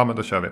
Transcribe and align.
Ja, 0.00 0.04
men 0.04 0.16
då 0.16 0.22
kör 0.22 0.40
vi. 0.40 0.48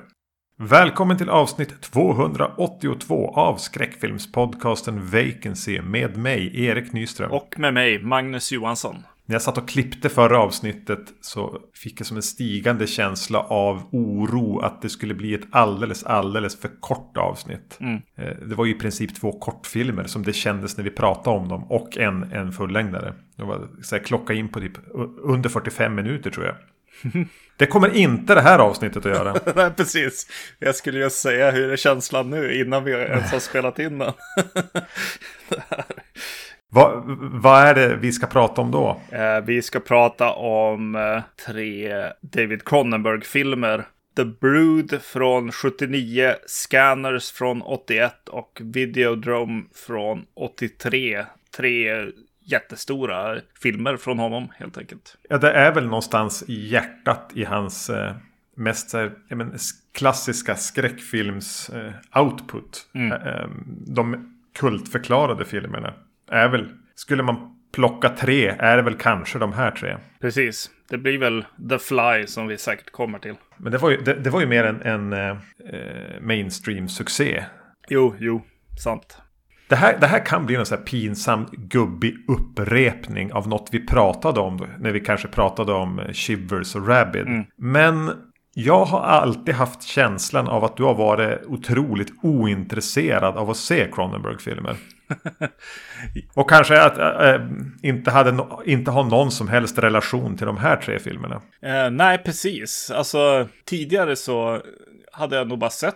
Välkommen 0.69 1.19
till 1.19 1.29
avsnitt 1.29 1.81
282 1.81 3.35
av 3.35 3.57
skräckfilmspodcasten 3.57 5.11
Vacancy 5.11 5.83
med 5.83 6.17
mig, 6.17 6.65
Erik 6.65 6.93
Nyström. 6.93 7.31
Och 7.31 7.55
med 7.59 7.75
mig, 7.75 8.03
Magnus 8.03 8.53
Johansson. 8.53 8.97
När 9.27 9.35
jag 9.35 9.43
satt 9.43 9.59
och 9.59 9.69
klippte 9.69 10.09
förra 10.09 10.39
avsnittet 10.39 11.01
så 11.21 11.59
fick 11.75 12.01
jag 12.01 12.07
som 12.07 12.17
en 12.17 12.23
stigande 12.23 12.87
känsla 12.87 13.41
av 13.41 13.83
oro 13.93 14.61
att 14.61 14.83
det 14.83 14.89
skulle 14.89 15.15
bli 15.15 15.35
ett 15.35 15.47
alldeles, 15.51 16.05
alldeles 16.05 16.61
för 16.61 16.71
kort 16.81 17.17
avsnitt. 17.17 17.79
Mm. 17.81 18.03
Eh, 18.17 18.49
det 18.49 18.55
var 18.55 18.65
ju 18.65 18.75
i 18.75 18.79
princip 18.79 19.15
två 19.15 19.33
kortfilmer 19.33 20.05
som 20.05 20.23
det 20.23 20.33
kändes 20.33 20.77
när 20.77 20.85
vi 20.85 20.91
pratade 20.91 21.37
om 21.37 21.49
dem 21.49 21.65
och 21.65 21.99
en, 21.99 22.23
en 22.23 22.53
fullängdare. 22.53 23.15
Det 23.37 23.45
var 23.45 23.69
så 23.83 23.97
här, 23.97 24.03
klocka 24.03 24.33
in 24.33 24.49
på 24.49 24.61
typ 24.61 24.79
under 25.23 25.49
45 25.49 25.95
minuter 25.95 26.31
tror 26.31 26.47
jag. 26.47 26.55
Det 27.57 27.67
kommer 27.67 27.97
inte 27.97 28.35
det 28.35 28.41
här 28.41 28.59
avsnittet 28.59 29.07
att 29.07 29.13
göra. 29.13 29.35
Nej, 29.57 29.71
precis. 29.77 30.27
Jag 30.59 30.75
skulle 30.75 30.99
just 30.99 31.19
säga 31.19 31.51
hur 31.51 31.73
är 31.73 31.77
känslan 31.77 32.31
nu 32.31 32.61
innan 32.61 32.85
vi 32.85 32.93
ens 32.93 33.33
har 33.33 33.39
spelat 33.39 33.79
in 33.79 33.99
den. 33.99 34.13
Vad, 36.71 37.03
vad 37.43 37.63
är 37.63 37.75
det 37.75 37.97
vi 37.97 38.13
ska 38.13 38.27
prata 38.27 38.61
om 38.61 38.71
då? 38.71 39.01
Eh, 39.11 39.41
vi 39.47 39.63
ska 39.63 39.81
prata 39.81 40.33
om 40.33 40.95
eh, 40.95 41.23
tre 41.47 41.93
David 42.21 42.65
Cronenberg-filmer. 42.65 43.85
The 44.17 44.25
Brood 44.25 45.03
från 45.03 45.53
79, 45.53 46.35
Scanners 46.47 47.33
från 47.33 47.63
81 47.63 48.29
och 48.29 48.61
Videodrome 48.65 49.63
från 49.75 50.25
83. 50.37 51.25
Tre 51.57 52.07
jättestora 52.51 53.41
filmer 53.63 53.97
från 53.97 54.19
honom 54.19 54.49
helt 54.57 54.79
enkelt. 54.79 55.17
Ja, 55.29 55.39
det 55.39 55.53
är 55.53 55.75
väl 55.75 55.85
någonstans 55.85 56.45
i 56.49 56.69
hjärtat 56.69 57.31
i 57.35 57.45
hans 57.45 57.91
eh, 57.91 58.15
mest 58.57 58.93
här, 58.93 59.13
men, 59.29 59.59
klassiska 59.95 60.55
skräckfilms 60.55 61.71
eh, 61.71 62.23
output. 62.23 62.89
Mm. 62.95 63.13
Eh, 63.13 63.29
eh, 63.29 63.49
de 63.87 64.35
kultförklarade 64.59 65.45
filmerna 65.45 65.95
är 66.31 66.49
väl, 66.49 66.69
skulle 66.95 67.23
man 67.23 67.59
plocka 67.73 68.09
tre, 68.09 68.49
är 68.59 68.77
det 68.77 68.83
väl 68.83 68.95
kanske 68.95 69.39
de 69.39 69.53
här 69.53 69.71
tre. 69.71 69.97
Precis. 70.21 70.71
Det 70.89 70.99
blir 70.99 71.19
väl 71.19 71.45
The 71.71 71.79
Fly 71.79 72.27
som 72.27 72.47
vi 72.47 72.59
säkert 72.59 72.91
kommer 72.91 73.19
till. 73.19 73.35
Men 73.57 73.73
det 73.73 73.79
var 73.79 73.91
ju, 73.91 73.97
det, 73.97 74.15
det 74.15 74.31
var 74.31 74.41
ju 74.41 74.47
mer 74.47 74.65
en, 74.65 74.83
en 74.83 75.13
eh, 75.13 75.37
mainstream-succé. 76.21 77.45
Jo, 77.89 78.15
jo, 78.19 78.43
sant. 78.79 79.23
Det 79.69 79.77
här, 79.77 79.99
det 80.01 80.07
här 80.07 80.27
kan 80.27 80.47
bli 80.47 80.57
en 80.57 80.67
sån 80.67 80.79
här 80.79 80.85
pinsam 80.85 81.47
gubbig 81.53 82.15
upprepning 82.29 83.33
av 83.33 83.49
något 83.49 83.69
vi 83.73 83.87
pratade 83.87 84.41
om. 84.41 84.67
När 84.79 84.93
vi 84.93 85.01
kanske 85.01 85.29
pratade 85.29 85.73
om 85.73 86.01
Shivers 86.13 86.77
och 86.77 86.89
Rabid. 86.89 87.27
Mm. 87.27 87.45
Men 87.57 88.11
jag 88.55 88.85
har 88.85 89.01
alltid 89.01 89.55
haft 89.55 89.83
känslan 89.83 90.49
av 90.49 90.65
att 90.65 90.77
du 90.77 90.83
har 90.83 90.95
varit 90.95 91.47
otroligt 91.47 92.13
ointresserad 92.23 93.37
av 93.37 93.51
att 93.51 93.57
se 93.57 93.89
Cronenberg-filmer. 93.93 94.77
och 96.35 96.51
kanske 96.51 96.83
att 96.83 96.99
äh, 96.99 97.47
inte, 97.83 98.11
hade 98.11 98.33
no 98.33 98.63
inte 98.65 98.91
ha 98.91 99.03
någon 99.03 99.31
som 99.31 99.49
helst 99.49 99.79
relation 99.79 100.37
till 100.37 100.47
de 100.47 100.57
här 100.57 100.77
tre 100.77 100.99
filmerna. 100.99 101.35
Uh, 101.37 101.91
nej, 101.91 102.19
precis. 102.19 102.91
Alltså 102.95 103.49
tidigare 103.65 104.17
så 104.17 104.63
hade 105.13 105.37
jag 105.37 105.49
nog 105.49 105.59
bara 105.59 105.71
sett 105.71 105.95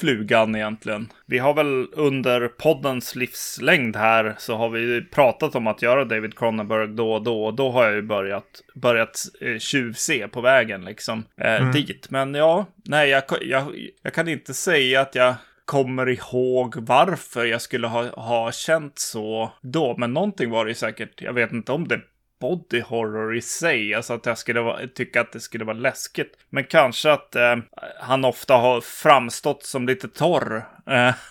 flugan 0.00 0.56
egentligen. 0.56 1.12
Vi 1.26 1.38
har 1.38 1.54
väl 1.54 1.86
under 1.92 2.48
poddens 2.48 3.16
livslängd 3.16 3.96
här 3.96 4.34
så 4.38 4.56
har 4.56 4.68
vi 4.68 5.02
pratat 5.02 5.54
om 5.54 5.66
att 5.66 5.82
göra 5.82 6.04
David 6.04 6.38
Cronenberg 6.38 6.88
då 6.88 7.12
och 7.12 7.22
då. 7.22 7.44
Och 7.44 7.54
då 7.54 7.70
har 7.70 7.84
jag 7.84 7.94
ju 7.94 8.02
börjat, 8.02 8.62
börjat 8.74 9.24
eh, 9.40 9.58
tjuvse 9.58 10.28
på 10.28 10.40
vägen 10.40 10.84
liksom 10.84 11.24
eh, 11.40 11.60
mm. 11.60 11.72
dit. 11.72 12.10
Men 12.10 12.34
ja, 12.34 12.66
nej, 12.84 13.08
jag, 13.08 13.22
jag, 13.40 13.74
jag 14.02 14.14
kan 14.14 14.28
inte 14.28 14.54
säga 14.54 15.00
att 15.00 15.14
jag 15.14 15.34
kommer 15.64 16.08
ihåg 16.08 16.74
varför 16.76 17.44
jag 17.44 17.62
skulle 17.62 17.86
ha, 17.86 18.08
ha 18.08 18.52
känt 18.52 18.98
så 18.98 19.52
då. 19.62 19.94
Men 19.98 20.14
någonting 20.14 20.50
var 20.50 20.66
det 20.66 20.74
säkert. 20.74 21.22
Jag 21.22 21.32
vet 21.32 21.52
inte 21.52 21.72
om 21.72 21.88
det 21.88 22.00
body 22.40 22.80
horror 22.80 23.36
i 23.36 23.40
sig, 23.40 23.94
alltså 23.94 24.14
att 24.14 24.26
jag 24.26 24.38
skulle 24.38 24.60
vara, 24.60 24.86
tycka 24.86 25.20
att 25.20 25.32
det 25.32 25.40
skulle 25.40 25.64
vara 25.64 25.76
läskigt. 25.76 26.32
Men 26.50 26.64
kanske 26.64 27.12
att 27.12 27.36
eh, 27.36 27.56
han 28.00 28.24
ofta 28.24 28.54
har 28.54 28.80
framstått 28.80 29.62
som 29.62 29.86
lite 29.86 30.08
torr 30.08 30.64
eh. 30.86 31.14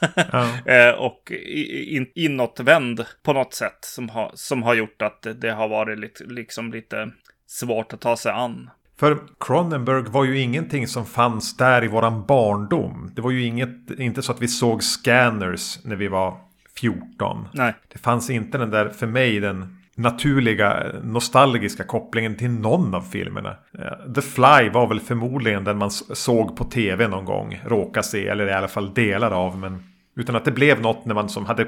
Eh, 0.66 0.92
och 0.92 1.32
in, 1.32 2.12
inåtvänd 2.16 3.06
på 3.24 3.34
något 3.34 3.54
sätt 3.54 3.78
som 3.82 4.10
har, 4.10 4.32
som 4.34 4.64
har 4.64 4.74
gjort 4.74 5.02
att 5.02 5.22
det, 5.22 5.34
det 5.34 5.52
har 5.52 5.68
varit 5.68 6.00
lite, 6.00 6.24
liksom 6.24 6.72
lite 6.72 7.12
svårt 7.48 7.94
att 7.94 8.02
ta 8.02 8.18
sig 8.18 8.32
an. 8.32 8.70
För 9.00 9.18
Cronenberg 9.40 10.04
var 10.04 10.26
ju 10.26 10.40
ingenting 10.40 10.88
som 10.88 11.06
fanns 11.06 11.58
där 11.58 11.84
i 11.84 11.88
våran 11.88 12.26
barndom. 12.26 13.12
Det 13.16 13.22
var 13.22 13.32
ju 13.32 13.44
inget, 13.44 14.00
inte 14.00 14.22
så 14.22 14.32
att 14.32 14.42
vi 14.42 14.48
såg 14.48 14.84
scanners 14.84 15.80
när 15.84 15.96
vi 15.96 16.08
var 16.08 16.38
14. 16.80 17.48
Nej. 17.54 17.74
Det 17.88 18.00
fanns 18.00 18.30
inte 18.30 18.58
den 18.58 18.70
där, 18.70 18.90
för 18.90 19.08
mig, 19.08 19.40
den 19.40 19.77
naturliga 19.98 20.84
nostalgiska 21.04 21.84
kopplingen 21.84 22.36
till 22.36 22.52
någon 22.52 22.96
av 22.96 23.02
filmerna. 23.02 23.56
Eh, 23.80 24.14
The 24.14 24.22
Fly 24.22 24.70
var 24.70 24.88
väl 24.88 25.00
förmodligen 25.00 25.64
den 25.64 25.78
man 25.78 25.92
såg 25.92 26.58
på 26.58 26.64
tv 26.64 27.08
någon 27.08 27.26
gång. 27.26 27.62
Råka 27.66 28.04
se, 28.04 28.28
eller 28.28 28.48
i 28.48 28.54
alla 28.54 28.68
fall 28.68 28.94
delar 28.94 29.32
av. 29.32 29.58
Men 29.58 29.84
utan 30.18 30.36
att 30.36 30.46
det 30.46 30.52
blev 30.52 30.82
något 30.82 31.06
när 31.06 31.16
man 31.16 31.30
som 31.30 31.46
hade 31.46 31.68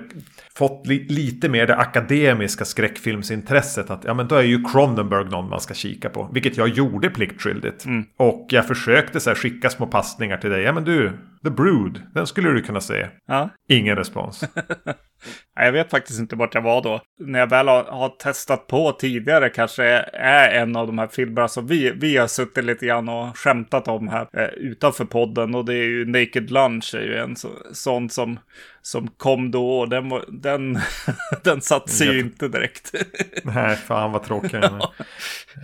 fått 0.56 0.88
li 0.88 1.06
lite 1.09 1.50
mer 1.50 1.67
det 1.67 1.75
akademiska 1.75 2.66
skräckfilmsintresset. 2.66 3.90
Att 3.90 4.03
ja 4.03 4.13
men 4.13 4.28
då 4.28 4.35
är 4.35 4.44
ju 4.44 4.63
Cronenberg 4.63 5.29
någon 5.29 5.50
man 5.50 5.59
ska 5.59 5.73
kika 5.73 6.09
på. 6.09 6.29
Vilket 6.34 6.57
jag 6.57 6.67
gjorde 6.67 7.09
pliktskyldigt. 7.09 7.85
Mm. 7.85 8.06
Och 8.17 8.47
jag 8.50 8.67
försökte 8.67 9.19
så 9.19 9.29
här, 9.29 9.35
skicka 9.35 9.69
små 9.69 9.85
passningar 9.85 10.38
till 10.38 10.50
dig. 10.50 10.63
Ja 10.63 10.73
men 10.73 10.84
du, 10.84 11.11
The 11.44 11.50
Brood, 11.50 12.01
den 12.13 12.27
skulle 12.27 12.50
du 12.50 12.61
kunna 12.61 12.81
se. 12.81 13.07
Ja. 13.27 13.50
Ingen 13.69 13.95
respons. 13.95 14.44
Jag 15.55 15.72
vet 15.72 15.91
faktiskt 15.91 16.19
inte 16.19 16.35
vart 16.35 16.55
jag 16.55 16.61
var 16.61 16.81
då. 16.81 17.01
När 17.19 17.39
jag 17.39 17.50
väl 17.50 17.67
har, 17.67 17.83
har, 17.83 18.09
testat 18.09 18.67
på 18.67 18.91
tidigare 18.91 19.49
kanske 19.49 19.83
är 20.13 20.61
en 20.61 20.75
av 20.75 20.88
de 20.88 20.97
här 20.97 21.07
filmerna 21.07 21.47
som 21.47 21.67
vi, 21.67 21.91
vi 21.91 22.17
har 22.17 22.28
suttit 22.28 22.63
lite 22.63 22.85
grann 22.85 23.09
och 23.09 23.38
skämtat 23.38 23.88
om 23.88 24.07
här 24.07 24.28
eh, 24.33 24.47
utanför 24.47 25.05
podden. 25.05 25.55
Och 25.55 25.66
det 25.66 25.73
är 25.73 25.83
ju 25.83 26.05
Naked 26.05 26.51
Lunch 26.51 26.95
är 26.95 27.01
ju 27.01 27.16
en 27.17 27.35
så, 27.35 27.49
sån 27.73 28.09
som, 28.09 28.39
som 28.81 29.07
kom 29.07 29.51
då 29.51 29.85
den, 29.85 30.09
den, 30.28 30.79
den 31.44 31.62
satt 31.62 31.90
sig 31.90 32.07
ju 32.07 32.19
inte 32.19 32.47
direkt. 32.47 32.94
Nej, 33.44 33.75
fan 33.75 34.12
vad 34.12 34.23
tråkig 34.23 34.59
ja. 34.62 34.94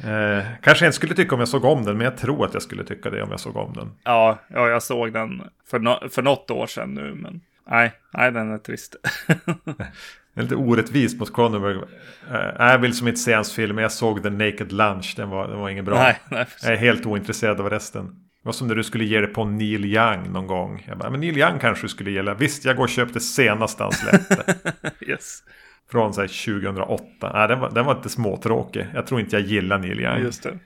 eh, 0.09 0.45
Kanske 0.61 0.85
jag 0.85 0.89
inte 0.89 0.95
skulle 0.95 1.15
tycka 1.15 1.35
om 1.35 1.39
jag 1.39 1.49
såg 1.49 1.65
om 1.65 1.83
den, 1.85 1.97
men 1.97 2.05
jag 2.05 2.17
tror 2.17 2.45
att 2.45 2.53
jag 2.53 2.63
skulle 2.63 2.83
tycka 2.83 3.09
det 3.09 3.23
om 3.23 3.31
jag 3.31 3.39
såg 3.39 3.55
om 3.55 3.73
den. 3.73 3.91
Ja, 4.03 4.39
ja 4.47 4.69
jag 4.69 4.83
såg 4.83 5.13
den 5.13 5.41
för, 5.69 5.79
no 5.79 6.09
för 6.09 6.21
något 6.21 6.51
år 6.51 6.67
sedan 6.67 6.93
nu, 6.93 7.13
men 7.15 7.41
nej, 7.69 7.91
nej 8.13 8.31
den 8.31 8.51
är 8.51 8.57
trist. 8.57 8.95
Det 10.35 10.41
är 10.41 10.43
lite 10.43 10.55
orättvist 10.55 11.19
mot 11.19 11.33
Cronenberg. 11.33 11.75
Uh, 11.75 11.85
jag 12.59 12.77
vill 12.77 12.93
som 12.97 13.07
inte 13.07 13.19
se 13.19 13.33
hans 13.33 13.53
film, 13.53 13.75
men 13.75 13.81
jag 13.81 13.91
såg 13.91 14.23
The 14.23 14.29
Naked 14.29 14.71
Lunch. 14.71 15.13
Den 15.17 15.29
var, 15.29 15.47
den 15.47 15.59
var 15.59 15.69
ingen 15.69 15.85
bra. 15.85 15.95
Nej, 15.95 16.19
nej, 16.29 16.45
jag 16.63 16.73
är 16.73 16.77
helt 16.77 17.05
ointresserad 17.05 17.59
av 17.59 17.69
resten. 17.69 18.24
Det 18.45 18.47
var 18.47 18.53
som 18.53 18.67
när 18.67 18.75
du 18.75 18.83
skulle 18.83 19.05
ge 19.05 19.21
det 19.21 19.27
på 19.27 19.45
Neil 19.45 19.85
Young 19.85 20.31
någon 20.31 20.47
gång. 20.47 20.85
Jag 20.87 20.97
bara, 20.97 21.09
men 21.09 21.19
Neil 21.19 21.37
Young 21.37 21.59
kanske 21.59 21.85
du 21.85 21.89
skulle 21.89 22.11
gilla. 22.11 22.33
Visst, 22.33 22.65
jag 22.65 22.75
går 22.75 22.83
och 22.83 22.89
köpte 22.89 23.19
senaste 23.19 23.83
han 23.83 23.91
släppte. 23.91 24.55
yes. 25.07 25.43
Från 25.91 26.13
så 26.13 26.21
2008. 26.21 27.03
Nej, 27.33 27.47
den 27.47 27.59
var, 27.59 27.71
den 27.71 27.85
var 27.85 27.95
inte 27.95 28.09
småtråkig. 28.09 28.87
Jag 28.93 29.07
tror 29.07 29.19
inte 29.19 29.35
jag 29.35 29.45
gillar 29.45 29.77
Neil 29.77 29.99
Young. 29.99 30.19
Just 30.19 30.43
det. 30.43 30.59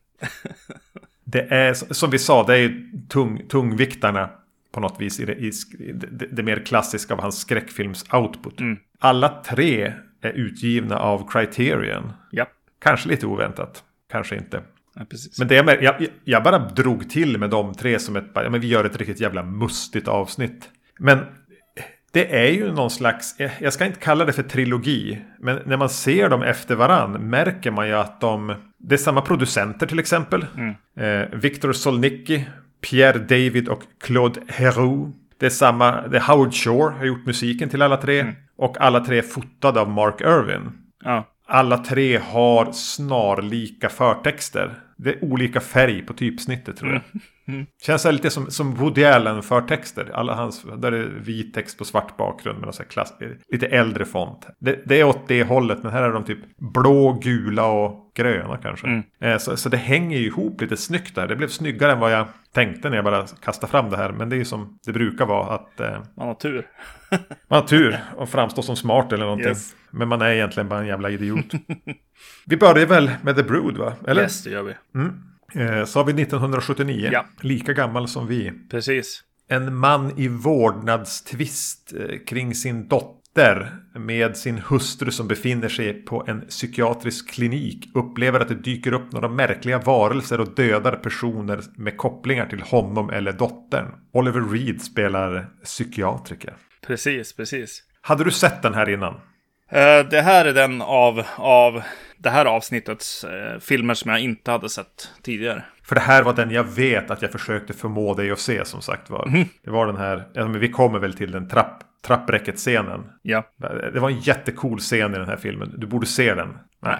det 1.23 1.41
är, 1.41 1.73
som 1.73 2.09
vi 2.09 2.19
sa, 2.19 2.43
det 2.43 2.57
är 2.57 2.83
tung, 3.09 3.47
tungviktarna 3.47 4.29
på 4.71 4.79
något 4.79 5.01
vis 5.01 5.19
i 5.19 5.25
det, 5.25 5.33
i 5.33 5.51
det, 5.93 6.25
det 6.31 6.43
mer 6.43 6.65
klassiska 6.65 7.13
av 7.13 7.21
hans 7.21 7.49
skräckfilms-output. 7.49 8.61
Mm. 8.61 8.77
Alla 8.99 9.43
tre 9.43 9.93
är 10.21 10.31
utgivna 10.31 10.99
av 10.99 11.29
Criterion. 11.31 12.13
Ja. 12.31 12.45
Kanske 12.79 13.09
lite 13.09 13.25
oväntat, 13.25 13.83
kanske 14.11 14.35
inte. 14.35 14.61
Ja, 14.99 15.05
men 15.39 15.47
det 15.47 15.57
är, 15.57 15.81
jag, 15.81 16.07
jag 16.23 16.43
bara 16.43 16.59
drog 16.59 17.09
till 17.09 17.37
med 17.37 17.49
de 17.49 17.73
tre 17.73 17.99
som 17.99 18.15
ett, 18.15 18.25
ja, 18.33 18.49
men 18.49 18.61
vi 18.61 18.67
gör 18.67 18.85
ett 18.85 18.97
riktigt 18.97 19.19
jävla 19.19 19.43
mustigt 19.43 20.07
avsnitt. 20.07 20.69
Men 20.99 21.19
det 22.11 22.35
är 22.35 22.51
ju 22.51 22.71
någon 22.71 22.89
slags, 22.89 23.35
jag 23.59 23.73
ska 23.73 23.85
inte 23.85 23.99
kalla 23.99 24.25
det 24.25 24.33
för 24.33 24.43
trilogi, 24.43 25.21
men 25.39 25.59
när 25.65 25.77
man 25.77 25.89
ser 25.89 26.29
dem 26.29 26.43
efter 26.43 26.75
varann 26.75 27.11
märker 27.11 27.71
man 27.71 27.87
ju 27.87 27.93
att 27.93 28.21
de, 28.21 28.55
det 28.77 28.95
är 28.95 28.97
samma 28.97 29.21
producenter 29.21 29.87
till 29.87 29.99
exempel. 29.99 30.45
Mm. 30.57 30.75
Eh, 30.99 31.39
Victor 31.39 31.73
Solnicki 31.73 32.45
Pierre 32.81 33.19
David 33.19 33.67
och 33.67 33.83
Claude 34.03 34.41
Heroux. 34.47 35.11
Det 35.39 35.45
är 35.45 35.49
samma, 35.49 36.07
det 36.07 36.17
är 36.17 36.21
Howard 36.21 36.53
Shore 36.53 36.95
har 36.97 37.05
gjort 37.05 37.25
musiken 37.25 37.69
till 37.69 37.81
alla 37.81 37.97
tre. 37.97 38.19
Mm. 38.19 38.35
Och 38.57 38.81
alla 38.81 38.99
tre 38.99 39.17
är 39.17 39.21
fotade 39.21 39.81
av 39.81 39.89
Mark 39.89 40.21
Irvin. 40.21 40.71
Ja. 41.03 41.27
Alla 41.51 41.77
tre 41.77 42.17
har 42.17 42.71
snarlika 42.71 43.89
förtexter. 43.89 44.75
Det 44.97 45.09
är 45.09 45.23
olika 45.23 45.59
färg 45.59 46.01
på 46.01 46.13
typsnittet 46.13 46.77
tror 46.77 46.91
jag. 46.91 47.01
Mm. 47.47 47.65
Känns 47.85 48.03
det 48.03 48.11
lite 48.11 48.29
som, 48.29 48.51
som 48.51 48.75
Woody 48.75 49.03
Allen 49.03 49.43
förtexter. 49.43 50.11
Alla 50.13 50.35
hans, 50.35 50.65
där 50.77 50.91
är 50.91 51.05
vit 51.05 51.53
text 51.53 51.77
på 51.77 51.85
svart 51.85 52.17
bakgrund 52.17 52.59
med 52.59 52.75
så 52.75 52.83
klass, 52.83 53.13
lite 53.51 53.67
äldre 53.67 54.05
font. 54.05 54.47
Det, 54.59 54.79
det, 54.85 54.99
är 54.99 55.03
åt 55.03 55.27
det 55.27 55.43
hållet, 55.43 55.83
men 55.83 55.91
här 55.91 56.03
är 56.03 56.13
de 56.13 56.23
typ 56.23 56.39
blå, 56.73 57.19
gula 57.23 57.65
och 57.65 58.11
gröna 58.15 58.57
kanske. 58.57 58.87
Mm. 58.87 59.03
Eh, 59.21 59.37
så, 59.37 59.57
så 59.57 59.69
det 59.69 59.77
hänger 59.77 60.17
ju 60.17 60.25
ihop 60.25 60.61
lite 60.61 60.77
snyggt 60.77 61.15
där. 61.15 61.27
Det 61.27 61.35
blev 61.35 61.47
snyggare 61.47 61.91
än 61.91 61.99
vad 61.99 62.11
jag 62.11 62.27
tänkte 62.53 62.89
när 62.89 62.95
jag 62.95 63.05
bara 63.05 63.27
kastade 63.27 63.71
fram 63.71 63.89
det 63.89 63.97
här. 63.97 64.11
Men 64.11 64.29
det 64.29 64.35
är 64.35 64.37
ju 64.37 64.45
som 64.45 64.79
det 64.85 64.91
brukar 64.91 65.25
vara 65.25 65.55
att... 65.55 65.79
Eh, 65.79 65.97
man 66.17 66.27
har 66.27 66.35
tur. 66.35 66.65
Man 67.47 67.61
har 67.61 67.67
tur 67.67 67.99
och 68.15 68.29
framstår 68.29 68.61
som 68.61 68.75
smart 68.75 69.13
eller 69.13 69.25
någonting. 69.25 69.47
Yes. 69.47 69.75
Men 69.91 70.07
man 70.07 70.21
är 70.21 70.29
egentligen 70.29 70.69
bara 70.69 70.79
en 70.79 70.87
jävla 70.87 71.09
idiot. 71.09 71.45
vi 72.45 72.57
börjar 72.57 72.85
väl 72.85 73.11
med 73.21 73.35
The 73.35 73.43
Brood 73.43 73.77
va? 73.77 73.93
Eller? 74.07 74.21
Yes, 74.21 74.43
det 74.43 74.49
gör 74.49 74.63
vi. 74.63 74.73
Mm. 74.95 75.13
Eh, 75.55 75.85
så 75.85 75.99
har 75.99 76.05
vi 76.05 76.21
1979. 76.21 77.09
Ja. 77.13 77.25
Lika 77.41 77.73
gammal 77.73 78.07
som 78.07 78.27
vi. 78.27 78.51
Precis. 78.71 79.23
En 79.47 79.75
man 79.75 80.19
i 80.19 80.27
vårdnadstvist 80.27 81.93
eh, 81.99 82.17
kring 82.27 82.55
sin 82.55 82.87
dotter 82.87 83.75
med 83.95 84.37
sin 84.37 84.57
hustru 84.57 85.11
som 85.11 85.27
befinner 85.27 85.69
sig 85.69 85.93
på 85.93 86.23
en 86.27 86.41
psykiatrisk 86.41 87.31
klinik 87.31 87.89
upplever 87.93 88.39
att 88.39 88.47
det 88.47 88.55
dyker 88.55 88.93
upp 88.93 89.11
några 89.11 89.29
märkliga 89.29 89.79
varelser 89.79 90.39
och 90.39 90.55
dödar 90.55 90.95
personer 90.95 91.61
med 91.75 91.97
kopplingar 91.97 92.45
till 92.45 92.61
honom 92.61 93.09
eller 93.09 93.31
dottern. 93.31 93.87
Oliver 94.13 94.41
Reed 94.41 94.81
spelar 94.81 95.49
psykiatriker. 95.63 96.55
Precis, 96.87 97.35
precis. 97.35 97.83
Hade 98.01 98.23
du 98.23 98.31
sett 98.31 98.61
den 98.61 98.73
här 98.73 98.89
innan? 98.89 99.13
Uh, 99.13 100.09
det 100.09 100.21
här 100.21 100.45
är 100.45 100.53
den 100.53 100.81
av, 100.81 101.23
av 101.35 101.81
det 102.17 102.29
här 102.29 102.45
avsnittets 102.45 103.23
uh, 103.25 103.59
filmer 103.59 103.93
som 103.93 104.11
jag 104.11 104.19
inte 104.19 104.51
hade 104.51 104.69
sett 104.69 105.09
tidigare. 105.23 105.63
För 105.83 105.95
det 105.95 106.01
här 106.01 106.23
var 106.23 106.33
den 106.33 106.51
jag 106.51 106.63
vet 106.63 107.11
att 107.11 107.21
jag 107.21 107.31
försökte 107.31 107.73
förmå 107.73 108.13
dig 108.13 108.31
att 108.31 108.39
se 108.39 108.65
som 108.65 108.81
sagt 108.81 109.09
var. 109.09 109.27
Mm. 109.27 109.47
Det 109.63 109.71
var 109.71 109.87
den 109.87 109.97
här, 109.97 110.27
ja, 110.33 110.47
men 110.47 110.59
vi 110.59 110.69
kommer 110.69 110.99
väl 110.99 111.13
till 111.13 111.31
den 111.31 111.47
trapp, 111.47 111.83
trappräcket-scenen. 112.05 113.01
Ja. 113.21 113.43
Det 113.93 113.99
var 113.99 114.09
en 114.09 114.19
jättecool 114.19 114.79
scen 114.79 115.15
i 115.15 115.17
den 115.17 115.27
här 115.27 115.37
filmen. 115.37 115.73
Du 115.77 115.87
borde 115.87 116.05
se 116.05 116.33
den. 116.33 116.57
Nej. 116.81 116.97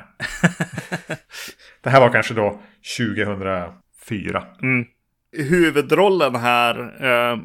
det 1.83 1.89
här 1.89 1.99
var 1.99 2.09
kanske 2.09 2.33
då 2.33 2.61
2004. 2.97 4.43
Mm 4.61 4.85
huvudrollen 5.31 6.35
här, 6.35 6.93
eh, 7.05 7.37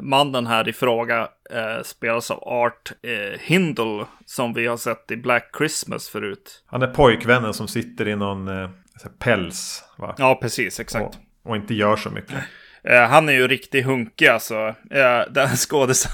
mannen 0.00 0.46
här 0.46 0.68
i 0.68 0.72
fråga, 0.72 1.28
eh, 1.50 1.82
spelas 1.82 2.30
av 2.30 2.38
Art 2.48 2.92
eh, 3.02 3.40
Hindle 3.40 4.04
som 4.26 4.52
vi 4.52 4.66
har 4.66 4.76
sett 4.76 5.10
i 5.10 5.16
Black 5.16 5.50
Christmas 5.58 6.08
förut. 6.08 6.64
Han 6.66 6.82
är 6.82 6.86
pojkvännen 6.86 7.54
som 7.54 7.68
sitter 7.68 8.08
i 8.08 8.16
någon 8.16 8.48
eh, 8.48 8.70
päls. 9.18 9.84
Va? 9.96 10.14
Ja, 10.18 10.38
precis, 10.42 10.80
exakt. 10.80 11.16
Och, 11.42 11.50
och 11.50 11.56
inte 11.56 11.74
gör 11.74 11.96
så 11.96 12.10
mycket. 12.10 12.36
Eh, 12.84 13.08
han 13.08 13.28
är 13.28 13.32
ju 13.32 13.48
riktigt 13.48 13.84
hunkig 13.84 14.26
alltså, 14.26 14.74
eh, 14.90 15.20
den 15.30 15.48
skådisen. 15.56 16.12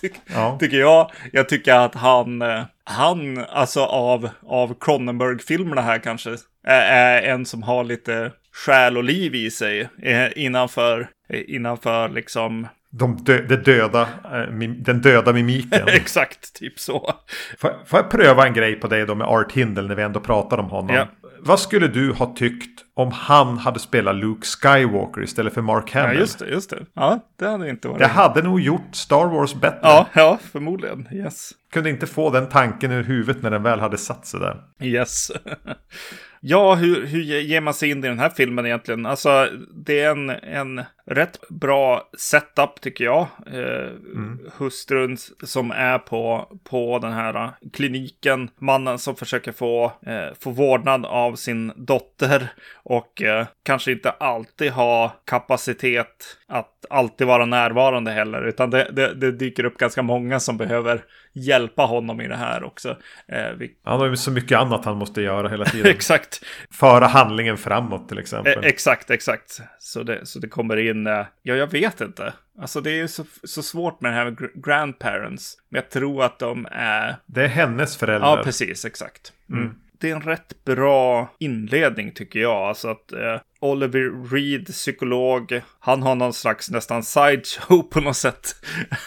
Ty 0.00 0.10
ja. 0.34 0.56
Tycker 0.60 0.76
jag. 0.76 1.10
Jag 1.32 1.48
tycker 1.48 1.74
att 1.74 1.94
han, 1.94 2.42
eh, 2.42 2.62
han 2.84 3.38
alltså 3.38 3.84
av, 3.84 4.30
av 4.46 4.74
Cronenberg-filmerna 4.80 5.82
här 5.82 5.98
kanske, 5.98 6.36
är 6.66 7.22
en 7.22 7.46
som 7.46 7.62
har 7.62 7.84
lite 7.84 8.32
själ 8.52 8.96
och 8.96 9.04
liv 9.04 9.34
i 9.34 9.50
sig 9.50 9.88
innanför, 10.36 11.08
innanför 11.46 12.08
liksom 12.08 12.66
de 12.90 13.16
dö 13.16 13.40
det 13.48 13.56
döda, 13.56 14.02
eh, 14.02 14.58
den 14.78 15.00
döda 15.00 15.32
mimiken. 15.32 15.88
Exakt, 15.88 16.54
typ 16.54 16.78
så. 16.78 17.14
Får, 17.58 17.84
får 17.86 17.98
jag 17.98 18.10
pröva 18.10 18.46
en 18.46 18.54
grej 18.54 18.74
på 18.74 18.86
dig 18.86 19.06
då 19.06 19.14
med 19.14 19.26
Art 19.26 19.52
Hindle 19.52 19.88
när 19.88 19.94
vi 19.94 20.02
ändå 20.02 20.20
pratar 20.20 20.58
om 20.58 20.70
honom? 20.70 20.96
Ja. 20.96 21.08
Vad 21.40 21.60
skulle 21.60 21.88
du 21.88 22.12
ha 22.12 22.34
tyckt 22.36 22.80
om 22.94 23.12
han 23.12 23.58
hade 23.58 23.78
spelat 23.78 24.16
Luke 24.16 24.46
Skywalker 24.46 25.22
istället 25.22 25.54
för 25.54 25.62
Mark 25.62 25.94
Hamill? 25.94 26.14
Ja, 26.14 26.20
just 26.20 26.38
det, 26.38 26.46
just 26.48 26.70
det. 26.70 26.86
Ja, 26.94 27.20
det 27.38 27.46
hade 27.46 27.70
inte 27.70 27.88
varit... 27.88 27.98
Det 27.98 28.06
hade 28.06 28.42
nog 28.42 28.60
gjort 28.60 28.88
Star 28.94 29.26
Wars 29.26 29.54
bättre. 29.54 29.78
Ja, 29.82 30.06
ja, 30.14 30.38
förmodligen. 30.52 31.08
Yes. 31.12 31.50
Kunde 31.72 31.90
inte 31.90 32.06
få 32.06 32.30
den 32.30 32.48
tanken 32.48 32.92
ur 32.92 33.02
huvudet 33.02 33.42
när 33.42 33.50
den 33.50 33.62
väl 33.62 33.80
hade 33.80 33.98
satt 33.98 34.26
sig 34.26 34.40
där. 34.40 34.60
Yes. 34.80 35.30
Ja, 36.40 36.74
hur, 36.74 37.06
hur 37.06 37.22
ger 37.22 37.60
man 37.60 37.74
sig 37.74 37.90
in 37.90 38.04
i 38.04 38.08
den 38.08 38.18
här 38.18 38.30
filmen 38.30 38.66
egentligen? 38.66 39.06
Alltså, 39.06 39.48
det 39.74 40.00
är 40.00 40.10
en, 40.10 40.30
en 40.30 40.84
rätt 41.06 41.48
bra 41.48 42.10
setup 42.18 42.80
tycker 42.80 43.04
jag. 43.04 43.26
Eh, 43.46 43.88
mm. 44.14 44.38
Hustrun 44.56 45.16
som 45.42 45.70
är 45.70 45.98
på, 45.98 46.52
på 46.64 46.98
den 46.98 47.12
här 47.12 47.50
kliniken. 47.72 48.50
Mannen 48.58 48.98
som 48.98 49.16
försöker 49.16 49.52
få, 49.52 49.92
eh, 50.06 50.34
få 50.40 50.50
vårdnad 50.50 51.06
av 51.06 51.34
sin 51.34 51.72
dotter. 51.76 52.52
Och 52.74 53.22
eh, 53.22 53.46
kanske 53.62 53.92
inte 53.92 54.10
alltid 54.10 54.72
ha 54.72 55.12
kapacitet 55.24 56.38
att 56.48 56.86
alltid 56.90 57.26
vara 57.26 57.46
närvarande 57.46 58.10
heller. 58.10 58.48
Utan 58.48 58.70
det, 58.70 58.90
det, 58.92 59.14
det 59.14 59.32
dyker 59.32 59.64
upp 59.64 59.78
ganska 59.78 60.02
många 60.02 60.40
som 60.40 60.56
behöver 60.56 61.04
hjälpa 61.38 61.82
honom 61.82 62.20
i 62.20 62.28
det 62.28 62.36
här 62.36 62.64
också. 62.64 62.96
Eh, 63.28 63.52
vi... 63.58 63.76
Han 63.82 64.00
har 64.00 64.06
ju 64.06 64.16
så 64.16 64.30
mycket 64.30 64.58
annat 64.58 64.84
han 64.84 64.96
måste 64.96 65.22
göra 65.22 65.48
hela 65.48 65.64
tiden. 65.64 65.90
exakt. 65.90 66.44
Föra 66.70 67.06
handlingen 67.06 67.56
framåt 67.56 68.08
till 68.08 68.18
exempel. 68.18 68.64
Eh, 68.64 68.68
exakt, 68.68 69.10
exakt. 69.10 69.60
Så 69.78 70.02
det, 70.02 70.26
så 70.26 70.38
det 70.38 70.48
kommer 70.48 70.76
in, 70.76 71.06
eh, 71.06 71.26
ja 71.42 71.54
jag 71.54 71.72
vet 71.72 72.00
inte. 72.00 72.32
Alltså 72.60 72.80
det 72.80 72.90
är 72.90 72.96
ju 72.96 73.08
så, 73.08 73.24
så 73.44 73.62
svårt 73.62 74.00
med 74.00 74.12
det 74.12 74.16
här 74.16 74.24
med 74.24 74.64
grandparents. 74.64 75.56
Men 75.68 75.82
jag 75.82 75.90
tror 75.90 76.24
att 76.24 76.38
de 76.38 76.66
är... 76.70 77.16
Det 77.26 77.44
är 77.44 77.48
hennes 77.48 77.96
föräldrar. 77.96 78.36
Ja, 78.36 78.42
precis, 78.44 78.84
exakt. 78.84 79.32
Mm. 79.50 79.74
Det 80.00 80.10
är 80.10 80.16
en 80.16 80.22
rätt 80.22 80.64
bra 80.64 81.34
inledning 81.38 82.12
tycker 82.12 82.40
jag. 82.40 82.68
Alltså 82.68 82.88
att 82.88 83.12
eh, 83.12 83.40
Oliver 83.60 84.30
Reed, 84.30 84.66
psykolog. 84.66 85.62
Han 85.80 86.02
har 86.02 86.14
någon 86.14 86.32
slags 86.32 86.70
nästan 86.70 87.02
sideshow 87.02 87.82
på 87.82 88.00
något 88.00 88.16
sätt. 88.16 88.54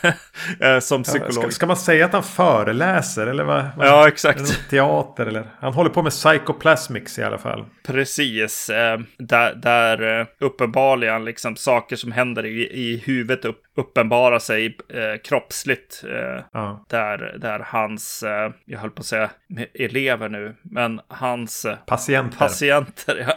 Eh, 0.59 0.79
som 0.79 1.03
psykolog. 1.03 1.33
Ska, 1.33 1.51
ska, 1.51 1.67
man 1.67 1.77
säga 1.77 2.05
att 2.05 2.13
han 2.13 2.23
föreläser 2.23 3.27
eller 3.27 3.43
vad? 3.43 3.65
Ja, 3.79 4.07
exakt. 4.07 4.69
Teater 4.69 5.25
eller? 5.25 5.47
Han 5.59 5.73
håller 5.73 5.89
på 5.89 6.03
med 6.03 6.11
psychoplasmics 6.11 7.19
i 7.19 7.23
alla 7.23 7.37
fall. 7.37 7.65
Precis. 7.87 8.69
Eh, 8.69 8.99
där, 9.17 9.55
där 9.55 10.19
eh, 10.19 10.27
uppenbarligen 10.39 11.25
liksom 11.25 11.55
saker 11.55 11.95
som 11.95 12.11
händer 12.11 12.45
i, 12.45 12.61
i 12.61 13.03
huvudet 13.05 13.45
upp, 13.45 13.61
uppenbarar 13.77 14.39
sig 14.39 14.77
eh, 14.89 15.21
kroppsligt. 15.23 16.03
Eh, 16.03 16.43
ja. 16.53 16.85
där, 16.89 17.37
där 17.37 17.59
hans, 17.59 18.23
jag 18.65 18.79
höll 18.79 18.91
på 18.91 18.99
att 18.99 19.05
säga 19.05 19.29
elever 19.73 20.29
nu, 20.29 20.55
men 20.61 21.01
hans 21.07 21.65
patienter. 21.85 22.37
patienter 22.37 23.15
ja. 23.27 23.33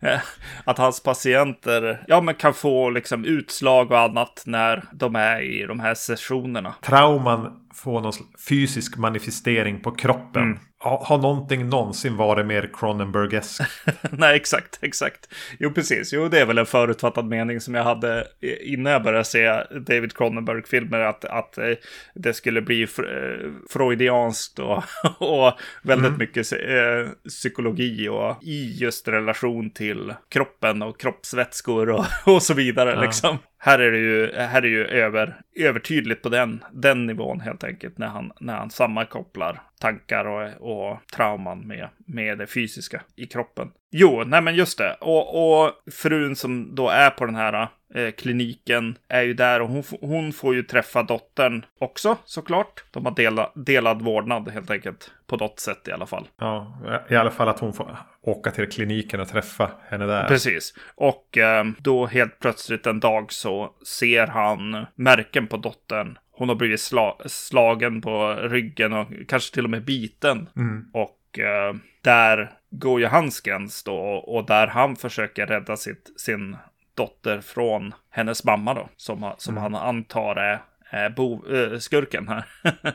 att 0.64 0.78
hans 0.78 1.02
patienter 1.02 2.04
ja, 2.08 2.20
men 2.20 2.34
kan 2.34 2.54
få 2.54 2.90
liksom 2.90 3.24
utslag 3.24 3.90
och 3.90 3.98
annat 3.98 4.42
när 4.46 4.84
de 4.92 5.16
är 5.16 5.40
i 5.40 5.66
de 5.66 5.80
här 5.80 5.94
sessionerna. 5.94 6.74
Trauman 6.82 7.60
får 7.74 8.00
någon 8.00 8.12
fysisk 8.48 8.96
manifestering 8.96 9.80
på 9.80 9.90
kroppen. 9.90 10.42
Mm. 10.42 10.58
Har, 10.78 11.04
har 11.04 11.18
någonting 11.18 11.68
någonsin 11.68 12.16
varit 12.16 12.46
mer 12.46 12.70
Cronenbergesk? 12.74 13.62
Nej, 14.10 14.36
exakt, 14.36 14.78
exakt. 14.82 15.28
Jo, 15.58 15.70
precis. 15.70 16.12
Jo, 16.12 16.28
det 16.28 16.40
är 16.40 16.46
väl 16.46 16.58
en 16.58 16.66
förutfattad 16.66 17.26
mening 17.26 17.60
som 17.60 17.74
jag 17.74 17.84
hade 17.84 18.26
innan 18.60 18.92
jag 18.92 19.02
började 19.02 19.24
se 19.24 19.64
David 19.86 20.16
Cronenberg-filmer, 20.16 20.98
att, 20.98 21.24
att 21.24 21.58
eh, 21.58 21.64
det 22.14 22.32
skulle 22.32 22.62
bli 22.62 22.82
eh, 22.82 22.88
freudianskt 23.70 24.58
och, 24.58 24.82
och 25.18 25.52
väldigt 25.82 26.08
mm. 26.08 26.18
mycket 26.18 26.52
eh, 26.52 27.28
psykologi 27.28 28.08
och 28.08 28.42
i 28.42 28.76
just 28.80 29.08
relation 29.08 29.70
till 29.70 30.14
kroppen 30.28 30.82
och 30.82 31.00
kroppsvätskor 31.00 31.90
och, 31.90 32.04
och 32.34 32.42
så 32.42 32.54
vidare. 32.54 32.90
Ja. 32.90 33.00
Liksom. 33.00 33.38
Här 33.62 33.78
är 33.78 33.92
det 33.92 33.98
ju, 33.98 34.32
här 34.32 34.62
är 34.62 34.68
ju 34.68 34.86
över, 34.86 35.40
övertydligt 35.56 36.22
på 36.22 36.28
den, 36.28 36.64
den 36.72 37.06
nivån 37.06 37.40
helt 37.40 37.64
enkelt 37.64 37.98
när 37.98 38.06
han, 38.06 38.32
när 38.40 38.56
han 38.56 38.70
sammankopplar 38.70 39.62
tankar 39.80 40.24
och, 40.24 40.90
och 40.90 40.98
trauman 41.16 41.66
med, 41.66 41.88
med 42.06 42.38
det 42.38 42.46
fysiska 42.46 43.02
i 43.16 43.26
kroppen. 43.26 43.70
Jo, 43.90 44.24
nej 44.26 44.42
men 44.42 44.54
just 44.54 44.78
det. 44.78 44.96
Och, 45.00 45.62
och 45.62 45.72
frun 45.92 46.36
som 46.36 46.74
då 46.74 46.88
är 46.88 47.10
på 47.10 47.26
den 47.26 47.34
här 47.34 47.68
eh, 47.94 48.10
kliniken 48.10 48.96
är 49.08 49.22
ju 49.22 49.34
där 49.34 49.60
och 49.60 49.68
hon, 49.68 49.84
hon 50.00 50.32
får 50.32 50.54
ju 50.54 50.62
träffa 50.62 51.02
dottern 51.02 51.64
också 51.80 52.16
såklart. 52.24 52.84
De 52.90 53.04
har 53.04 53.14
dela, 53.14 53.52
delad 53.54 54.02
vårdnad 54.02 54.48
helt 54.48 54.70
enkelt. 54.70 55.10
På 55.26 55.36
något 55.36 55.60
sätt 55.60 55.88
i 55.88 55.92
alla 55.92 56.06
fall. 56.06 56.28
Ja, 56.38 56.78
i 57.08 57.16
alla 57.16 57.30
fall 57.30 57.48
att 57.48 57.60
hon 57.60 57.72
får 57.72 57.98
åka 58.22 58.50
till 58.50 58.70
kliniken 58.70 59.20
och 59.20 59.28
träffa 59.28 59.70
henne 59.88 60.06
där. 60.06 60.28
Precis. 60.28 60.74
Och 60.94 61.38
eh, 61.38 61.64
då 61.78 62.06
helt 62.06 62.38
plötsligt 62.38 62.86
en 62.86 63.00
dag 63.00 63.32
så 63.32 63.70
ser 63.86 64.26
han 64.26 64.86
märken 64.94 65.46
på 65.46 65.56
dottern 65.56 66.18
hon 66.40 66.48
har 66.48 66.56
blivit 66.56 66.80
sla 66.80 67.16
slagen 67.26 68.00
på 68.00 68.34
ryggen 68.34 68.92
och 68.92 69.06
kanske 69.28 69.54
till 69.54 69.64
och 69.64 69.70
med 69.70 69.84
biten. 69.84 70.48
Mm. 70.56 70.90
Och 70.92 71.38
eh, 71.38 71.74
där 72.02 72.50
hans 73.10 73.40
gräns 73.40 73.82
då 73.82 73.96
och 74.26 74.46
där 74.46 74.66
han 74.66 74.96
försöker 74.96 75.46
rädda 75.46 75.76
sitt, 75.76 76.20
sin 76.20 76.56
dotter 76.94 77.40
från 77.40 77.94
hennes 78.10 78.44
mamma 78.44 78.74
då. 78.74 78.88
Som, 78.96 79.32
som 79.38 79.58
mm. 79.58 79.62
han 79.62 79.82
antar 79.82 80.36
är 80.36 80.60
är 80.90 81.10
bo, 81.10 81.54
äh, 81.54 81.78
skurken 81.78 82.28
här. 82.28 82.44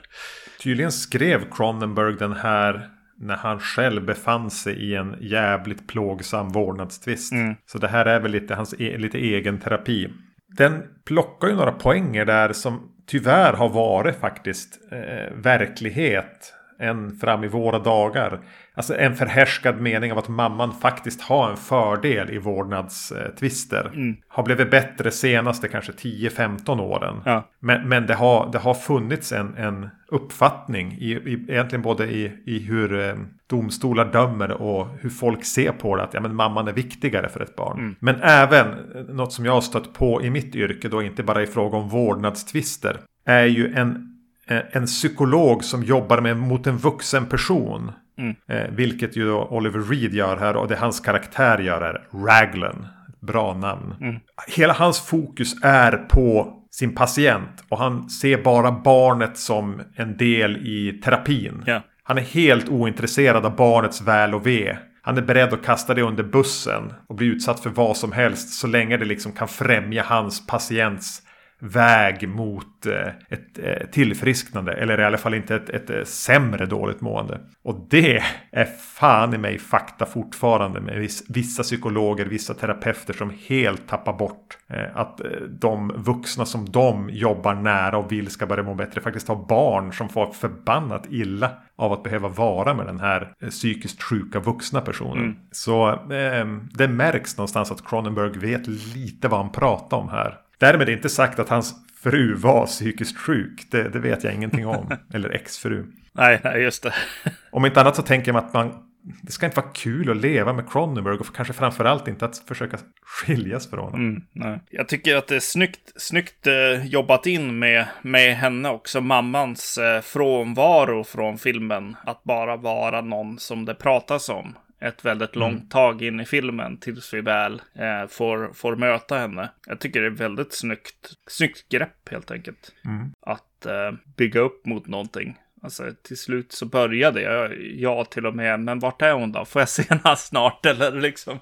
Tydligen 0.64 0.92
skrev 0.92 1.52
Cronenberg 1.52 2.16
den 2.16 2.34
här 2.34 2.90
när 3.18 3.36
han 3.36 3.60
själv 3.60 4.06
befann 4.06 4.52
sig 4.52 4.74
i 4.74 4.96
en 4.96 5.16
jävligt 5.22 5.88
plågsam 5.88 6.50
vårdnadstvist. 6.50 7.32
Mm. 7.32 7.56
Så 7.66 7.78
det 7.78 7.88
här 7.88 8.06
är 8.06 8.20
väl 8.20 8.32
lite 8.32 8.56
hans 8.56 8.76
e 8.80 8.98
lite 8.98 9.18
egen 9.18 9.60
terapi. 9.60 10.10
Den 10.58 10.84
plockar 11.06 11.48
ju 11.48 11.56
några 11.56 11.72
poänger 11.72 12.26
där 12.26 12.54
som 12.54 12.92
tyvärr 13.08 13.54
har 13.54 13.70
varit 13.70 14.16
faktiskt 14.16 14.80
eh, 14.92 15.34
verklighet 15.34 16.54
än 16.80 17.16
fram 17.16 17.44
i 17.44 17.48
våra 17.48 17.80
dagar. 17.80 18.40
Alltså 18.74 18.98
en 18.98 19.16
förhärskad 19.16 19.82
mening 19.82 20.12
av 20.12 20.18
att 20.18 20.28
mamman 20.28 20.74
faktiskt 20.74 21.22
har 21.22 21.50
en 21.50 21.58
fördel 21.58 22.30
i 22.30 22.38
vårdnadstvister. 22.38 23.92
Mm. 23.94 24.16
Har 24.28 24.44
blivit 24.44 24.72
bättre 24.72 25.12
senaste 25.12 25.68
kanske 25.68 25.92
10-15 25.92 26.82
åren. 26.82 27.22
Ja. 27.26 27.50
Men, 27.60 27.90
men 27.90 28.06
det, 28.06 28.14
har, 28.14 28.52
det 28.52 28.58
har 28.58 28.74
funnits 28.74 29.32
en, 29.32 29.58
en 29.58 29.90
uppfattning 30.08 30.92
i, 30.92 31.12
i, 31.12 31.46
egentligen 31.50 31.82
både 31.82 32.06
i, 32.06 32.32
i 32.46 32.60
hur 32.60 33.00
eh, 33.00 33.16
domstolar 33.48 34.12
dömer 34.12 34.52
och 34.52 34.88
hur 35.02 35.10
folk 35.10 35.46
ser 35.46 35.72
på 35.72 35.96
det. 35.96 36.04
Att 36.04 36.14
ja, 36.14 36.22
men 36.22 36.36
mamman 36.36 36.68
är 36.68 36.74
viktigare 36.74 37.30
för 37.30 37.40
ett 37.40 37.56
barn. 37.56 37.80
Mm. 37.80 37.96
Men 38.00 38.16
även 38.22 38.68
eh, 38.68 39.02
något 39.02 39.34
som 39.34 39.46
jag 39.46 39.54
har 39.54 39.62
stött 39.62 39.94
på 39.94 40.24
i 40.24 40.30
mitt 40.30 40.56
yrke 40.56 40.90
då 40.90 41.02
inte 41.02 41.24
bara 41.24 41.44
i 41.44 41.48
fråga 41.48 41.78
om 41.78 41.90
vårdnadstvister. 41.90 43.00
Är 43.26 43.46
ju 43.46 43.74
en 43.74 44.15
en 44.48 44.86
psykolog 44.86 45.64
som 45.64 45.84
jobbar 45.84 46.22
med 46.22 46.38
mot 46.38 46.68
en 46.68 46.78
vuxen 46.78 47.26
person. 47.26 47.92
Mm. 48.18 48.36
Eh, 48.48 48.72
vilket 48.72 49.16
ju 49.16 49.32
Oliver 49.32 49.80
Reed 49.80 50.14
gör 50.14 50.38
här 50.38 50.56
och 50.56 50.68
det 50.68 50.76
hans 50.76 51.00
karaktär 51.00 51.60
gör 51.60 51.82
är 51.82 52.08
Raglan. 52.28 52.88
Bra 53.22 53.54
namn. 53.54 53.96
Mm. 54.02 54.16
Hela 54.48 54.74
hans 54.74 55.00
fokus 55.02 55.64
är 55.64 55.92
på 55.98 56.62
sin 56.72 56.96
patient 56.96 57.64
och 57.70 57.78
han 57.78 58.10
ser 58.10 58.44
bara 58.44 58.72
barnet 58.72 59.38
som 59.38 59.82
en 59.96 60.18
del 60.18 60.58
i 60.58 61.02
terapin. 61.04 61.64
Yeah. 61.68 61.82
Han 62.04 62.18
är 62.18 62.22
helt 62.22 62.70
ointresserad 62.70 63.46
av 63.46 63.56
barnets 63.56 64.02
väl 64.02 64.34
och 64.34 64.48
ve. 64.48 64.78
Han 65.02 65.18
är 65.18 65.22
beredd 65.22 65.54
att 65.54 65.66
kasta 65.66 65.94
det 65.94 66.02
under 66.02 66.24
bussen 66.24 66.94
och 67.08 67.16
bli 67.16 67.28
utsatt 67.28 67.60
för 67.60 67.70
vad 67.70 67.98
som 67.98 68.12
helst 68.12 68.50
så 68.54 68.68
länge 68.68 68.98
det 68.98 69.06
liksom 69.06 69.32
kan 69.32 69.48
främja 69.48 70.04
hans 70.04 70.48
patients 70.48 71.22
väg 71.60 72.30
mot 72.30 72.86
eh, 72.86 73.08
ett 73.30 73.60
eh, 73.60 73.88
tillfrisknande. 73.92 74.74
Eller 74.74 75.00
i 75.00 75.04
alla 75.04 75.18
fall 75.18 75.34
inte 75.34 75.56
ett, 75.56 75.70
ett, 75.70 75.90
eh, 75.90 76.04
sämre 76.04 76.66
dåligt 76.66 77.02
mående. 77.02 77.40
Och 77.64 77.88
det 77.90 78.24
är 78.52 78.66
fan 78.66 79.34
i 79.34 79.38
mig 79.38 79.60
fakta 79.60 80.06
fortfarande 80.06 80.82
med 80.82 81.10
vissa 81.30 81.64
psykologer, 81.64 82.26
vissa 82.26 82.54
terapeuter 82.54 83.14
som 83.14 83.34
helt 83.48 83.88
tappar 83.88 84.14
bort 84.14 84.58
att 84.94 85.22
de 85.50 85.94
vuxna 85.96 86.46
som 86.46 86.70
de 86.70 87.10
jobbar 87.10 87.56
nära 87.56 87.98
och 87.98 88.12
vill 88.12 88.30
ska 88.30 88.46
börja 88.46 88.64
må 88.64 88.76
bättre 88.76 89.02
faktiskt 89.02 89.28
har 89.28 89.48
barn 89.48 89.94
som 89.94 90.10
får 90.10 90.32
förbannat 90.32 91.06
illa 91.10 91.52
av 91.76 91.94
att 91.94 92.04
behöva 92.04 92.28
vara 92.28 92.74
med 92.74 92.86
den 92.86 93.00
här 93.00 93.34
psykiskt 93.50 94.04
sjuka 94.04 94.40
vuxna 94.40 94.82
personen. 94.82 95.24
Mm. 95.24 95.36
Så 95.52 95.90
eh, 95.90 96.46
det 96.72 96.88
märks 96.88 97.38
någonstans 97.38 97.72
att 97.72 97.88
Cronenberg 97.88 98.40
vet 98.40 98.68
lite 98.68 99.28
vad 99.28 99.40
han 99.40 99.52
pratar 99.52 99.98
om 99.98 100.10
här. 100.10 100.38
Därmed 100.58 100.90
inte 100.90 101.10
sagt 101.10 101.40
att 101.40 101.50
hans 101.50 101.76
fru 102.04 102.34
var 102.34 102.66
psykiskt 102.66 103.18
sjuk. 103.18 103.68
Det, 103.72 103.90
det 103.90 104.00
vet 104.00 104.24
jag 104.24 104.34
ingenting 104.34 104.68
om. 104.68 104.92
Eller 105.14 105.30
exfru. 105.30 105.86
Nej, 106.14 106.42
nej, 106.44 106.62
just 106.62 106.84
det. 106.84 106.94
om 107.52 107.66
inte 107.66 107.82
annat 107.82 107.96
så 107.96 108.02
tänker 108.02 108.34
man 108.34 108.46
att 108.46 108.54
man 108.54 108.86
det 109.22 109.32
ska 109.32 109.46
inte 109.46 109.60
vara 109.62 109.72
kul 109.74 110.12
att 110.12 110.18
leva 110.18 110.54
med 110.54 110.70
Cronenberg 110.70 111.18
och 111.18 111.36
kanske 111.36 111.54
framförallt 111.54 112.08
inte 112.08 112.26
att 112.26 112.38
försöka 112.38 112.78
skiljas 113.02 113.70
från 113.70 113.80
honom. 113.80 114.00
Mm, 114.00 114.22
nej. 114.32 114.60
Jag 114.70 114.88
tycker 114.88 115.16
att 115.16 115.28
det 115.28 115.36
är 115.36 115.40
snyggt, 115.40 115.92
snyggt 115.96 116.48
eh, 116.48 116.86
jobbat 116.86 117.26
in 117.26 117.60
med, 117.60 117.86
med 118.02 118.36
henne 118.36 118.70
också, 118.70 119.02
mammans 119.02 119.78
eh, 119.78 120.02
frånvaro 120.02 121.04
från 121.04 121.38
filmen. 121.38 121.96
Att 122.06 122.24
bara 122.24 122.58
vara 122.58 123.02
någon 123.02 123.40
som 123.40 123.66
det 123.66 123.76
pratas 123.76 124.30
om 124.30 124.56
ett 124.88 125.06
väldigt 125.06 125.36
mm. 125.36 125.40
långt 125.40 125.72
tag 125.72 126.02
in 126.02 126.20
i 126.20 126.26
filmen 126.26 126.78
tills 126.78 127.14
vi 127.14 127.22
väl 127.22 127.62
eh, 127.74 128.08
får, 128.08 128.54
får 128.54 128.76
möta 128.76 129.18
henne. 129.18 129.50
Jag 129.68 129.80
tycker 129.80 130.02
det 130.02 130.08
är 130.08 130.12
väldigt 130.12 130.54
snyggt, 130.54 131.14
snyggt 131.28 131.70
grepp 131.70 132.10
helt 132.12 132.32
enkelt. 132.32 132.72
Mm. 132.86 133.12
Att 133.22 133.66
eh, 133.66 133.92
bygga 134.18 134.40
upp 134.40 134.66
mot 134.66 134.88
någonting. 134.88 135.38
Alltså 135.62 135.92
till 136.04 136.18
slut 136.18 136.52
så 136.52 136.66
började 136.66 137.22
jag, 137.22 137.62
jag 137.62 138.12
till 138.12 138.26
och 138.26 138.36
med, 138.36 138.60
men 138.60 138.80
vart 138.80 139.02
är 139.02 139.14
hon 139.14 139.32
då? 139.32 139.46
Får 139.46 139.62
jag 139.62 139.70
se 139.70 139.84
henne 139.90 140.16
snart 140.18 140.66
eller 140.66 140.92
liksom? 141.02 141.40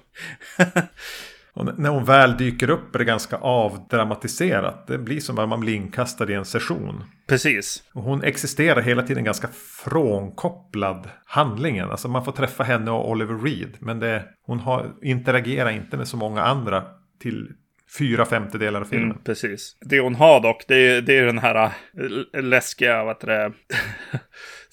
Och 1.54 1.78
när 1.78 1.90
hon 1.90 2.04
väl 2.04 2.36
dyker 2.36 2.70
upp 2.70 2.94
är 2.94 2.98
det 2.98 3.04
ganska 3.04 3.36
avdramatiserat. 3.36 4.86
Det 4.86 4.98
blir 4.98 5.20
som 5.20 5.38
att 5.38 5.48
man 5.48 5.60
blir 5.60 5.74
inkastad 5.74 6.30
i 6.30 6.34
en 6.34 6.44
session. 6.44 7.04
Precis. 7.28 7.82
Och 7.92 8.02
hon 8.02 8.22
existerar 8.22 8.80
hela 8.80 9.02
tiden 9.02 9.24
ganska 9.24 9.48
frånkopplad 9.84 11.08
handlingen. 11.26 11.90
Alltså 11.90 12.08
man 12.08 12.24
får 12.24 12.32
träffa 12.32 12.64
henne 12.64 12.90
och 12.90 13.10
Oliver 13.10 13.34
Reed. 13.34 13.76
Men 13.78 13.98
det, 13.98 14.24
hon 14.46 14.60
har, 14.60 14.92
interagerar 15.02 15.70
inte 15.70 15.96
med 15.96 16.08
så 16.08 16.16
många 16.16 16.42
andra 16.42 16.84
till 17.20 17.48
fyra 17.98 18.24
femtedelar 18.24 18.80
av 18.80 18.84
filmen. 18.84 19.10
Mm, 19.10 19.22
precis. 19.24 19.76
Det 19.80 20.00
hon 20.00 20.14
har 20.14 20.40
dock, 20.40 20.64
det 20.68 20.76
är, 20.76 21.02
det 21.02 21.18
är 21.18 21.26
den 21.26 21.38
här 21.38 21.70
äh, 22.34 22.42
läskiga, 22.42 23.04
vad 23.04 23.16
heter 23.16 23.26
det, 23.26 23.52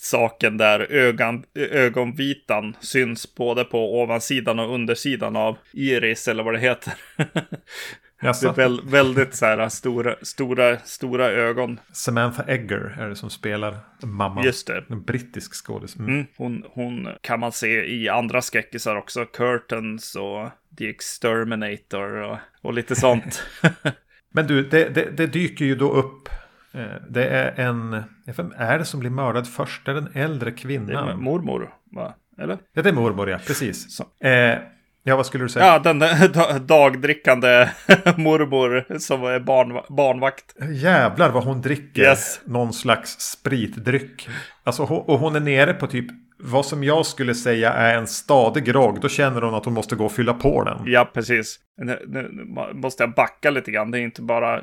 saken 0.02 0.58
där 0.58 0.92
ögon, 0.92 1.44
ögonvitan 1.56 2.76
syns 2.80 3.36
både 3.36 3.64
på 3.64 4.02
ovansidan 4.02 4.60
och 4.60 4.74
undersidan 4.74 5.36
av 5.36 5.58
iris 5.74 6.28
eller 6.28 6.44
vad 6.44 6.54
det 6.54 6.60
heter. 6.60 6.94
Jaså? 8.22 8.46
Det 8.46 8.62
är 8.62 8.70
väl, 8.70 8.82
väldigt 8.86 9.36
så 9.36 9.46
här 9.46 9.70
stora, 9.70 10.16
stora, 10.22 10.78
stora 10.78 11.26
ögon. 11.26 11.80
Samantha 11.94 12.44
Egger 12.48 12.96
är 13.00 13.10
det 13.10 13.16
som 13.16 13.30
spelar 13.30 13.78
mamma. 14.04 14.46
Just 14.46 14.68
det. 14.68 14.84
En 14.90 15.04
brittisk 15.04 15.66
skådis. 15.66 15.96
Mm. 15.96 16.12
Mm, 16.12 16.26
hon, 16.38 16.64
hon 16.70 17.10
kan 17.22 17.40
man 17.40 17.52
se 17.52 17.86
i 17.86 18.10
andra 18.10 18.42
skräckisar 18.42 18.96
också. 18.96 19.26
Curtains 19.26 20.16
och 20.16 20.50
The 20.78 20.90
Exterminator 20.90 22.14
och, 22.14 22.38
och 22.62 22.74
lite 22.74 22.96
sånt. 22.96 23.44
Men 24.34 24.48
du, 24.48 24.64
det, 24.64 24.90
det, 24.90 25.10
det, 25.18 25.28
dyker 25.28 25.66
ju 25.66 25.76
då 25.76 25.92
upp. 25.92 26.30
Eh, 26.74 27.02
det 27.10 27.28
är 27.28 27.66
en... 27.66 28.04
Vem 28.26 28.54
är 28.58 28.80
det 28.80 28.86
som 28.86 29.00
blir 29.00 29.10
mördad 29.10 29.48
först? 29.48 29.86
Det 29.86 29.92
är 29.92 29.96
den 29.96 30.10
äldre 30.14 30.52
kvinnan. 30.52 31.06
Det 31.06 31.12
är 31.12 31.16
mormor, 31.16 31.74
va? 31.92 32.14
Eller? 32.38 32.58
Ja, 32.74 32.82
det 32.82 32.90
är 32.90 32.94
mormor, 32.94 33.30
ja. 33.30 33.38
Precis. 33.48 34.02
Eh, 34.24 34.58
ja, 35.04 35.16
vad 35.16 35.26
skulle 35.26 35.44
du 35.44 35.50
säga? 35.50 35.66
Ja, 35.66 35.80
den 35.80 36.00
dagdrickande 36.68 37.70
mormor 38.18 38.98
som 39.00 39.24
är 39.24 39.40
barn, 39.40 39.96
barnvakt. 39.96 40.56
Jävlar 40.72 41.30
vad 41.30 41.44
hon 41.44 41.62
dricker 41.62 42.02
yes. 42.02 42.42
någon 42.46 42.74
slags 42.74 43.20
spritdryck. 43.20 44.30
Alltså, 44.64 44.84
och 44.84 45.20
hon 45.20 45.36
är 45.36 45.40
nere 45.40 45.74
på 45.74 45.88
typ 45.88 46.08
vad 46.44 46.66
som 46.66 46.84
jag 46.84 47.06
skulle 47.06 47.36
säga 47.36 47.74
är 47.74 47.98
en 47.98 48.08
stadig 48.08 48.64
grogg, 48.64 49.02
då 49.02 49.10
känner 49.10 49.42
hon 49.42 49.54
att 49.54 49.66
hon 49.66 49.74
måste 49.74 49.96
gå 49.96 50.06
och 50.06 50.12
fylla 50.12 50.34
på 50.34 50.64
den. 50.64 50.78
Ja, 50.86 51.12
precis. 51.14 51.60
Nu, 51.82 52.06
nu 52.08 52.46
måste 52.74 53.04
jag 53.04 53.14
backa 53.14 53.50
lite 53.50 53.72
grann. 53.72 53.92
Det 53.92 54.00
är 54.00 54.02
inte 54.02 54.22
bara 54.22 54.62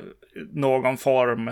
någon 0.52 0.96
form 0.96 1.50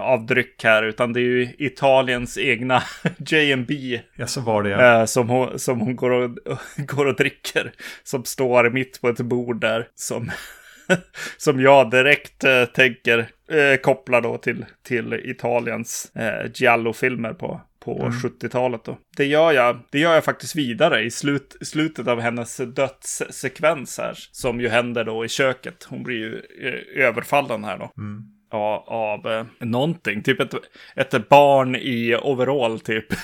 av 0.00 0.26
dryck 0.26 0.64
här, 0.64 0.82
utan 0.82 1.12
det 1.12 1.20
är 1.20 1.22
ju 1.22 1.54
Italiens 1.58 2.38
egna 2.38 2.82
J&B. 3.18 4.00
Ja, 4.14 4.26
så 4.26 4.40
var 4.40 4.62
det 4.62 4.70
ja. 4.70 5.00
Eh, 5.00 5.04
som 5.04 5.28
hon, 5.28 5.58
som 5.58 5.80
hon 5.80 5.96
går, 5.96 6.10
och, 6.10 6.30
går 6.76 7.06
och 7.06 7.16
dricker. 7.16 7.72
Som 8.02 8.24
står 8.24 8.70
mitt 8.70 9.00
på 9.00 9.08
ett 9.08 9.20
bord 9.20 9.60
där. 9.60 9.88
Som, 9.94 10.30
som 11.36 11.60
jag 11.60 11.90
direkt 11.90 12.44
eh, 12.44 12.64
tänker 12.64 13.18
eh, 13.50 13.80
koppla 13.82 14.20
då 14.20 14.38
till, 14.38 14.64
till 14.82 15.12
Italiens 15.12 16.12
eh, 16.14 16.50
Giallo-filmer 16.54 17.32
på 17.32 17.60
på 17.86 18.00
mm. 18.00 18.12
70-talet 18.12 18.84
då. 18.84 18.98
Det 19.16 19.24
gör 19.24 19.52
jag, 19.52 19.78
det 19.90 19.98
gör 19.98 20.14
jag 20.14 20.24
faktiskt 20.24 20.56
vidare 20.56 21.02
i 21.02 21.10
slut, 21.10 21.56
slutet 21.60 22.08
av 22.08 22.20
hennes 22.20 22.56
dödssekvens 22.56 23.98
här. 23.98 24.14
Som 24.32 24.60
ju 24.60 24.68
händer 24.68 25.04
då 25.04 25.24
i 25.24 25.28
köket. 25.28 25.86
Hon 25.88 26.02
blir 26.02 26.16
ju 26.16 26.42
eh, 26.60 27.06
överfallen 27.06 27.64
här 27.64 27.78
då. 27.78 27.90
Mm. 27.98 28.22
Av, 28.50 28.88
av 28.88 29.32
eh, 29.32 29.46
någonting, 29.58 30.22
typ 30.22 30.40
ett, 30.40 30.54
ett 30.96 31.28
barn 31.28 31.76
i 31.76 32.16
overall 32.22 32.80
typ. 32.80 33.06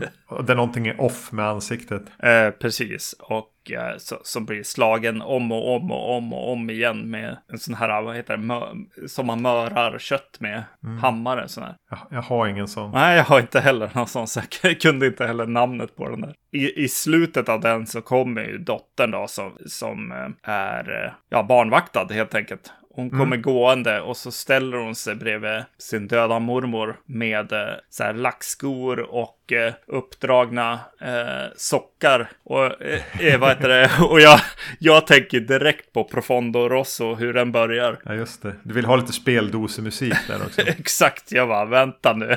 Ja. 0.28 0.42
Det 0.42 0.52
är 0.52 0.56
någonting 0.56 0.98
off 0.98 1.32
med 1.32 1.46
ansiktet. 1.46 2.02
Eh, 2.18 2.50
precis. 2.50 3.14
Och 3.18 3.70
eh, 3.70 3.96
så, 3.98 4.16
som 4.22 4.44
blir 4.44 4.62
slagen 4.62 5.22
om 5.22 5.52
och 5.52 5.76
om 5.76 5.90
och 5.90 6.16
om 6.16 6.32
och 6.32 6.52
om 6.52 6.70
igen 6.70 7.10
med 7.10 7.36
en 7.52 7.58
sån 7.58 7.74
här, 7.74 8.02
vad 8.02 8.16
heter 8.16 8.36
det, 8.36 8.42
mö, 8.42 8.60
som 9.06 9.26
man 9.26 9.42
mörar 9.42 9.98
kött 9.98 10.36
med. 10.40 10.64
Mm. 10.84 10.98
Hammare 10.98 11.48
sån 11.48 11.64
här. 11.64 11.76
Jag, 11.90 11.98
jag, 12.10 12.22
har 12.22 12.46
ingen 12.46 12.68
sån. 12.68 12.90
Nej, 12.90 13.16
jag 13.16 13.24
har 13.24 13.40
inte 13.40 13.60
heller 13.60 13.90
någon 13.94 14.06
sån. 14.06 14.28
Så 14.28 14.40
jag 14.62 14.80
kunde 14.80 15.06
inte 15.06 15.26
heller 15.26 15.46
namnet 15.46 15.96
på 15.96 16.08
den 16.08 16.20
där. 16.20 16.34
I, 16.52 16.84
I 16.84 16.88
slutet 16.88 17.48
av 17.48 17.60
den 17.60 17.86
så 17.86 18.00
kommer 18.00 18.42
ju 18.42 18.58
dottern 18.58 19.10
då 19.10 19.26
som, 19.26 19.52
som 19.66 20.12
eh, 20.12 20.52
är 20.52 21.14
ja, 21.28 21.42
barnvaktad 21.42 22.06
helt 22.10 22.34
enkelt. 22.34 22.72
Hon 22.94 23.10
kommer 23.10 23.36
gående 23.36 24.00
och 24.00 24.16
så 24.16 24.30
ställer 24.30 24.76
hon 24.76 24.94
sig 24.94 25.14
bredvid 25.14 25.64
sin 25.78 26.08
döda 26.08 26.38
mormor 26.38 26.96
med 27.06 27.52
eh, 27.52 27.74
så 27.90 28.04
här 28.04 28.14
lackskor 28.14 29.00
och 29.00 29.52
eh, 29.52 29.72
uppdragna 29.86 30.80
eh, 31.00 31.52
sockar. 31.56 32.30
Och, 32.44 32.82
eh, 32.82 33.40
vad 33.40 33.48
heter 33.48 33.68
det? 33.68 33.90
och 34.10 34.20
jag, 34.20 34.40
jag 34.78 35.06
tänker 35.06 35.40
direkt 35.40 35.92
på 35.92 36.04
Profondo 36.04 36.68
Rosso, 36.68 37.14
hur 37.14 37.32
den 37.32 37.52
börjar. 37.52 37.98
Ja, 38.04 38.14
just 38.14 38.42
det. 38.42 38.52
Du 38.62 38.74
vill 38.74 38.84
ha 38.84 38.96
lite 38.96 39.12
speldosemusik 39.12 40.14
där 40.28 40.42
också. 40.46 40.60
Exakt, 40.66 41.32
jag 41.32 41.48
bara 41.48 41.64
vänta 41.64 42.12
nu. 42.12 42.36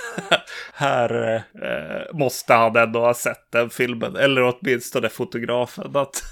Här 0.74 1.34
eh, 1.62 2.16
måste 2.18 2.54
han 2.54 2.76
ändå 2.76 3.00
ha 3.00 3.14
sett 3.14 3.52
den 3.52 3.70
filmen, 3.70 4.16
eller 4.16 4.42
åtminstone 4.42 5.08
fotografen. 5.08 5.96
Att 5.96 6.22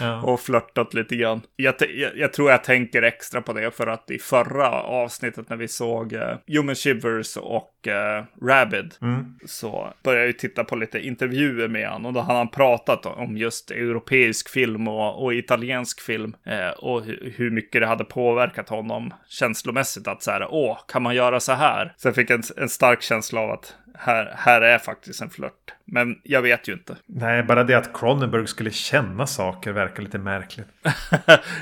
Ja. 0.00 0.22
och 0.22 0.40
flörtat 0.40 0.94
lite 0.94 1.16
grann. 1.16 1.42
Jag, 1.56 1.74
jag, 1.80 2.16
jag 2.16 2.32
tror 2.32 2.50
jag 2.50 2.64
tänker 2.76 3.02
extra 3.02 3.42
på 3.42 3.52
det 3.52 3.70
för 3.70 3.86
att 3.86 4.10
i 4.10 4.18
förra 4.18 4.70
avsnittet 4.82 5.48
när 5.50 5.56
vi 5.56 5.68
såg 5.68 6.12
uh, 6.12 6.20
Human 6.46 6.74
Shivers 6.74 7.36
och 7.36 7.88
eh, 7.88 8.24
Rabid 8.42 8.94
Mm. 9.02 9.34
så 9.46 9.92
började 10.02 10.26
jag 10.26 10.38
titta 10.38 10.64
på 10.64 10.76
lite 10.76 10.98
intervjuer 11.06 11.68
med 11.68 11.88
han 11.88 12.06
och 12.06 12.12
då 12.12 12.20
hade 12.20 12.38
han 12.38 12.48
pratat 12.48 13.06
om 13.06 13.36
just 13.36 13.70
europeisk 13.70 14.48
film 14.48 14.88
och, 14.88 15.24
och 15.24 15.34
italiensk 15.34 16.00
film 16.00 16.36
eh, 16.46 16.68
och 16.68 17.02
hu- 17.04 17.32
hur 17.36 17.50
mycket 17.50 17.80
det 17.80 17.86
hade 17.86 18.04
påverkat 18.04 18.68
honom 18.68 19.14
känslomässigt 19.28 20.08
att 20.08 20.22
så 20.22 20.30
här, 20.30 20.46
åh, 20.50 20.78
kan 20.88 21.02
man 21.02 21.14
göra 21.14 21.40
så 21.40 21.52
här? 21.52 21.94
Så 21.96 22.08
jag 22.08 22.14
fick 22.14 22.30
en, 22.30 22.42
en 22.56 22.68
stark 22.68 23.02
känsla 23.02 23.40
av 23.40 23.50
att 23.50 23.74
här, 23.98 24.32
här 24.36 24.60
är 24.60 24.78
faktiskt 24.78 25.22
en 25.22 25.30
flört. 25.30 25.74
Men 25.84 26.20
jag 26.22 26.42
vet 26.42 26.68
ju 26.68 26.72
inte. 26.72 26.96
Nej, 27.06 27.42
bara 27.42 27.64
det 27.64 27.74
att 27.78 27.98
Cronenberg 27.98 28.46
skulle 28.46 28.70
känna 28.70 29.26
saker 29.26 29.72
verkar 29.72 30.02
lite 30.02 30.18
märkligt. 30.18 30.68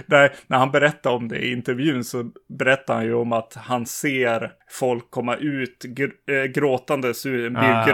Nej, 0.07 0.33
när 0.47 0.59
han 0.59 0.71
berättar 0.71 1.11
om 1.11 1.29
det 1.29 1.39
i 1.39 1.53
intervjun 1.53 2.05
så 2.05 2.31
berättar 2.49 2.95
han 2.95 3.05
ju 3.05 3.15
om 3.15 3.33
att 3.33 3.55
han 3.55 3.87
ser 3.87 4.53
folk 4.71 5.11
komma 5.11 5.37
ut 5.37 5.85
gr- 5.85 6.43
äh, 6.43 6.45
gråtandes 6.45 7.27
ur 7.27 7.47
en 7.47 7.57
Ah. 7.57 7.85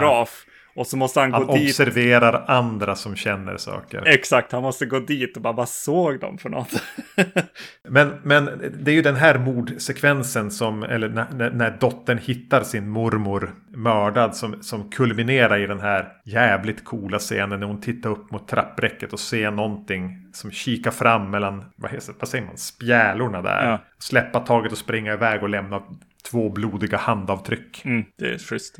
Och 0.75 0.87
så 0.87 0.97
måste 0.97 1.19
han, 1.19 1.33
Han 1.33 1.45
gå 1.45 1.53
dit. 1.53 1.69
observerar 1.69 2.45
andra 2.47 2.95
som 2.95 3.15
känner 3.15 3.57
saker. 3.57 4.03
Exakt, 4.05 4.51
han 4.51 4.61
måste 4.61 4.85
gå 4.85 4.99
dit 4.99 5.35
och 5.35 5.41
bara, 5.41 5.53
vad 5.53 5.69
såg 5.69 6.19
de 6.19 6.37
för 6.37 6.49
något? 6.49 6.83
Men, 7.89 8.13
men 8.23 8.45
det 8.79 8.91
är 8.91 8.95
ju 8.95 9.01
den 9.01 9.15
här 9.15 9.37
mordsekvensen 9.39 10.51
som, 10.51 10.83
eller 10.83 11.09
när, 11.09 11.27
när, 11.31 11.51
när 11.51 11.77
dottern 11.79 12.17
hittar 12.17 12.63
sin 12.63 12.89
mormor 12.89 13.53
mördad 13.69 14.35
som, 14.35 14.63
som 14.63 14.89
kulminerar 14.89 15.59
i 15.59 15.67
den 15.67 15.79
här 15.79 16.07
jävligt 16.25 16.85
coola 16.85 17.19
scenen 17.19 17.59
när 17.59 17.67
hon 17.67 17.81
tittar 17.81 18.09
upp 18.09 18.31
mot 18.31 18.47
trappräcket 18.47 19.13
och 19.13 19.19
ser 19.19 19.51
någonting 19.51 20.27
som 20.33 20.51
kikar 20.51 20.91
fram 20.91 21.29
mellan, 21.31 21.65
vad, 21.75 21.91
heter, 21.91 22.13
vad 22.19 22.29
säger 22.29 22.45
man, 22.45 22.57
spjälorna 22.57 23.41
där. 23.41 23.69
Ja. 23.69 23.79
Släppa 23.99 24.39
taget 24.39 24.71
och 24.71 24.77
springa 24.77 25.13
iväg 25.13 25.43
och 25.43 25.49
lämna 25.49 25.81
två 26.31 26.49
blodiga 26.49 26.97
handavtryck. 26.97 27.85
Mm, 27.85 28.03
det 28.17 28.33
är 28.33 28.37
schysst. 28.37 28.79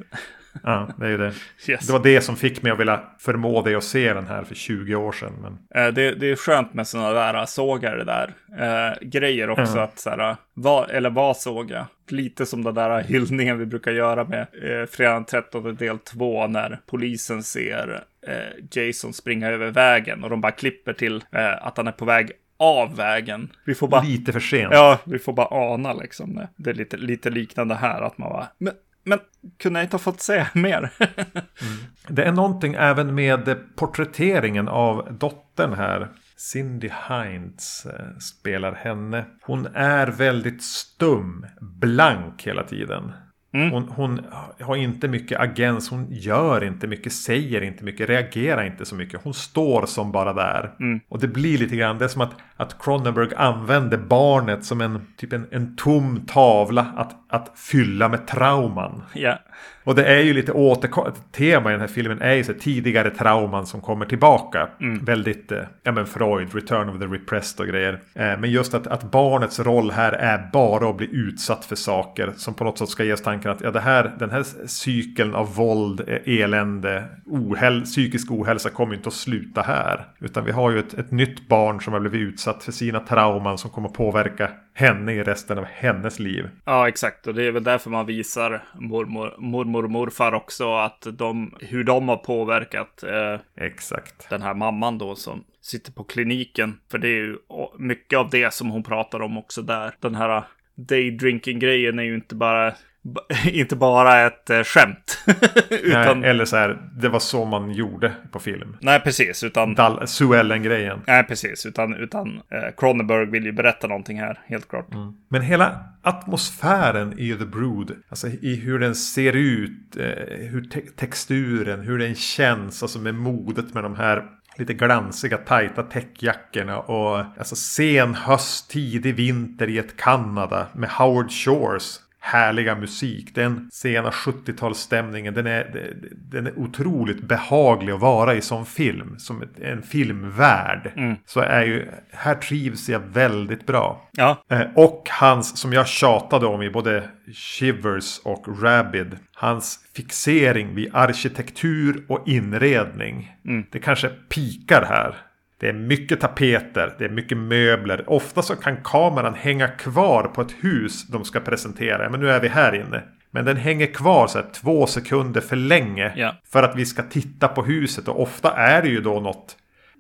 Ja, 0.63 0.88
det 0.98 1.05
är 1.05 1.10
ju 1.10 1.17
det. 1.17 1.34
Yes. 1.67 1.88
Det 1.88 1.93
var 1.93 2.03
det 2.03 2.22
som 2.22 2.36
fick 2.36 2.62
mig 2.63 2.72
att 2.72 2.79
vilja 2.79 3.00
förmå 3.20 3.62
dig 3.62 3.75
att 3.75 3.84
se 3.84 4.13
den 4.13 4.27
här 4.27 4.43
för 4.43 4.55
20 4.55 4.96
år 4.96 5.12
sedan. 5.12 5.34
Men 5.41 5.84
Eh, 5.88 5.93
Det, 5.93 6.12
det 6.15 6.31
är 6.31 6.36
skönt 6.36 6.74
med 6.74 6.88
sådana 6.88 7.12
där 7.12 7.46
sågar 7.46 7.98
det 7.98 8.03
där. 8.03 8.34
Eh, 8.60 8.98
grejer 9.08 9.50
också 9.50 9.77
Ja. 9.77 9.84
att 9.84 10.00
så 10.00 10.10
här, 10.10 10.36
vad, 10.53 10.89
eller 10.89 11.10
vad 11.10 11.38
såg 11.38 11.72
jag? 11.72 11.86
Lite 12.10 12.46
som 12.46 12.63
den 12.63 12.74
där 12.75 13.03
hyllningen 13.03 13.58
vi 13.60 13.65
brukar 13.65 13.91
göra 13.91 14.24
med 14.24 14.39
eh, 14.41 14.86
fredag 14.89 15.13
den 15.13 15.25
13 15.25 15.75
del 15.75 16.00
2 16.00 16.48
när 16.48 16.79
polisen 16.86 17.43
ser 17.43 18.03
eh, 18.27 18.81
Jason 18.81 19.13
springa 19.13 19.50
över 19.50 19.72
vägen 19.72 20.24
och 20.24 20.29
de 20.29 20.41
bara 20.41 20.51
klipper 20.51 20.93
till 20.93 21.24
eh, 21.31 21.65
att 21.67 21.77
han 21.77 21.88
är 21.88 21.91
på 21.91 22.05
väg 22.05 22.31
av 22.60 22.96
vägen. 22.96 23.50
Vi 23.65 23.75
får 23.75 23.88
bara, 23.88 24.01
lite 24.01 24.31
för 24.34 24.39
sent. 24.39 24.70
ja, 24.74 25.00
vi 25.05 25.20
får 25.20 25.34
bara 25.34 25.48
ana 25.74 25.93
liksom. 25.93 26.36
Det, 26.36 26.48
det 26.55 26.70
är 26.70 26.74
lite, 26.74 26.98
lite 26.98 27.29
liknande 27.29 27.75
här 27.75 28.01
att 28.01 28.17
man 28.17 28.29
bara, 28.29 28.48
men, 28.58 28.74
men 29.03 29.20
kunde 29.60 29.79
jag 29.79 29.86
inte 29.86 29.96
ha 29.96 30.00
fått 30.00 30.22
se 30.22 30.46
mer? 30.53 30.89
Det 32.08 32.24
är 32.24 32.31
någonting 32.31 32.75
även 32.79 33.15
med 33.15 33.58
porträtteringen 33.75 34.67
av 34.67 35.17
dottern 35.20 35.74
här. 35.74 36.08
Cindy 36.38 36.89
Hinds 37.10 37.86
eh, 37.86 38.17
spelar 38.17 38.73
henne. 38.73 39.25
Hon 39.41 39.67
är 39.73 40.08
väldigt 40.08 40.63
stum, 40.63 41.45
blank 41.62 42.47
hela 42.47 42.63
tiden. 42.63 43.13
Hon, 43.54 43.89
hon 43.89 44.21
har 44.60 44.75
inte 44.75 45.08
mycket 45.08 45.39
agens, 45.39 45.89
hon 45.89 46.08
gör 46.10 46.63
inte 46.63 46.88
mycket, 46.88 47.13
säger 47.13 47.62
inte 47.62 47.84
mycket, 47.84 48.10
reagerar 48.10 48.63
inte 48.63 48.86
så 48.86 48.95
mycket. 48.95 49.23
Hon 49.23 49.34
står 49.34 49.86
som 49.86 50.12
bara 50.12 50.34
där. 50.34 50.71
Och 51.10 51.19
det 51.19 51.28
blir 51.28 51.58
lite 51.58 51.75
grann, 51.75 51.97
det 51.97 52.06
är 52.06 52.10
som 52.10 52.21
att, 52.21 52.34
att 52.58 52.84
Cronenberg 52.84 53.36
använder 53.36 53.97
barnet 53.97 54.65
som 54.65 54.82
en, 54.82 55.08
typ 55.17 55.34
en, 55.34 55.47
en 55.52 55.75
tom 55.75 56.25
tavla 56.28 56.82
att, 56.82 57.20
att 57.32 57.52
fylla 57.56 58.10
med 58.10 58.28
trauman. 58.28 59.04
ja. 59.13 59.38
Och 59.84 59.96
det 59.96 60.06
är 60.06 60.20
ju 60.20 60.34
lite 60.34 60.52
återkommande. 60.52 61.20
Tema 61.32 61.70
i 61.70 61.72
den 61.72 61.82
här 61.82 61.88
filmen 61.88 62.22
är 62.22 62.34
ju 62.34 62.44
så 62.44 62.54
tidigare 62.54 63.10
trauman 63.10 63.65
som 63.65 63.82
kommer 63.82 64.06
tillbaka. 64.06 64.70
Väldigt, 65.02 65.52
eh, 65.52 65.60
ja 65.84 65.91
men 65.91 66.06
Freud, 66.06 66.56
Return 66.56 66.89
of 66.89 67.00
the 67.00 67.06
Repressed 67.06 67.60
och 67.60 67.67
grejer. 67.67 67.94
Eh, 68.13 68.39
men 68.39 68.52
just 68.52 68.74
att, 68.74 68.88
att 68.88 69.12
barnets 69.12 69.60
roll 69.60 69.91
här 69.91 70.12
är 70.12 70.50
bara 70.54 70.89
att 70.89 70.98
bli 70.98 71.10
utsatt 71.12 71.65
för 71.65 71.76
saker 71.76 72.34
som 72.38 72.54
på 72.54 72.63
något 72.63 72.78
sätt 72.78 72.89
ska 72.89 73.04
ge 73.04 73.13
oss 73.13 73.22
tanken 73.22 73.52
att 73.52 73.62
ja, 73.62 73.72
det 73.72 73.80
här, 73.80 74.15
den 74.20 74.30
här 74.30 74.46
cykeln 74.67 75.36
av 75.36 75.56
våld, 75.56 76.02
eh, 76.08 76.41
elände, 76.41 77.06
ohäl 77.26 77.82
psykisk 77.82 78.32
ohälsa 78.32 78.70
kommer 78.70 78.96
inte 78.96 79.08
att 79.08 79.13
sluta 79.13 79.62
här. 79.62 80.06
Utan 80.20 80.46
vi 80.46 80.52
har 80.52 80.72
ju 80.72 80.80
ett, 80.80 80.94
ett 80.94 81.12
nytt 81.12 81.48
barn 81.48 81.82
som 81.82 81.94
har 81.94 82.00
blivit 82.00 82.20
utsatt 82.20 82.63
för 82.63 82.72
sina 82.72 83.00
trauman 83.00 83.58
som 83.58 83.70
kommer 83.70 83.88
att 83.88 83.94
påverka 83.94 84.50
henne 84.73 85.13
i 85.13 85.23
resten 85.23 85.57
av 85.57 85.65
hennes 85.65 86.19
liv. 86.19 86.49
Ja, 86.65 86.88
exakt. 86.88 87.27
Och 87.27 87.34
det 87.34 87.43
är 87.43 87.51
väl 87.51 87.63
därför 87.63 87.89
man 87.89 88.05
visar 88.05 88.63
mormor, 88.73 89.36
mormor 89.38 89.84
och 89.84 89.91
morfar 89.91 90.34
också 90.34 90.75
att 90.75 91.07
de, 91.13 91.55
hur 91.60 91.84
de 91.84 92.10
har 92.10 92.17
påverkat 92.17 93.03
eh, 93.03 93.65
Exakt. 93.65 94.29
den 94.29 94.41
här 94.41 94.53
mamman 94.53 94.97
då 94.97 95.15
som 95.15 95.43
sitter 95.62 95.91
på 95.91 96.03
kliniken. 96.03 96.79
För 96.91 96.97
det 96.97 97.07
är 97.07 97.23
ju 97.23 97.38
mycket 97.77 98.19
av 98.19 98.29
det 98.29 98.53
som 98.53 98.69
hon 98.69 98.84
pratar 98.84 99.21
om 99.21 99.38
också 99.38 99.62
där. 99.62 99.95
Den 99.99 100.15
här 100.15 100.43
daydrinking-grejen 100.75 101.99
är 101.99 102.03
ju 102.03 102.15
inte 102.15 102.36
bara, 102.36 102.73
inte 103.51 103.75
bara 103.75 104.21
ett 104.27 104.49
eh, 104.49 104.63
skämt. 104.63 105.17
utan, 105.69 106.19
Nej, 106.21 106.29
eller 106.29 106.45
så 106.45 106.55
här, 106.55 106.81
det 107.01 107.09
var 107.09 107.19
så 107.19 107.45
man 107.45 107.71
gjorde 107.71 108.11
på 108.31 108.39
film. 108.39 108.77
nej, 108.81 108.99
precis. 108.99 109.43
Utan, 109.43 109.75
Dal- 109.75 110.05
Suellen-grejen. 110.05 111.01
nej, 111.07 111.23
precis. 111.23 111.65
Utan, 111.65 111.93
utan 111.93 112.35
eh, 112.35 112.75
Cronenberg 112.77 113.25
vill 113.25 113.45
ju 113.45 113.51
berätta 113.51 113.87
någonting 113.87 114.19
här, 114.19 114.39
helt 114.45 114.69
klart. 114.69 114.87
Men 115.29 115.41
hela 115.41 115.79
atmosfären 116.01 117.19
i 117.19 117.33
The 117.33 117.45
Brood, 117.45 117.91
alltså 118.09 118.27
i 118.27 118.55
hur 118.55 118.79
den 118.79 118.95
ser 118.95 119.33
ut, 119.35 119.95
eh, 119.97 120.05
hur 120.49 120.63
te- 120.63 120.81
texturen, 120.95 121.81
hur 121.81 121.97
den 121.99 122.15
känns, 122.15 122.83
alltså 122.83 122.99
med 122.99 123.15
modet 123.15 123.73
med 123.73 123.83
de 123.83 123.95
här 123.95 124.23
lite 124.57 124.73
glansiga, 124.73 125.37
tajta 125.37 125.83
täckjackorna 125.83 126.79
och 126.79 127.17
alltså 127.37 127.55
sen 127.55 128.15
höst, 128.15 128.69
tidig 128.71 129.15
vinter 129.15 129.67
i 129.69 129.77
ett 129.77 129.97
Kanada 129.97 130.67
med 130.73 130.89
Howard 130.89 131.31
Shores 131.31 131.99
härliga 132.23 132.75
musik. 132.75 133.36
Den 133.36 133.69
sena 133.71 134.10
70-talsstämningen, 134.10 135.31
den 135.31 135.47
är, 135.47 135.93
den 136.12 136.47
är 136.47 136.60
otroligt 136.60 137.21
behaglig 137.23 137.93
att 137.93 137.99
vara 137.99 138.34
i 138.36 138.41
som 138.41 138.65
film. 138.65 139.15
Som 139.19 139.43
en 139.62 139.81
filmvärld. 139.81 140.91
Så 141.25 141.39
är 141.39 141.62
ju, 141.65 141.88
här 142.12 142.36
trivs 142.36 142.89
jag 142.89 142.99
väldigt 142.99 143.65
bra. 143.65 144.10
Ja, 144.12 144.43
Eh, 144.49 144.62
Och 144.75 145.07
hans, 145.12 145.57
som 145.57 145.73
jag 145.73 145.88
tjatade 145.88 146.45
om 146.45 146.62
i 146.62 146.69
både 146.69 147.03
Shivers 147.34 148.19
och 148.23 148.63
Rabid. 148.63 149.17
Hans 149.36 149.79
fixering 149.95 150.75
vid 150.75 150.89
arkitektur 150.95 152.05
och 152.10 152.27
inredning. 152.27 153.31
Det 153.71 153.79
kanske 153.79 154.10
pikar 154.10 154.86
här. 154.89 155.15
Det 155.62 155.69
är 155.69 155.74
mycket 155.74 156.19
tapeter, 156.19 156.95
det 156.97 157.06
är 157.06 157.10
mycket 157.10 157.38
möbler. 157.38 158.04
Ofta 158.08 158.41
så 158.41 158.56
kan 158.56 158.78
kameran 158.84 159.34
hänga 159.34 159.67
kvar 159.67 160.24
på 160.24 160.41
ett 160.41 160.52
hus 160.62 161.08
de 161.08 161.26
ska 161.26 161.39
presentera. 161.39 162.10
Men 162.10 162.19
nu 162.19 162.30
är 162.30 162.39
vi 162.39 162.47
här 162.47 162.76
inne. 162.76 163.04
Men 163.32 163.45
den 163.45 163.58
hänger 163.58 163.86
kvar 163.86 164.28
så 164.28 164.38
här 164.38 164.45
två 164.54 164.88
sekunder 164.88 165.41
för 165.41 165.56
länge. 165.56 166.13
Ja. 166.15 166.36
För 166.52 166.63
att 166.63 166.76
vi 166.76 166.86
ska 166.86 167.04
titta 167.04 167.47
på 167.47 167.63
huset. 167.63 168.08
Och 168.08 168.21
ofta 168.21 168.52
är 168.52 168.82
det 168.82 168.89
ju 168.89 169.02
då 169.02 169.19
något 169.19 169.58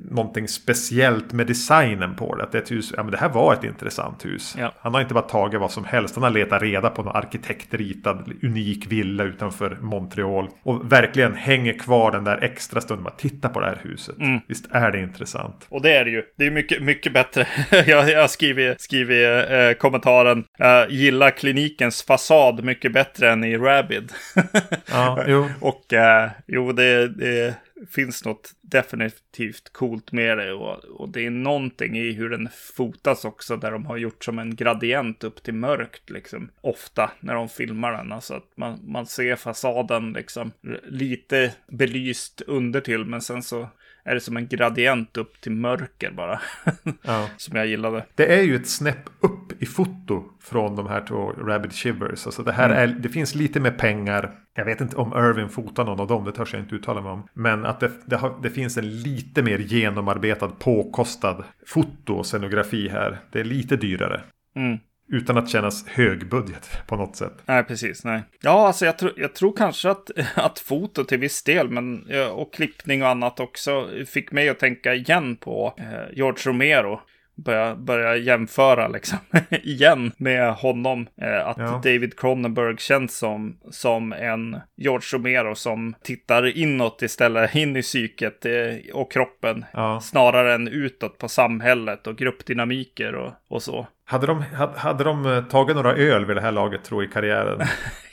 någonting 0.09 0.47
speciellt 0.47 1.33
med 1.33 1.47
designen 1.47 2.15
på 2.15 2.35
det. 2.35 2.43
Att 2.43 2.51
det, 2.51 2.57
är 2.57 2.61
ett 2.61 2.71
hus, 2.71 2.93
ja, 2.97 3.03
men 3.03 3.11
det 3.11 3.17
här 3.17 3.29
var 3.29 3.53
ett 3.53 3.63
intressant 3.63 4.25
hus. 4.25 4.55
Ja. 4.59 4.73
Han 4.79 4.93
har 4.93 5.01
inte 5.01 5.13
bara 5.13 5.23
tagit 5.23 5.59
vad 5.59 5.71
som 5.71 5.85
helst. 5.85 6.15
Han 6.15 6.23
har 6.23 6.29
letat 6.29 6.61
reda 6.61 6.89
på 6.89 7.03
någon 7.03 7.15
arkitektritad 7.15 8.23
unik 8.43 8.87
villa 8.87 9.23
utanför 9.23 9.77
Montreal. 9.81 10.49
Och 10.63 10.91
verkligen 10.91 11.35
hänger 11.35 11.73
kvar 11.73 12.11
den 12.11 12.23
där 12.23 12.43
extra 12.43 12.81
stunden. 12.81 13.03
Bara 13.03 13.15
titta 13.15 13.49
på 13.49 13.59
det 13.59 13.65
här 13.65 13.79
huset. 13.83 14.19
Mm. 14.19 14.39
Visst 14.47 14.65
är 14.71 14.91
det 14.91 14.99
intressant. 14.99 15.67
Och 15.69 15.81
det 15.81 15.91
är 15.91 16.05
det 16.05 16.11
ju. 16.11 16.23
Det 16.37 16.45
är 16.45 16.51
mycket, 16.51 16.83
mycket 16.83 17.13
bättre. 17.13 17.47
jag 17.85 18.09
jag 18.09 18.21
har 18.21 18.27
skrivit, 18.27 18.81
skrivit 18.81 19.49
eh, 19.49 19.71
kommentaren. 19.71 20.43
Eh, 20.59 20.83
gillar 20.89 21.31
klinikens 21.31 22.03
fasad 22.03 22.63
mycket 22.63 22.93
bättre 22.93 23.31
än 23.31 23.43
i 23.43 23.57
Rabid. 23.57 24.11
Ja, 24.91 25.23
jo. 25.27 25.47
Och 25.59 25.93
eh, 25.93 26.29
jo, 26.47 26.71
det, 26.71 27.07
det 27.07 27.55
finns 27.89 28.25
något 28.25 28.51
definitivt 28.61 29.73
coolt 29.73 30.11
med 30.11 30.37
det. 30.37 30.53
Och, 30.53 30.83
och 30.85 31.09
det 31.09 31.25
är 31.25 31.29
någonting 31.29 31.97
i 31.97 32.11
hur 32.11 32.29
den 32.29 32.49
fotas 32.75 33.25
också, 33.25 33.57
där 33.57 33.71
de 33.71 33.85
har 33.85 33.97
gjort 33.97 34.23
som 34.23 34.39
en 34.39 34.55
gradient 34.55 35.23
upp 35.23 35.43
till 35.43 35.53
mörkt, 35.53 36.09
liksom. 36.09 36.51
Ofta 36.61 37.11
när 37.19 37.35
de 37.35 37.49
filmar 37.49 37.91
den. 37.91 38.11
Alltså 38.11 38.33
att 38.33 38.57
man, 38.57 38.79
man 38.83 39.05
ser 39.05 39.35
fasaden 39.35 40.13
liksom 40.13 40.51
lite 40.83 41.53
belyst 41.67 42.41
under 42.41 42.81
till, 42.81 43.05
men 43.05 43.21
sen 43.21 43.43
så 43.43 43.69
är 44.03 44.13
det 44.13 44.21
som 44.21 44.37
en 44.37 44.47
gradient 44.47 45.17
upp 45.17 45.41
till 45.41 45.51
mörker 45.51 46.11
bara. 46.11 46.41
Ja. 47.03 47.27
som 47.37 47.57
jag 47.57 47.67
gillade. 47.67 48.05
Det 48.15 48.33
är 48.33 48.41
ju 48.41 48.55
ett 48.55 48.67
snäpp 48.67 49.09
upp 49.19 49.61
i 49.61 49.65
foto 49.65 50.23
från 50.41 50.75
de 50.75 50.87
här 50.87 51.05
två 51.07 51.31
Rabbit 51.31 51.73
Shivers. 51.73 52.25
Alltså 52.25 52.43
det, 52.43 52.51
här 52.51 52.69
mm. 52.69 52.77
är, 52.77 52.99
det 52.99 53.09
finns 53.09 53.35
lite 53.35 53.59
mer 53.59 53.71
pengar. 53.71 54.31
Jag 54.53 54.65
vet 54.65 54.81
inte 54.81 54.95
om 54.95 55.13
Irvin 55.13 55.49
fotar 55.49 55.85
någon 55.85 55.99
av 55.99 56.07
dem, 56.07 56.25
det 56.25 56.31
törs 56.31 56.53
jag 56.53 56.61
inte 56.61 56.75
uttala 56.75 57.01
mig 57.01 57.11
om. 57.11 57.27
Men 57.33 57.65
att 57.65 57.79
det, 57.79 57.91
det, 58.05 58.15
har, 58.15 58.41
det 58.41 58.49
finns 58.49 58.77
en 58.77 59.01
lite 59.01 59.43
mer 59.43 59.57
genomarbetad, 59.57 60.47
påkostad 60.47 61.43
foto 61.67 62.13
och 62.13 62.25
scenografi 62.25 62.89
här. 62.89 63.19
Det 63.31 63.39
är 63.39 63.43
lite 63.43 63.75
dyrare. 63.75 64.21
Mm. 64.55 64.79
Utan 65.11 65.37
att 65.37 65.49
kännas 65.49 65.87
högbudget 65.87 66.69
på 66.87 66.95
något 66.95 67.15
sätt. 67.15 67.33
Nej, 67.45 67.63
precis. 67.63 68.03
Nej. 68.03 68.21
Ja, 68.41 68.67
alltså 68.67 68.85
jag, 68.85 68.97
tro, 68.97 69.09
jag 69.17 69.35
tror 69.35 69.53
kanske 69.57 69.89
att, 69.89 70.11
att 70.35 70.59
foto 70.59 71.03
till 71.03 71.17
viss 71.17 71.43
del, 71.43 71.69
men 71.69 72.11
och 72.31 72.53
klippning 72.53 73.03
och 73.03 73.09
annat 73.09 73.39
också 73.39 73.89
fick 74.07 74.31
mig 74.31 74.49
att 74.49 74.59
tänka 74.59 74.93
igen 74.93 75.35
på 75.35 75.73
eh, 75.77 76.17
George 76.17 76.51
Romero 76.51 77.01
börja, 77.43 77.75
börja 77.75 78.15
jämföra 78.15 78.87
liksom 78.87 79.17
igen 79.49 80.11
med 80.17 80.53
honom. 80.53 81.07
Eh, 81.21 81.47
att 81.47 81.57
ja. 81.57 81.81
David 81.83 82.19
Cronenberg 82.19 82.77
känns 82.77 83.17
som, 83.17 83.57
som 83.71 84.13
en 84.13 84.59
George 84.77 85.07
Romero 85.13 85.55
som 85.55 85.95
tittar 86.03 86.57
inåt 86.57 87.01
istället, 87.01 87.55
in 87.55 87.77
i 87.77 87.81
psyket 87.81 88.45
eh, 88.45 88.51
och 88.93 89.11
kroppen. 89.11 89.65
Ja. 89.73 89.99
Snarare 90.01 90.53
än 90.53 90.67
utåt 90.67 91.17
på 91.17 91.29
samhället 91.29 92.07
och 92.07 92.17
gruppdynamiker 92.17 93.15
och, 93.15 93.31
och 93.49 93.63
så. 93.63 93.87
Hade 94.05 94.27
de, 94.27 94.41
hade, 94.41 94.79
hade 94.79 95.03
de 95.03 95.25
eh, 95.25 95.43
tagit 95.43 95.75
några 95.75 95.93
öl 95.93 96.25
vid 96.25 96.37
det 96.37 96.41
här 96.41 96.51
laget 96.51 96.83
tror 96.83 97.03
i 97.03 97.07
karriären? 97.07 97.67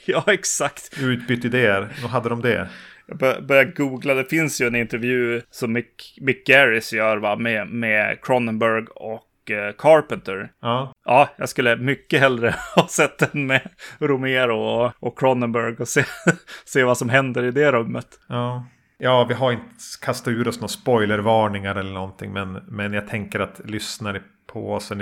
ja, 0.05 0.23
exakt. 0.27 0.99
Utbytt 1.01 1.45
idéer, 1.45 1.89
då 2.01 2.07
hade 2.07 2.29
de 2.29 2.41
det. 2.41 2.69
Jag 3.09 3.45
började 3.45 3.71
googla, 3.71 4.13
det 4.13 4.25
finns 4.25 4.61
ju 4.61 4.67
en 4.67 4.75
intervju 4.75 5.41
som 5.49 5.73
Mick, 5.73 6.17
Mick 6.21 6.47
Garris 6.47 6.93
gör 6.93 7.17
va, 7.17 7.35
med, 7.35 7.67
med 7.67 8.21
Cronenberg 8.21 8.85
och 8.95 9.51
eh, 9.51 9.73
Carpenter. 9.77 10.51
Ja. 10.61 10.93
ja, 11.05 11.29
jag 11.37 11.49
skulle 11.49 11.75
mycket 11.75 12.19
hellre 12.19 12.55
ha 12.75 12.87
sett 12.87 13.17
den 13.17 13.47
med 13.47 13.61
Romero 13.99 14.57
och, 14.57 14.93
och 14.99 15.19
Cronenberg 15.19 15.75
och 15.79 15.87
se, 15.87 16.03
se 16.65 16.83
vad 16.83 16.97
som 16.97 17.09
händer 17.09 17.43
i 17.43 17.51
det 17.51 17.71
rummet. 17.71 18.07
Ja. 18.27 18.65
Ja, 19.01 19.23
vi 19.23 19.33
har 19.33 19.51
inte 19.51 19.65
kastat 20.01 20.27
ur 20.27 20.47
oss 20.47 20.59
några 20.59 20.67
spoilervarningar 20.67 21.75
eller 21.75 21.93
någonting. 21.93 22.33
Men, 22.33 22.53
men 22.67 22.93
jag 22.93 23.07
tänker 23.07 23.39
att 23.39 23.61
lyssnare 23.65 24.21
på 24.47 24.73
oss 24.73 24.91
är 24.91 24.95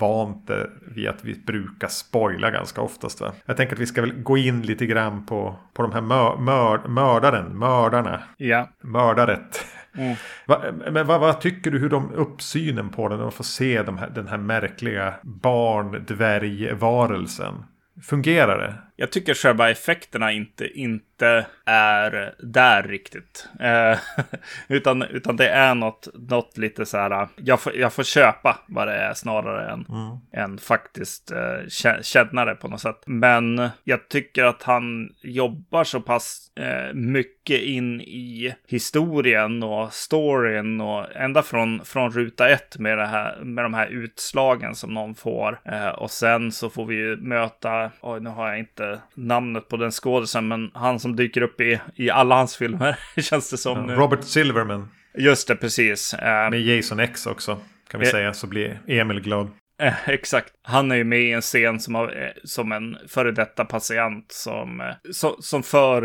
vant 0.00 0.50
vid 0.86 1.08
att 1.08 1.24
vi 1.24 1.42
brukar 1.46 1.88
spoila 1.88 2.50
ganska 2.50 2.80
oftast. 2.80 3.20
Va? 3.20 3.32
Jag 3.46 3.56
tänker 3.56 3.74
att 3.74 3.80
vi 3.80 3.86
ska 3.86 4.00
väl 4.00 4.22
gå 4.22 4.38
in 4.38 4.62
lite 4.62 4.86
grann 4.86 5.26
på, 5.26 5.56
på 5.74 5.82
de 5.82 5.92
här 5.92 6.00
mör, 6.00 6.36
mör, 6.36 6.88
mördaren, 6.88 7.58
mördarna. 7.58 8.22
Ja. 8.36 8.68
Mördaret. 8.82 9.66
Mm. 9.96 10.16
Va, 10.46 10.62
men 10.90 11.06
vad, 11.06 11.20
vad, 11.20 11.40
tycker 11.40 11.70
du 11.70 11.78
hur 11.78 11.88
de 11.88 12.12
uppsynen 12.12 12.90
på 12.90 13.08
den? 13.08 13.18
När 13.18 13.24
man 13.24 13.32
får 13.32 13.44
se 13.44 13.82
de 13.82 13.98
här, 13.98 14.10
den 14.10 14.28
här 14.28 14.38
märkliga 14.38 15.14
barn-dvärgvarelsen. 15.22 17.54
Fungerar 18.02 18.58
det? 18.58 18.74
Jag 18.96 19.12
tycker 19.12 19.34
själva 19.34 19.70
effekterna 19.70 20.32
inte, 20.32 20.68
inte 20.68 21.46
är 21.66 22.34
där 22.38 22.82
riktigt. 22.82 23.48
Eh, 23.60 23.98
utan, 24.68 25.02
utan 25.02 25.36
det 25.36 25.48
är 25.48 25.74
något, 25.74 26.08
något 26.14 26.58
lite 26.58 26.86
så 26.86 26.98
här, 26.98 27.28
jag 27.36 27.60
får, 27.60 27.76
jag 27.76 27.92
får 27.92 28.02
köpa 28.02 28.58
vad 28.68 28.88
det 28.88 28.94
är 28.94 29.14
snarare 29.14 29.72
än, 29.72 29.86
mm. 29.88 30.18
än 30.32 30.58
faktiskt 30.58 31.32
eh, 31.32 31.68
känna 32.02 32.44
det 32.44 32.54
på 32.54 32.68
något 32.68 32.80
sätt. 32.80 33.02
Men 33.06 33.68
jag 33.84 34.08
tycker 34.08 34.44
att 34.44 34.62
han 34.62 35.10
jobbar 35.22 35.84
så 35.84 36.00
pass 36.00 36.52
eh, 36.56 36.94
mycket 36.94 37.60
in 37.60 38.00
i 38.00 38.54
historien 38.68 39.62
och 39.62 39.92
storyn 39.92 40.80
och 40.80 41.16
ända 41.16 41.42
från, 41.42 41.84
från 41.84 42.10
ruta 42.10 42.48
ett 42.48 42.78
med, 42.78 42.98
det 42.98 43.06
här, 43.06 43.40
med 43.44 43.64
de 43.64 43.74
här 43.74 43.86
utslagen 43.86 44.74
som 44.74 44.94
någon 44.94 45.14
får. 45.14 45.60
Eh, 45.64 45.88
och 45.88 46.10
sen 46.10 46.52
så 46.52 46.70
får 46.70 46.86
vi 46.86 46.94
ju 46.94 47.16
möta, 47.16 47.90
oj 48.00 48.20
nu 48.20 48.30
har 48.30 48.48
jag 48.48 48.58
inte 48.58 48.83
inte 48.84 49.02
namnet 49.14 49.68
på 49.68 49.76
den 49.76 49.90
skådisen, 49.90 50.48
men 50.48 50.70
han 50.74 51.00
som 51.00 51.16
dyker 51.16 51.42
upp 51.42 51.60
i, 51.60 51.80
i 51.96 52.10
alla 52.10 52.34
hans 52.34 52.56
filmer, 52.56 52.98
känns 53.20 53.50
det 53.50 53.56
som. 53.56 53.88
Ja, 53.88 53.96
Robert 53.96 54.24
Silverman. 54.24 54.88
Just 55.18 55.48
det, 55.48 55.56
precis. 55.56 56.14
Eh, 56.14 56.50
Med 56.50 56.60
Jason 56.60 57.00
X 57.00 57.26
också, 57.26 57.58
kan 57.90 58.00
vi 58.00 58.06
eh, 58.06 58.10
säga, 58.10 58.34
så 58.34 58.46
blir 58.46 58.80
Emil 58.86 59.20
glad. 59.20 59.50
Eh, 59.82 60.08
exakt. 60.08 60.52
Han 60.62 60.90
är 60.90 60.96
ju 60.96 61.04
med 61.04 61.20
i 61.20 61.32
en 61.32 61.40
scen 61.40 61.80
som, 61.80 61.94
har, 61.94 62.22
eh, 62.22 62.30
som 62.44 62.72
en 62.72 62.96
före 63.08 63.32
detta 63.32 63.64
patient 63.64 64.32
som, 64.32 64.80
eh, 64.80 64.86
so, 65.12 65.36
som 65.42 65.62
för 65.62 66.02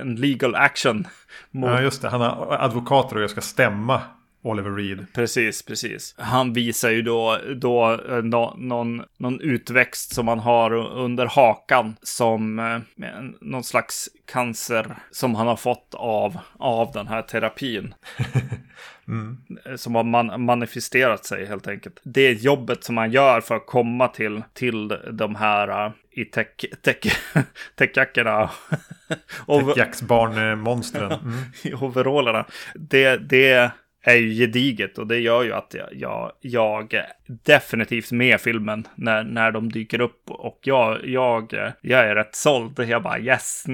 en 0.00 0.16
legal 0.16 0.54
action. 0.54 1.06
Mot... 1.50 1.70
Ja, 1.70 1.80
just 1.82 2.02
det. 2.02 2.08
Han 2.08 2.20
har 2.20 2.56
advokater 2.60 3.16
och 3.16 3.22
jag 3.22 3.30
ska 3.30 3.40
stämma 3.40 4.00
Oliver 4.42 4.70
Reed. 4.70 5.06
Precis, 5.14 5.62
precis. 5.62 6.14
Han 6.18 6.52
visar 6.52 6.90
ju 6.90 7.02
då, 7.02 7.38
då 7.56 7.92
eh, 8.08 8.22
no, 8.22 8.54
någon, 8.58 9.02
någon 9.18 9.40
utväxt 9.40 10.14
som 10.14 10.28
han 10.28 10.38
har 10.38 10.72
under 10.74 11.26
hakan 11.26 11.96
som 12.02 12.58
eh, 12.58 12.80
någon 13.40 13.64
slags 13.64 14.08
cancer 14.32 14.96
som 15.10 15.34
han 15.34 15.46
har 15.46 15.56
fått 15.56 15.94
av, 15.94 16.38
av 16.58 16.92
den 16.92 17.08
här 17.08 17.22
terapin. 17.22 17.94
mm. 19.08 19.38
Som 19.76 19.94
har 19.94 20.04
man, 20.04 20.44
manifesterat 20.44 21.24
sig 21.24 21.46
helt 21.46 21.68
enkelt. 21.68 22.00
Det 22.02 22.32
jobbet 22.32 22.84
som 22.84 22.94
man 22.94 23.12
gör 23.12 23.40
för 23.40 23.56
att 23.56 23.66
komma 23.66 24.08
till, 24.08 24.42
till 24.52 24.88
de 25.12 25.34
här 25.34 25.86
uh, 25.86 25.92
i 26.10 26.24
täckjackorna. 27.74 28.50
Täckjacksbarnmonstren. 29.46 31.12
Mm. 31.12 31.38
I 31.62 31.74
overallerna. 31.74 32.46
Det, 32.74 33.16
det 33.16 33.70
är 34.02 34.16
ju 34.16 34.34
gediget 34.34 34.98
och 34.98 35.06
det 35.06 35.18
gör 35.18 35.42
ju 35.42 35.52
att 35.52 35.74
jag, 35.74 35.88
jag, 35.92 36.32
jag 36.40 37.02
definitivt 37.26 38.12
med 38.12 38.40
filmen 38.40 38.86
när, 38.94 39.24
när 39.24 39.50
de 39.50 39.72
dyker 39.72 40.00
upp 40.00 40.30
och 40.30 40.58
jag, 40.62 40.98
jag, 41.04 41.52
jag 41.80 42.00
är 42.00 42.14
rätt 42.14 42.34
såld. 42.34 42.78
Jag 42.78 43.02
bara 43.02 43.18
yes. 43.18 43.64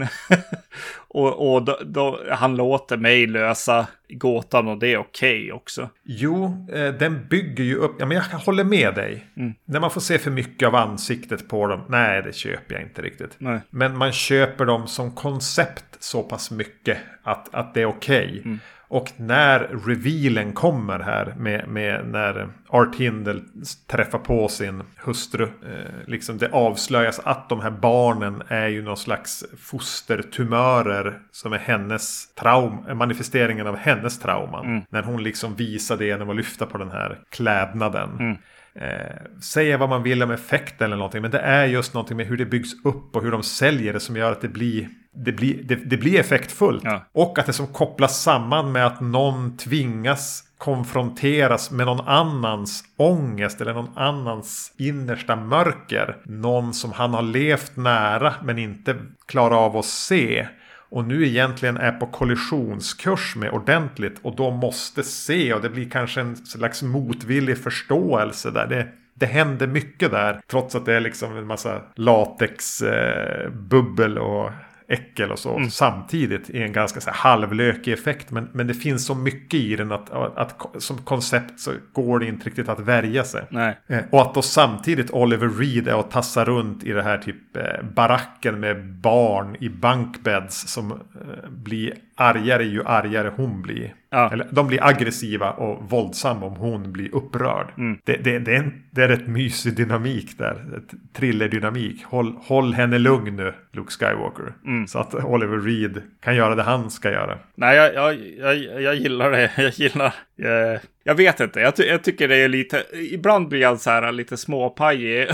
och 1.09 1.55
och 1.55 1.63
då, 1.63 1.79
då, 1.85 2.21
han 2.31 2.57
låter 2.57 2.97
mig 2.97 3.27
lösa 3.27 3.87
gåtan 4.09 4.69
och 4.69 4.79
det 4.79 4.93
är 4.93 4.99
okej 4.99 5.43
okay 5.43 5.53
också. 5.53 5.89
Jo, 6.05 6.67
eh, 6.73 6.95
den 6.95 7.27
bygger 7.29 7.65
ju 7.65 7.75
upp. 7.75 7.97
Ja, 7.99 8.07
men 8.07 8.17
jag 8.17 8.23
håller 8.23 8.65
med 8.65 8.95
dig. 8.95 9.27
Mm. 9.37 9.55
När 9.65 9.81
man 9.81 9.91
får 9.91 10.01
se 10.01 10.19
för 10.19 10.31
mycket 10.31 10.69
av 10.69 10.75
ansiktet 10.75 11.49
på 11.49 11.67
dem. 11.67 11.81
Nej, 11.89 12.23
det 12.23 12.35
köper 12.35 12.75
jag 12.75 12.83
inte 12.83 13.03
riktigt. 13.03 13.37
Nej. 13.39 13.61
Men 13.71 13.97
man 13.97 14.13
köper 14.13 14.65
dem 14.65 14.87
som 14.87 15.15
koncept 15.15 15.85
så 16.01 16.23
pass 16.23 16.51
mycket 16.51 16.99
att, 17.23 17.55
att 17.55 17.75
det 17.75 17.83
är 17.83 17.87
okej. 17.87 18.29
Okay. 18.29 18.43
Mm. 18.45 18.59
Och 18.91 19.13
när 19.17 19.59
revealen 19.59 20.53
kommer 20.53 20.99
här 20.99 21.35
med, 21.39 21.69
med 21.69 22.07
när 22.07 22.49
Art 22.69 22.97
Hindle 22.97 23.41
träffar 23.87 24.19
på 24.19 24.49
sin 24.49 24.83
hustru. 24.97 25.45
Eh, 25.45 26.07
liksom 26.07 26.39
det 26.39 26.49
avslöjas 26.53 27.21
att 27.25 27.49
de 27.49 27.61
här 27.61 27.71
barnen 27.71 28.43
är 28.49 28.69
ju 28.69 28.83
någon 28.83 28.97
slags 28.97 29.45
fostertumörer 29.59 31.19
som 31.31 31.53
är 31.53 31.59
hennes 31.59 32.35
traum, 32.35 32.99
manifesteringen 32.99 33.67
av 33.67 33.77
hennes 33.77 34.19
trauman. 34.19 34.67
Mm. 34.67 34.83
När 34.91 35.03
hon 35.03 35.23
liksom 35.23 35.55
visar 35.55 35.97
det 35.97 36.07
genom 36.07 36.31
att 36.31 36.37
lyfta 36.37 36.67
på 36.67 36.79
den 36.79 36.91
här 36.91 37.19
klädnaden. 37.31 38.11
Mm. 38.19 38.37
Eh, 38.75 39.41
säga 39.41 39.79
vad 39.79 39.89
man 39.89 40.03
vill 40.03 40.23
om 40.23 40.31
effekten 40.31 40.85
eller 40.85 40.97
någonting. 40.97 41.23
Men 41.23 41.31
det 41.31 41.41
är 41.41 41.67
just 41.67 41.95
någonting 41.95 42.17
med 42.17 42.27
hur 42.27 42.37
det 42.37 42.47
byggs 42.47 42.85
upp 42.85 43.17
och 43.17 43.23
hur 43.23 43.31
de 43.31 43.43
säljer 43.43 43.93
det 43.93 44.01
som 44.01 44.17
gör 44.17 44.33
att 44.33 44.41
det 44.41 44.49
blir 44.49 44.89
det 45.25 45.33
blir, 45.33 45.63
det, 45.63 45.75
det 45.75 45.97
blir 45.97 46.21
effektfullt. 46.21 46.85
Ja. 46.85 47.05
Och 47.13 47.39
att 47.39 47.47
det 47.47 47.53
som 47.53 47.67
kopplas 47.67 48.23
samman 48.23 48.73
med 48.73 48.87
att 48.87 49.01
någon 49.01 49.57
tvingas 49.57 50.45
konfronteras 50.59 51.71
med 51.71 51.87
någon 51.87 52.09
annans 52.09 52.85
ångest 52.97 53.61
eller 53.61 53.75
någon 53.75 53.99
annans 53.99 54.73
innersta 54.77 55.37
mörker. 55.37 56.17
Någon 56.25 56.75
som 56.75 56.93
han 56.93 57.15
har 57.15 57.23
levt 57.23 57.77
nära 57.77 58.35
men 58.43 58.59
inte 58.59 58.97
klarar 59.27 59.57
av 59.57 59.77
att 59.77 59.85
se. 59.85 60.49
Och 60.91 61.05
nu 61.05 61.27
egentligen 61.27 61.77
är 61.77 61.93
på 61.93 62.07
kollisionskurs 62.07 63.37
med 63.37 63.51
ordentligt 63.51 64.19
och 64.23 64.37
då 64.37 64.51
måste 64.51 65.03
se 65.03 65.55
och 65.55 65.63
det 65.63 65.71
blir 65.71 65.91
kanske 65.91 66.21
en 66.21 66.37
slags 66.37 66.83
motvillig 66.83 67.59
förståelse 67.59 68.51
där. 68.51 68.67
Det, 68.67 68.89
det 69.15 69.27
händer 69.27 69.67
mycket 69.67 70.11
där 70.11 70.41
trots 70.51 70.75
att 70.75 70.87
det 70.87 70.95
är 70.95 71.01
liksom 71.01 71.37
en 71.37 71.47
massa 71.47 71.83
latexbubbel 71.95 74.17
eh, 74.17 74.23
och 74.23 74.51
äckel 74.89 75.31
och 75.33 75.39
så 75.39 75.57
mm. 75.57 75.71
samtidigt 75.71 76.51
i 76.51 76.63
en 76.63 76.73
ganska 76.73 77.01
så 77.01 77.11
här, 77.11 77.17
halvlökig 77.17 77.93
effekt. 77.93 78.31
Men, 78.31 78.49
men 78.53 78.67
det 78.67 78.75
finns 78.75 79.07
så 79.07 79.15
mycket 79.15 79.61
i 79.61 79.77
den 79.77 79.93
att, 79.93 80.11
att, 80.11 80.37
att 80.37 80.83
som 80.83 80.99
koncept 80.99 81.61
så 81.61 81.73
går 81.93 82.19
det 82.19 82.27
inte 82.27 82.47
riktigt 82.47 82.69
att 82.69 82.81
värja 82.81 83.25
sig. 83.25 83.45
Eh, 83.87 84.01
och 84.11 84.23
att 84.23 84.35
då 84.35 84.43
samtidigt 84.43 85.11
Oliver 85.11 85.49
Reed 85.49 85.89
är 85.89 85.97
och 85.97 86.11
tassar 86.11 86.45
runt 86.45 86.85
i 86.85 86.93
det 86.93 87.03
här 87.03 87.19
typ 87.19 87.57
eh, 87.57 87.85
baracken 87.95 88.61
med 88.61 88.85
barn 88.85 89.57
i 89.61 89.69
bankbeds 89.69 90.69
som 90.69 90.93
eh, 90.93 91.51
blir 91.51 91.95
argare 92.19 92.65
ju 92.65 92.85
argare 92.85 93.33
hon 93.37 93.63
blir. 93.63 93.95
Ja. 94.11 94.33
Eller, 94.33 94.47
de 94.51 94.67
blir 94.67 94.85
aggressiva 94.85 95.51
och 95.51 95.91
våldsamma 95.91 96.47
om 96.47 96.57
hon 96.57 96.93
blir 96.93 97.15
upprörd. 97.15 97.67
Mm. 97.79 97.99
Det, 98.05 98.17
det, 98.17 98.39
det, 98.39 98.55
är 98.55 98.59
en, 98.59 98.83
det 98.91 99.03
är 99.03 99.09
rätt 99.09 99.27
mysig 99.27 99.77
dynamik 99.77 100.39
där. 100.39 100.53
Ett 100.53 101.15
Thrillerdynamik. 101.17 102.05
Håll, 102.05 102.35
håll 102.41 102.75
henne 102.75 102.99
lugn 102.99 103.37
nu, 103.37 103.55
Luke 103.73 103.91
Skywalker. 103.91 104.53
Mm. 104.67 104.87
Så 104.87 104.99
att 104.99 105.15
Oliver 105.15 105.59
Reed 105.59 106.03
kan 106.21 106.37
göra 106.37 106.55
det 106.55 106.63
han 106.63 106.91
ska 106.91 107.11
göra. 107.11 107.39
Nej, 107.55 107.77
jag, 107.77 107.95
jag, 107.95 108.15
jag, 108.39 108.83
jag 108.83 108.95
gillar 108.95 109.31
det. 109.31 109.51
Jag 109.57 109.73
gillar... 109.73 110.15
eh, 110.43 110.81
jag 111.05 111.15
vet 111.15 111.41
inte. 111.41 111.61
Jag, 111.61 111.77
ty 111.77 111.83
jag 111.83 112.05
tycker 112.05 112.29
det 112.29 112.37
är 112.37 112.49
lite... 112.49 112.85
Ibland 112.93 113.49
blir 113.49 113.61
jag 113.61 113.81
så 113.81 113.91
här 113.91 114.13
lite 114.13 114.37
småpajig 114.37 115.29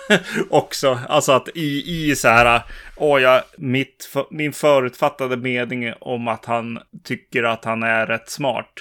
också. 0.50 0.98
Alltså 1.08 1.32
att 1.32 1.48
i, 1.54 1.82
i 2.10 2.16
så 2.16 2.28
här... 2.28 2.62
Åh, 2.96 3.22
jag, 3.22 3.42
mitt, 3.58 4.14
min 4.30 4.52
förutfattade 4.52 5.36
mening 5.36 5.92
om 6.00 6.28
att 6.28 6.44
han 6.44 6.78
tycker 7.04 7.42
att 7.42 7.64
han 7.64 7.82
är 7.82 8.06
rätt 8.06 8.30
smart. 8.30 8.72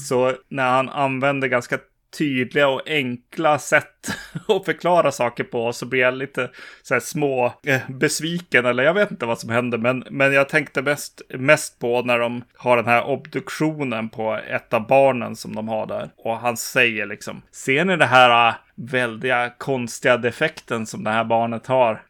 Så 0.00 0.32
när 0.48 0.70
han 0.70 0.88
använder 0.88 1.48
ganska 1.48 1.78
tydliga 2.18 2.68
och 2.68 2.82
enkla 2.86 3.58
sätt 3.58 4.10
att 4.48 4.64
förklara 4.64 5.12
saker 5.12 5.44
på 5.44 5.72
så 5.72 5.86
blir 5.86 6.00
jag 6.00 6.14
lite 6.14 6.50
så 6.82 6.94
här 6.94 7.00
små 7.00 7.54
eh, 7.66 7.80
besviken 7.88 8.66
eller 8.66 8.82
jag 8.82 8.94
vet 8.94 9.10
inte 9.10 9.26
vad 9.26 9.38
som 9.38 9.50
händer 9.50 9.78
men, 9.78 10.04
men 10.10 10.32
jag 10.32 10.48
tänkte 10.48 10.82
mest, 10.82 11.22
mest 11.28 11.78
på 11.78 12.02
när 12.02 12.18
de 12.18 12.44
har 12.56 12.76
den 12.76 12.86
här 12.86 13.04
obduktionen 13.04 14.08
på 14.08 14.40
ett 14.48 14.72
av 14.72 14.86
barnen 14.86 15.36
som 15.36 15.54
de 15.54 15.68
har 15.68 15.86
där 15.86 16.10
och 16.16 16.38
han 16.38 16.56
säger 16.56 17.06
liksom 17.06 17.42
ser 17.50 17.84
ni 17.84 17.96
det 17.96 18.06
här 18.06 18.30
ah, 18.30 18.54
väldiga 18.74 19.50
konstiga 19.58 20.16
defekten 20.16 20.86
som 20.86 21.04
det 21.04 21.10
här 21.10 21.24
barnet 21.24 21.66
har? 21.66 22.02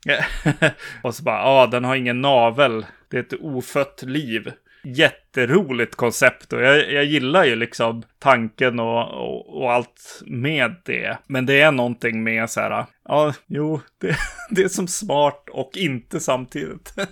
Och 1.02 1.14
så 1.14 1.22
bara 1.22 1.38
ja 1.38 1.66
den 1.66 1.84
har 1.84 1.96
ingen 1.96 2.20
navel. 2.20 2.86
Det 3.08 3.16
är 3.16 3.20
ett 3.20 3.40
ofött 3.40 4.02
liv 4.02 4.52
jätteroligt 4.84 5.94
koncept 5.94 6.52
och 6.52 6.62
jag, 6.62 6.92
jag 6.92 7.04
gillar 7.04 7.44
ju 7.44 7.56
liksom 7.56 8.02
tanken 8.18 8.80
och, 8.80 9.10
och, 9.12 9.62
och, 9.62 9.72
allt 9.72 10.22
med 10.26 10.74
det. 10.84 11.18
Men 11.26 11.46
det 11.46 11.60
är 11.60 11.72
någonting 11.72 12.24
med 12.24 12.50
så 12.50 12.60
här, 12.60 12.86
ja, 13.04 13.34
jo, 13.46 13.80
det, 14.00 14.16
det 14.50 14.62
är 14.62 14.68
som 14.68 14.88
smart 14.88 15.48
och 15.50 15.70
inte 15.74 16.20
samtidigt. 16.20 16.94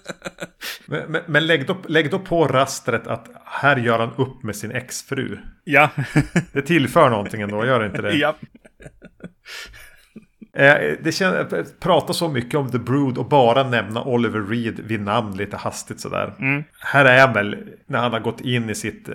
Men, 0.86 1.12
men, 1.12 1.22
men 1.26 1.46
lägg, 1.46 1.66
då, 1.66 1.76
lägg 1.86 2.10
då 2.10 2.18
på 2.18 2.46
rastret 2.48 3.06
att 3.06 3.28
här 3.44 3.76
gör 3.76 3.98
han 3.98 4.14
upp 4.16 4.42
med 4.42 4.56
sin 4.56 4.72
exfru. 4.72 5.38
ja, 5.64 5.90
Det 6.52 6.62
tillför 6.62 7.10
någonting 7.10 7.40
ändå, 7.40 7.66
gör 7.66 7.80
det 7.80 7.86
inte 7.86 8.02
det? 8.02 8.14
ja, 8.16 8.36
Det 11.02 11.14
känns, 11.14 11.72
prata 11.80 12.12
så 12.12 12.28
mycket 12.28 12.54
om 12.54 12.70
The 12.70 12.78
Brood 12.78 13.18
och 13.18 13.28
bara 13.28 13.62
nämna 13.62 14.02
Oliver 14.02 14.40
Reed 14.40 14.80
vid 14.80 15.00
namn 15.00 15.36
lite 15.36 15.56
hastigt 15.56 16.00
sådär. 16.00 16.32
Här 16.80 17.04
är 17.04 17.20
han 17.20 17.32
väl 17.32 17.56
när 17.86 17.98
han 17.98 18.12
har 18.12 18.20
gått 18.20 18.40
in 18.40 18.70
i 18.70 18.74
sitt 18.74 19.08
eh, 19.08 19.14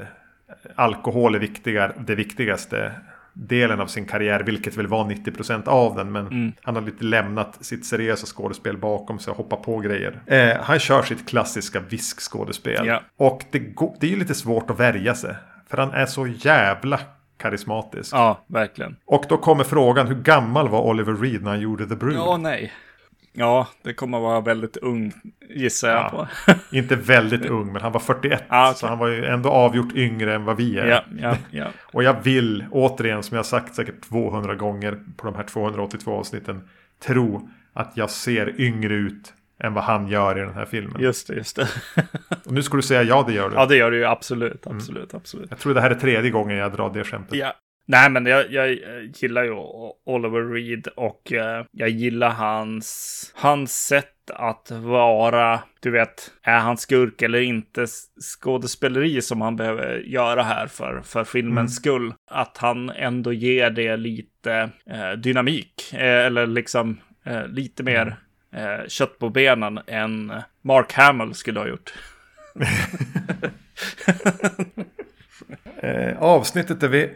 alkohol 0.76 1.36
är 1.36 1.39
viktiga, 1.39 1.91
det 2.08 2.15
viktigaste 2.15 2.91
delen 3.34 3.82
av 3.82 3.88
sin 3.88 4.06
karriär, 4.06 4.39
vilket 4.39 4.78
väl 4.78 4.88
var 4.88 5.04
90% 5.06 5.67
av 5.67 5.95
den. 5.95 6.12
Men 6.12 6.54
han 6.62 6.76
har 6.76 6.82
lite 6.82 7.04
lämnat 7.04 7.65
sitt 7.65 7.86
seriösa 7.86 8.26
skådespel 8.26 8.78
bakom 8.78 9.19
sig 9.19 9.32
och 9.32 9.38
hoppat 9.38 9.62
på 9.62 9.78
grejer. 9.78 10.21
Eh, 10.26 10.58
han 10.62 10.80
kör 10.80 11.02
sitt 11.02 11.30
klassiska 11.30 11.80
viskskådespel. 11.80 12.86
Ja. 12.88 13.02
Och 13.17 13.43
det, 13.52 13.60
det 14.00 14.08
är 14.08 14.12
ju 14.12 14.19
lite 14.19 14.34
svårt 14.34 14.69
att 14.69 14.80
värja 14.80 15.15
sig. 15.15 15.36
För 15.69 15.78
han 15.78 15.91
är 15.91 16.06
så 16.06 16.28
jävla 16.28 17.00
karismatisk. 17.38 18.13
ja, 18.13 18.43
verkligen. 18.47 18.95
Och 19.06 19.26
då 19.30 19.38
kommer 19.38 19.63
frågan, 19.63 20.08
hur 20.08 20.15
gammal 20.15 20.69
var 20.69 20.82
Oliver 20.82 21.13
Reed 21.13 21.43
när 21.43 21.50
han 21.52 21.60
gjorde 21.60 21.88
The 21.88 21.95
Brood? 21.95 22.15
Ja, 22.15 22.38
nej. 22.38 22.73
Ja, 23.34 23.67
det 23.84 23.93
kommer 23.93 24.19
vara 24.19 24.41
väldigt 24.41 24.78
ung, 24.78 25.13
gissar 25.50 25.89
jag 25.89 25.97
Ja. 25.97 26.10
på. 26.45 26.56
Inte 26.76 26.95
väldigt 26.95 27.45
ung, 27.45 27.73
men 27.73 27.82
han 27.82 27.91
var 27.91 28.00
41. 28.00 28.43
Ja, 28.50 28.67
okej. 28.69 28.80
Så 28.80 28.88
han 28.88 28.97
var 29.00 29.08
ju 29.08 29.26
ändå 29.26 29.50
avgjort 29.50 29.93
yngre 29.95 30.36
än 30.36 30.45
vad 30.45 30.58
vi 30.58 30.78
är. 30.80 30.86
ja, 30.86 31.02
ja, 31.19 31.38
ja. 31.52 31.65
Och 31.93 32.04
jag 32.04 32.21
vill, 32.23 32.65
återigen, 32.71 33.23
som 33.23 33.38
jag 33.38 33.45
sagt 33.45 33.76
säkert 33.76 34.02
200 34.10 34.56
gånger 34.56 35.00
på 35.17 35.26
de 35.28 35.36
här 35.36 35.43
282 35.43 36.12
avsnitten, 36.19 36.69
tro 37.06 37.50
att 37.73 37.91
jag 37.97 38.10
ser 38.10 38.62
yngre 38.62 38.93
ut 38.93 39.34
än 39.63 39.74
vad 39.74 39.84
han 39.84 40.08
gör 40.08 40.38
i 40.38 40.41
den 40.41 40.54
här 40.54 40.65
filmen. 40.65 41.02
Just 41.02 41.28
det, 41.28 41.34
just 41.36 41.56
det. 41.56 41.67
Och 42.46 42.52
nu 42.52 42.63
ska 42.63 42.78
du 42.78 42.84
säga 42.84 43.04
ja, 43.04 43.24
det 43.28 43.34
gör 43.34 43.50
du. 43.50 43.56
Ja, 43.56 43.65
det 43.65 43.76
gör 43.76 43.91
du 43.91 43.98
ju 43.98 44.06
absolut, 44.06 44.67
absolut, 44.67 45.13
absolut. 45.13 45.48
Jag 45.50 45.60
tror 45.60 45.74
det 45.74 45.82
här 45.82 45.91
är 45.91 45.96
tredje 45.96 46.32
gången 46.32 46.58
jag 46.58 46.74
drar 46.74 46.93
det 46.93 47.04
skämtet. 47.04 47.38
Ja. 47.38 47.54
Nej, 47.89 48.10
men 48.10 48.26
jag, 48.26 48.52
jag 48.52 48.78
gillar 49.15 49.43
ju 49.43 49.52
Oliver 50.06 50.54
Reed 50.54 50.88
och 50.88 51.34
eh, 51.34 51.65
jag 51.72 51.89
gillar 51.89 52.30
hans, 52.30 53.32
hans 53.36 53.86
sätt 53.86 54.32
att 54.34 54.72
vara, 54.72 55.60
du 55.80 55.91
vet, 55.91 56.32
är 56.43 56.60
han 56.60 56.78
skurk 56.78 57.22
eller 57.22 57.41
inte 57.41 57.86
skådespeleri 58.22 59.22
som 59.22 59.41
han 59.41 59.56
behöver 59.56 59.98
göra 59.98 60.43
här 60.43 60.67
för, 60.67 61.02
för 61.02 61.24
filmens 61.24 61.76
skull. 61.76 62.13
Att 62.32 62.58
han 62.58 62.89
ändå 62.89 63.34
ger 63.34 63.70
det 63.70 63.98
lite 63.98 64.70
eh, 64.89 65.12
dynamik, 65.12 65.93
eh, 65.93 66.26
eller 66.26 66.48
liksom 66.48 66.98
eh, 67.26 67.48
lite 67.48 67.84
mer 67.84 68.17
eh, 68.51 68.88
kött 68.88 69.19
på 69.19 69.29
benen 69.29 69.79
än 69.88 70.33
Mark 70.62 70.93
Hamill 70.93 71.33
skulle 71.33 71.60
ha 71.60 71.67
gjort. 71.67 71.93
Eh, 75.79 76.21
avsnittet 76.23 76.79
där 76.79 76.88
vi 76.88 77.10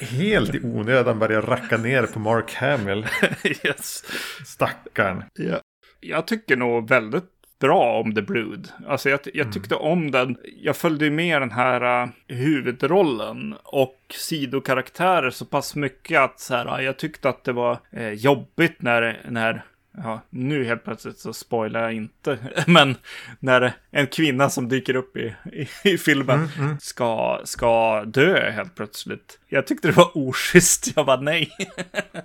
helt 0.00 0.54
i 0.54 0.60
onödan 0.64 1.18
börjar 1.18 1.42
racka 1.42 1.76
ner 1.76 2.06
på 2.06 2.18
Mark 2.18 2.54
Hamill. 2.54 3.06
yes. 3.44 4.04
Stackarn. 4.46 5.24
Ja. 5.34 5.60
Jag 6.00 6.26
tycker 6.26 6.56
nog 6.56 6.88
väldigt 6.88 7.24
bra 7.60 8.00
om 8.00 8.14
The 8.14 8.22
Brood. 8.22 8.68
Alltså 8.86 9.10
jag, 9.10 9.20
jag 9.34 9.52
tyckte 9.52 9.74
om 9.74 10.10
den. 10.10 10.36
Jag 10.62 10.76
följde 10.76 11.04
ju 11.04 11.10
med 11.10 11.42
den 11.42 11.50
här 11.50 12.02
uh, 12.02 12.10
huvudrollen 12.28 13.54
och 13.64 13.98
sidokaraktärer 14.10 15.30
så 15.30 15.44
pass 15.44 15.76
mycket 15.76 16.20
att 16.20 16.40
så 16.40 16.54
här, 16.54 16.78
uh, 16.78 16.84
jag 16.84 16.96
tyckte 16.96 17.28
att 17.28 17.44
det 17.44 17.52
var 17.52 17.78
uh, 17.96 18.12
jobbigt 18.12 18.82
när, 18.82 19.20
när 19.28 19.64
Ja, 20.02 20.20
nu 20.30 20.64
helt 20.64 20.84
plötsligt 20.84 21.18
så 21.18 21.32
spoilar 21.32 21.80
jag 21.80 21.92
inte. 21.92 22.38
Men 22.66 22.96
när 23.40 23.72
en 23.90 24.06
kvinna 24.06 24.50
som 24.50 24.68
dyker 24.68 24.96
upp 24.96 25.16
i, 25.16 25.34
i, 25.52 25.68
i 25.84 25.98
filmen 25.98 26.48
Ska, 26.80 27.40
ska 27.44 28.02
dö 28.04 28.50
helt 28.50 28.74
plötsligt. 28.74 29.38
Jag 29.48 29.66
tyckte 29.66 29.88
det 29.88 29.96
var 29.96 30.10
oschysst. 30.14 30.92
Jag 30.96 31.06
bara 31.06 31.20
nej. 31.20 31.50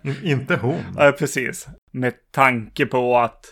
In- 0.04 0.24
inte 0.24 0.56
hon. 0.56 0.84
Ja, 0.98 1.12
precis. 1.12 1.68
Med 1.92 2.14
tanke 2.32 2.86
på 2.86 3.18
att 3.18 3.46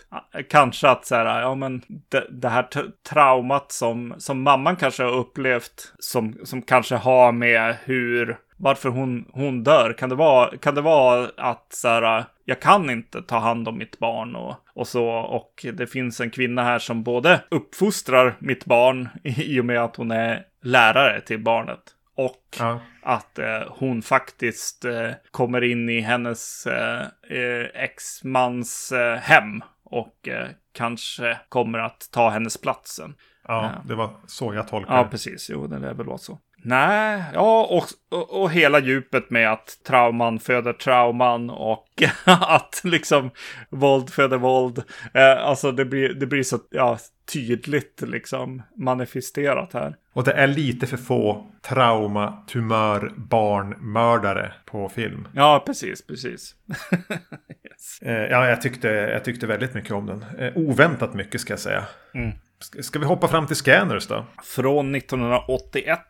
kanske 0.48 0.88
att 0.88 1.06
så 1.06 1.14
här, 1.14 1.40
ja 1.40 1.54
men 1.54 1.82
det, 2.08 2.26
det 2.30 2.48
här 2.48 2.68
traumat 3.08 3.72
som, 3.72 4.14
som 4.18 4.42
mamman 4.42 4.76
kanske 4.76 5.02
har 5.02 5.14
upplevt 5.14 5.92
som, 5.98 6.38
som 6.44 6.62
kanske 6.62 6.94
har 6.96 7.32
med 7.32 7.76
hur, 7.84 8.38
varför 8.56 8.88
hon, 8.88 9.24
hon 9.32 9.64
dör. 9.64 9.92
Kan 9.98 10.08
det 10.08 10.14
vara, 10.14 10.56
kan 10.56 10.74
det 10.74 10.80
vara 10.80 11.30
att 11.36 11.66
så 11.70 11.88
här, 11.88 12.24
jag 12.52 12.60
kan 12.60 12.90
inte 12.90 13.22
ta 13.22 13.38
hand 13.38 13.68
om 13.68 13.78
mitt 13.78 13.98
barn 13.98 14.36
och, 14.36 14.54
och 14.74 14.88
så. 14.88 15.06
Och 15.08 15.66
det 15.74 15.86
finns 15.86 16.20
en 16.20 16.30
kvinna 16.30 16.62
här 16.64 16.78
som 16.78 17.02
både 17.02 17.40
uppfostrar 17.50 18.36
mitt 18.38 18.64
barn 18.64 19.08
i 19.24 19.60
och 19.60 19.64
med 19.64 19.80
att 19.84 19.96
hon 19.96 20.10
är 20.10 20.42
lärare 20.62 21.20
till 21.20 21.38
barnet. 21.42 21.80
Och 22.16 22.56
Ja. 22.58 22.80
att 23.02 23.38
eh, 23.38 23.62
hon 23.68 24.02
faktiskt 24.02 24.84
eh, 24.84 25.10
kommer 25.30 25.62
in 25.64 25.88
i 25.88 26.00
hennes 26.00 26.66
eh, 26.66 27.00
eh, 27.38 27.66
exmans 27.74 28.92
eh, 28.92 29.16
hem 29.16 29.62
och 29.84 30.28
eh, 30.28 30.46
kanske 30.72 31.38
kommer 31.48 31.78
att 31.78 32.08
ta 32.12 32.30
hennes 32.30 32.60
platsen. 32.60 33.14
Ja, 33.48 33.70
det 33.88 33.94
var 33.94 34.10
så 34.26 34.54
jag 34.54 34.68
tolkade 34.68 34.96
Ja, 34.98 35.04
det. 35.04 35.10
precis. 35.10 35.50
Jo, 35.50 35.66
det 35.66 35.78
lär 35.78 35.94
väl 35.94 36.06
vara 36.06 36.18
så. 36.18 36.38
Nej, 36.64 37.22
ja, 37.34 37.64
och, 37.70 38.18
och, 38.18 38.42
och 38.42 38.50
hela 38.50 38.80
djupet 38.80 39.30
med 39.30 39.52
att 39.52 39.78
trauman 39.86 40.38
föder 40.38 40.72
trauman 40.72 41.50
och 41.50 41.88
att 42.24 42.80
liksom 42.84 43.30
våld 43.70 44.10
föder 44.10 44.38
våld. 44.38 44.82
Eh, 45.14 45.46
alltså 45.46 45.72
det 45.72 45.84
blir, 45.84 46.14
det 46.14 46.26
blir 46.26 46.42
så 46.42 46.58
ja, 46.70 46.98
tydligt 47.32 48.00
liksom 48.00 48.62
manifesterat 48.76 49.72
här. 49.72 49.96
Och 50.12 50.24
det 50.24 50.32
är 50.32 50.46
lite 50.46 50.86
för 50.86 50.96
få 50.96 51.46
trauma, 51.62 52.44
tumör, 52.46 53.12
barnmördare 53.16 54.52
på 54.66 54.88
film. 54.88 55.28
Ja, 55.34 55.62
precis, 55.66 56.06
precis. 56.06 56.54
yes. 57.70 58.02
Eh, 58.02 58.12
ja, 58.12 58.48
jag 58.48 58.62
tyckte, 58.62 58.88
jag 58.88 59.24
tyckte 59.24 59.46
väldigt 59.46 59.74
mycket 59.74 59.92
om 59.92 60.06
den. 60.06 60.24
Eh, 60.38 60.52
oväntat 60.56 61.14
mycket 61.14 61.40
ska 61.40 61.52
jag 61.52 61.60
säga. 61.60 61.84
Mm. 62.14 62.32
Ska 62.80 62.98
vi 62.98 63.04
hoppa 63.04 63.28
fram 63.28 63.46
till 63.46 63.56
Scanners 63.56 64.06
då? 64.06 64.26
Från 64.42 64.94
1981. 64.94 66.00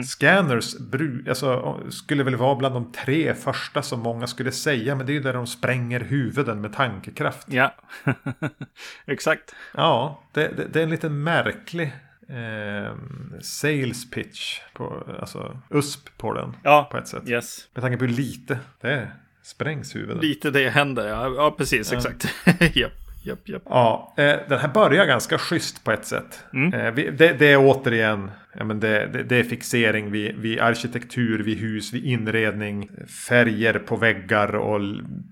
Scanners 0.04 0.76
bru- 0.76 1.28
alltså, 1.28 1.80
skulle 1.90 2.22
väl 2.22 2.36
vara 2.36 2.56
bland 2.56 2.74
de 2.74 2.92
tre 2.92 3.34
första 3.34 3.82
som 3.82 4.00
många 4.00 4.26
skulle 4.26 4.52
säga. 4.52 4.94
Men 4.94 5.06
det 5.06 5.12
är 5.12 5.14
ju 5.14 5.20
där 5.20 5.32
de 5.32 5.46
spränger 5.46 6.00
huvuden 6.00 6.60
med 6.60 6.72
tankekraft. 6.72 7.46
Ja. 7.50 7.74
Exakt. 9.06 9.54
Ja, 9.74 10.22
det, 10.32 10.48
det, 10.56 10.66
det 10.72 10.78
är 10.78 10.82
en 10.84 10.90
lite 10.90 11.08
märklig 11.08 11.92
eh, 12.28 12.94
sales 13.40 14.10
pitch. 14.10 14.60
På, 14.74 15.06
alltså 15.20 15.58
USP 15.70 16.18
på 16.18 16.32
den. 16.32 16.56
Ja. 16.62 16.88
På 16.90 16.98
ett 16.98 17.08
sätt. 17.08 17.28
Yes. 17.28 17.68
Med 17.74 17.82
tanke 17.82 17.98
på 17.98 18.04
hur 18.04 18.12
lite 18.12 18.58
det 18.80 19.08
sprängs 19.42 19.96
huvuden. 19.96 20.18
Lite 20.18 20.50
det 20.50 20.68
händer, 20.68 21.08
ja. 21.08 21.34
Ja, 21.36 21.54
precis. 21.58 21.92
Exakt. 21.92 22.34
Japp, 22.74 22.92
japp, 23.22 23.48
japp. 23.48 23.62
Ja, 23.64 24.14
eh, 24.16 24.36
den 24.48 24.58
här 24.58 24.68
börjar 24.68 25.06
ganska 25.06 25.38
schysst 25.38 25.84
på 25.84 25.92
ett 25.92 26.06
sätt. 26.06 26.44
Eh, 26.74 26.90
vi, 26.90 27.10
det, 27.10 27.32
det 27.32 27.46
är 27.46 27.56
återigen, 27.56 28.30
ja, 28.54 28.64
men 28.64 28.80
det, 28.80 29.06
det, 29.06 29.22
det 29.22 29.36
är 29.36 29.44
fixering 29.44 30.10
vid, 30.10 30.36
vid 30.36 30.60
arkitektur, 30.60 31.42
vid 31.42 31.58
hus, 31.58 31.92
vid 31.92 32.04
inredning, 32.04 32.90
färger 33.28 33.78
på 33.78 33.96
väggar 33.96 34.54
och 34.54 34.80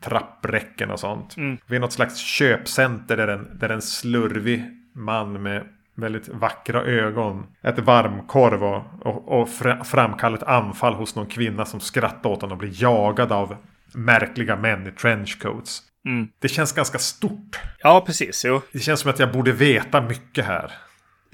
trappräcken 0.01 0.91
och 0.91 1.01
sånt. 1.01 1.35
Vi 1.67 1.77
är 1.77 1.81
något 1.81 1.93
slags 1.93 2.17
köpcenter 2.17 3.17
där 3.17 3.29
en, 3.29 3.59
där 3.59 3.69
en 3.69 3.83
slurvig 3.83 4.65
man 4.93 5.43
med 5.43 5.63
väldigt 5.95 6.29
vackra 6.29 6.83
ögon 6.83 7.47
äter 7.63 7.83
varmkorv 7.83 8.65
och, 8.65 8.83
och, 9.01 9.41
och 9.41 9.49
fra, 9.49 9.85
framkallar 9.85 10.37
ett 10.37 10.43
anfall 10.43 10.95
hos 10.95 11.17
någon 11.17 11.27
kvinna 11.27 11.65
som 11.65 11.81
skrattar 11.81 12.31
åt 12.31 12.43
honom 12.43 12.53
och 12.53 12.59
blir 12.59 12.83
jagad 12.83 13.33
av 13.33 13.57
märkliga 13.95 14.57
män 14.57 14.87
i 14.87 14.91
trenchcoats. 14.91 15.83
Det 16.39 16.49
känns 16.49 16.73
ganska 16.73 16.99
stort. 16.99 17.61
Ja, 17.79 18.03
precis. 18.07 18.45
Jo. 18.45 18.61
Det 18.73 18.79
känns 18.79 19.01
som 19.01 19.11
att 19.11 19.19
jag 19.19 19.33
borde 19.33 19.53
veta 19.53 20.01
mycket 20.01 20.45
här. 20.45 20.73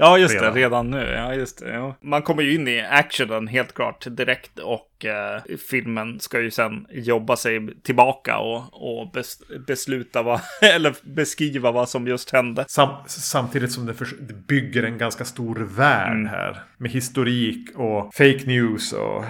Ja, 0.01 0.19
just 0.19 0.35
Redan. 0.35 0.55
det. 0.55 0.61
Redan 0.61 0.91
nu. 0.91 1.13
Ja, 1.17 1.35
just 1.35 1.59
det. 1.59 1.73
Ja. 1.73 1.97
Man 2.01 2.23
kommer 2.23 2.43
ju 2.43 2.55
in 2.55 2.69
i 2.69 2.81
actionen 2.91 3.47
helt 3.47 3.75
klart 3.75 4.07
direkt 4.11 4.59
och 4.59 5.05
eh, 5.05 5.41
filmen 5.71 6.21
ska 6.21 6.41
ju 6.41 6.51
sen 6.51 6.87
jobba 6.91 7.37
sig 7.37 7.83
tillbaka 7.83 8.39
och, 8.39 8.63
och 8.73 9.11
bes, 9.13 9.39
besluta 9.67 10.23
vad, 10.23 10.41
eller 10.75 10.95
beskriva 11.03 11.71
vad 11.73 11.89
som 11.89 12.07
just 12.07 12.31
hände. 12.31 12.65
Sam 12.69 12.89
samtidigt 13.07 13.73
som 13.73 13.87
det, 13.87 13.95
förs- 13.95 14.15
det 14.21 14.35
bygger 14.47 14.83
en 14.83 14.99
ganska 14.99 15.25
stor 15.25 15.57
värld 15.57 16.27
här. 16.31 16.57
Med 16.79 16.91
historik 16.91 17.69
och 17.77 18.15
fake 18.15 18.43
news 18.47 18.93
och 18.93 19.25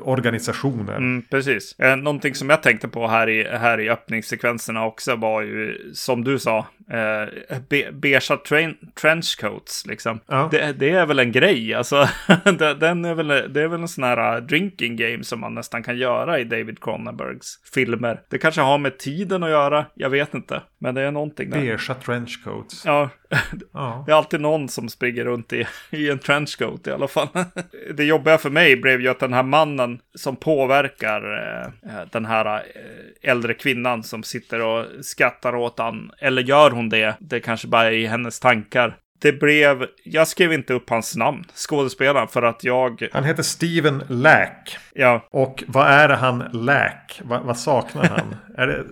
organisationer. 0.00 0.96
Mm, 0.96 1.22
precis. 1.30 1.78
Eh, 1.78 1.96
någonting 1.96 2.34
som 2.34 2.50
jag 2.50 2.62
tänkte 2.62 2.88
på 2.88 3.08
här 3.08 3.28
i, 3.28 3.44
här 3.44 3.80
i 3.80 3.90
öppningssekvenserna 3.90 4.86
också 4.86 5.16
var 5.16 5.42
ju, 5.42 5.90
som 5.94 6.24
du 6.24 6.38
sa, 6.38 6.58
eh, 6.90 7.58
be, 7.68 7.92
beigea 7.92 8.36
train, 8.36 8.76
trenchcoats. 9.00 9.86
Liksom. 9.86 10.20
Ja. 10.26 10.48
Det, 10.50 10.72
det 10.72 10.90
är 10.90 11.06
väl 11.06 11.18
en 11.18 11.32
grej. 11.32 11.74
Alltså, 11.74 12.08
den 12.80 13.04
är 13.04 13.14
väl, 13.14 13.28
det 13.28 13.62
är 13.62 13.68
väl 13.68 13.80
en 13.80 13.88
sån 13.88 14.04
här 14.04 14.36
uh, 14.36 14.46
drinking 14.46 14.96
game 14.96 15.24
som 15.24 15.40
man 15.40 15.54
nästan 15.54 15.82
kan 15.82 15.98
göra 15.98 16.38
i 16.38 16.44
David 16.44 16.80
Cronenbergs 16.80 17.60
filmer. 17.74 18.20
Det 18.30 18.38
kanske 18.38 18.60
har 18.60 18.78
med 18.78 18.98
tiden 18.98 19.42
att 19.42 19.50
göra, 19.50 19.86
jag 19.94 20.10
vet 20.10 20.34
inte. 20.34 20.62
Men 20.78 20.94
det 20.94 21.02
är 21.02 21.10
någonting 21.10 21.50
där. 21.50 21.58
Beigea 21.58 21.94
trenchcoats. 22.04 22.82
Ja, 22.86 23.10
Ja. 23.72 24.02
det 24.06 24.12
är 24.12 24.16
alltid 24.16 24.40
någon 24.40 24.68
som 24.68 24.88
springer 24.88 25.24
runt 25.24 25.52
i, 25.52 25.66
i 25.90 26.10
en 26.10 26.18
trenchcoat 26.18 26.86
i 26.86 26.90
alla 26.90 27.08
fall. 27.08 27.28
Det 27.94 28.04
jobbiga 28.04 28.38
för 28.38 28.50
mig 28.50 28.76
blev 28.76 29.00
ju 29.00 29.08
att 29.08 29.20
den 29.20 29.32
här 29.32 29.42
mannen 29.42 30.00
som 30.14 30.36
påverkar 30.36 31.22
eh, 31.38 31.96
eh, 31.96 32.06
den 32.12 32.26
här 32.26 32.46
eh, 32.56 33.30
äldre 33.30 33.54
kvinnan 33.54 34.02
som 34.02 34.22
sitter 34.22 34.60
och 34.62 34.86
skrattar 35.04 35.54
åt 35.54 35.78
han, 35.78 36.10
eller 36.18 36.42
gör 36.42 36.70
hon 36.70 36.88
det? 36.88 37.14
Det 37.18 37.40
kanske 37.40 37.68
bara 37.68 37.86
är 37.86 37.92
i 37.92 38.06
hennes 38.06 38.40
tankar. 38.40 38.96
Det 39.22 39.32
blev, 39.32 39.86
jag 40.04 40.28
skrev 40.28 40.52
inte 40.52 40.74
upp 40.74 40.90
hans 40.90 41.16
namn, 41.16 41.44
skådespelaren, 41.54 42.28
för 42.28 42.42
att 42.42 42.64
jag, 42.64 43.08
Han 43.12 43.24
heter 43.24 43.42
Steven 43.42 44.02
Lack. 44.08 44.78
ja, 44.94 45.26
Och 45.30 45.64
vad 45.66 45.86
är 45.86 46.08
det 46.08 46.16
han 46.16 46.44
lack? 46.52 47.20
Va, 47.24 47.40
vad 47.44 47.58
saknar 47.58 48.04
han? 48.04 48.36
är 48.56 48.66
det 48.66 48.84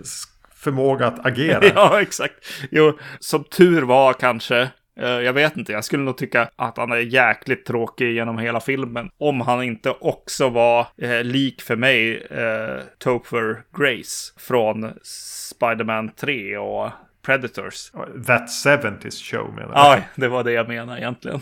förmåga 0.59 1.07
att 1.07 1.25
agera? 1.25 1.65
ja 1.75 2.01
exakt. 2.01 2.33
Jo, 2.71 2.97
som 3.19 3.43
tur 3.43 3.81
var 3.81 4.13
kanske, 4.13 4.61
eh, 4.99 5.09
jag 5.09 5.33
vet 5.33 5.57
inte, 5.57 5.71
jag 5.71 5.85
skulle 5.85 6.03
nog 6.03 6.17
tycka 6.17 6.49
att 6.55 6.77
han 6.77 6.91
är 6.91 6.97
jäkligt 6.97 7.65
tråkig 7.65 8.13
genom 8.13 8.37
hela 8.37 8.59
filmen. 8.59 9.09
Om 9.19 9.41
han 9.41 9.63
inte 9.63 9.93
också 9.99 10.49
var 10.49 10.87
eh, 10.97 11.23
lik 11.23 11.61
för 11.61 11.75
mig, 11.75 12.27
eh, 12.29 12.83
Topher 12.97 13.63
Grace 13.77 14.33
från 14.37 14.93
Spider-Man 15.03 16.09
3 16.09 16.57
och 16.57 16.89
Predators. 17.21 17.91
That 18.27 18.47
70s 18.65 19.23
show 19.23 19.53
menar 19.53 19.71
jag. 19.73 19.97
Ja, 19.97 20.01
det 20.15 20.27
var 20.27 20.43
det 20.43 20.51
jag 20.51 20.67
menade 20.67 20.99
egentligen. 20.99 21.41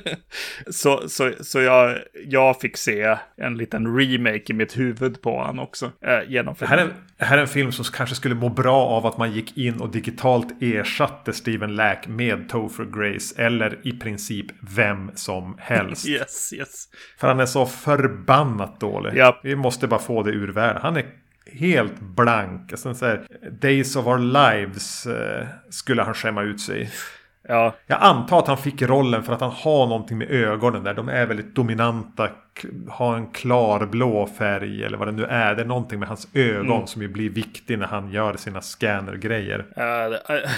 så 0.70 1.08
så, 1.08 1.32
så 1.40 1.60
jag, 1.60 1.98
jag 2.26 2.60
fick 2.60 2.76
se 2.76 3.16
en 3.36 3.56
liten 3.56 3.96
remake 3.98 4.42
i 4.46 4.52
mitt 4.52 4.78
huvud 4.78 5.22
på 5.22 5.42
han 5.42 5.58
också. 5.58 5.92
Eh, 6.00 6.18
genom 6.28 6.54
Det 6.58 6.66
här, 6.66 6.78
är, 6.78 6.88
det 7.16 7.24
här 7.24 7.38
är 7.38 7.42
en 7.42 7.48
film 7.48 7.72
som 7.72 7.84
kanske 7.84 8.14
skulle 8.14 8.34
må 8.34 8.48
bra 8.48 8.86
av 8.86 9.06
att 9.06 9.18
man 9.18 9.32
gick 9.32 9.56
in 9.56 9.80
och 9.80 9.90
digitalt 9.90 10.62
ersatte 10.62 11.32
Steven 11.32 11.74
Lack 11.74 12.06
med 12.06 12.48
Topher 12.48 12.84
Grace. 12.84 13.42
Eller 13.42 13.78
i 13.82 13.92
princip 13.92 14.46
vem 14.60 15.10
som 15.14 15.56
helst. 15.58 16.06
Yes, 16.12 16.52
yes. 16.52 16.88
För 17.18 17.28
han 17.28 17.40
är 17.40 17.46
så 17.46 17.66
förbannat 17.66 18.80
dålig. 18.80 19.16
Japp. 19.16 19.40
Vi 19.42 19.56
måste 19.56 19.86
bara 19.86 20.00
få 20.00 20.22
det 20.22 20.30
ur 20.30 20.48
världen. 20.48 20.82
Han 20.82 20.96
är 20.96 21.04
helt 21.46 22.00
blank. 22.00 22.72
Alltså, 22.72 22.94
så 22.94 23.06
här, 23.06 23.26
Days 23.60 23.96
of 23.96 24.06
our 24.06 24.18
lives 24.18 25.06
eh, 25.06 25.46
skulle 25.70 26.02
han 26.02 26.14
skämma 26.14 26.42
ut 26.42 26.60
sig. 26.60 26.90
Ja, 27.48 27.74
Jag 27.86 28.02
antar 28.02 28.38
att 28.38 28.48
han 28.48 28.58
fick 28.58 28.82
rollen 28.82 29.22
för 29.22 29.32
att 29.32 29.40
han 29.40 29.50
har 29.50 29.86
någonting 29.86 30.18
med 30.18 30.30
ögonen 30.30 30.84
där. 30.84 30.94
De 30.94 31.08
är 31.08 31.26
väldigt 31.26 31.54
dominanta. 31.54 32.30
Har 32.88 33.16
en 33.16 33.26
klarblå 33.26 34.26
färg 34.38 34.84
eller 34.84 34.98
vad 34.98 35.08
det 35.08 35.12
nu 35.12 35.24
är. 35.24 35.54
Det 35.54 35.62
är 35.62 35.66
någonting 35.66 35.98
med 35.98 36.08
hans 36.08 36.28
ögon 36.34 36.86
som 36.86 37.02
ju 37.02 37.08
blir 37.08 37.30
viktig 37.30 37.78
när 37.78 37.86
han 37.86 38.12
gör 38.12 38.36
sina 38.36 38.60
scannergrejer. 38.60 39.66
Eh, 39.76 40.36
eh, 40.36 40.50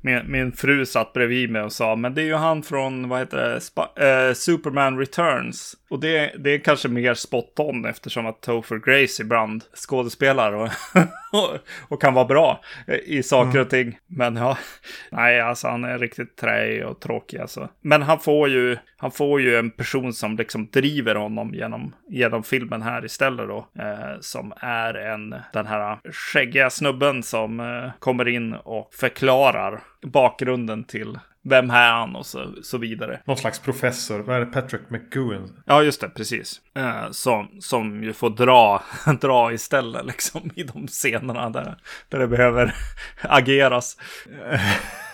min, 0.00 0.20
min 0.26 0.52
fru 0.52 0.86
satt 0.86 1.12
bredvid 1.12 1.50
mig 1.50 1.62
och 1.62 1.72
sa, 1.72 1.96
men 1.96 2.14
det 2.14 2.22
är 2.22 2.26
ju 2.26 2.34
han 2.34 2.62
från, 2.62 3.08
vad 3.08 3.18
heter 3.18 3.36
det, 3.36 3.60
Spa- 3.60 3.92
eh, 3.96 4.34
Superman 4.34 4.98
Returns. 4.98 5.76
Och 5.90 6.00
det, 6.00 6.32
det 6.38 6.50
är 6.50 6.58
kanske 6.58 6.88
mer 6.88 7.14
spot 7.14 7.58
on 7.58 7.84
eftersom 7.84 8.26
att 8.26 8.40
Topher 8.40 8.78
Grace 8.78 9.22
ibland 9.22 9.64
skådespelar 9.74 10.52
och, 10.52 10.68
och, 11.32 11.58
och 11.88 12.00
kan 12.00 12.14
vara 12.14 12.24
bra 12.24 12.60
i 13.04 13.22
saker 13.22 13.58
och 13.60 13.70
ting. 13.70 13.98
Men 14.06 14.36
ja, 14.36 14.58
nej, 15.10 15.40
alltså 15.40 15.68
han 15.68 15.84
är 15.84 15.98
riktigt 15.98 16.36
träig 16.36 16.86
och 16.86 17.00
tråkig 17.00 17.38
alltså. 17.38 17.68
Men 17.80 18.02
han 18.02 18.18
får 18.18 18.48
ju, 18.48 18.76
han 18.96 19.10
får 19.10 19.40
ju 19.40 19.56
en 19.56 19.70
person 19.70 20.12
som 20.12 20.36
liksom 20.36 20.68
driver 20.72 21.16
honom 21.22 21.54
genom, 21.54 21.94
genom 22.08 22.42
filmen 22.42 22.82
här 22.82 23.04
istället 23.04 23.48
då. 23.48 23.66
Eh, 23.78 24.20
som 24.20 24.52
är 24.56 24.94
en, 24.94 25.34
den 25.52 25.66
här 25.66 25.98
skäggiga 26.12 26.70
snubben 26.70 27.22
som 27.22 27.60
eh, 27.60 27.90
kommer 27.98 28.28
in 28.28 28.52
och 28.52 28.94
förklarar 28.94 29.80
bakgrunden 30.02 30.84
till 30.84 31.18
vem 31.44 31.70
är 31.70 31.92
han 31.92 32.16
och 32.16 32.26
så, 32.26 32.54
så 32.62 32.78
vidare. 32.78 33.20
Någon 33.24 33.36
slags 33.36 33.58
professor. 33.58 34.18
Vad 34.18 34.36
är 34.36 34.40
det? 34.40 34.46
Patrick 34.46 34.90
McGowan. 34.90 35.62
Ja, 35.66 35.82
just 35.82 36.00
det, 36.00 36.08
precis. 36.08 36.60
Eh, 36.74 37.10
som, 37.10 37.48
som 37.60 38.04
ju 38.04 38.12
får 38.12 38.30
dra, 38.30 38.82
dra 39.20 39.52
istället 39.52 40.06
liksom 40.06 40.50
i 40.54 40.62
de 40.62 40.86
scenerna 40.86 41.50
där, 41.50 41.76
där 42.08 42.18
det 42.18 42.28
behöver 42.28 42.74
ageras. 43.20 43.96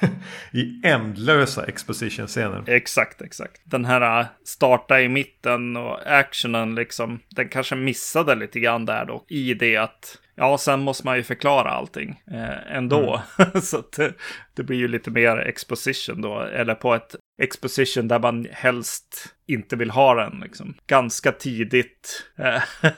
I 0.53 0.81
ändlösa 0.85 1.65
exposition-scener. 1.67 2.65
Exakt, 2.67 3.23
exakt. 3.23 3.61
Den 3.65 3.85
här 3.85 4.21
äh, 4.21 4.27
starta 4.45 5.01
i 5.01 5.09
mitten 5.09 5.77
och 5.77 6.07
actionen 6.07 6.75
liksom. 6.75 7.21
Den 7.29 7.49
kanske 7.49 7.75
missade 7.77 8.35
lite 8.35 8.61
grann 8.61 8.87
där 8.87 9.05
då. 9.05 9.25
I 9.29 9.55
det 9.55 9.77
att 9.77 10.19
Ja, 10.39 10.59
sen 10.59 10.81
måste 10.81 11.07
man 11.07 11.17
ju 11.17 11.23
förklara 11.23 11.71
allting 11.71 12.23
eh, 12.31 12.77
ändå. 12.77 13.23
Mm. 13.39 13.61
så 13.63 13.83
det, 13.97 14.15
det, 14.55 14.63
blir 14.63 14.77
ju 14.77 14.89
lite 14.89 15.11
mer 15.11 15.37
exposition 15.37 16.21
då. 16.21 16.41
Eller 16.41 16.75
på 16.75 16.95
ett 16.95 17.17
exposition 17.43 18.09
där 18.09 18.19
man 18.19 18.47
helst 18.51 19.35
inte 19.47 19.77
vill 19.77 19.91
ha 19.91 20.15
den. 20.15 20.41
Liksom. 20.41 20.75
Ganska 20.87 21.33
tidigt. 21.33 22.31
Eh, 22.39 22.63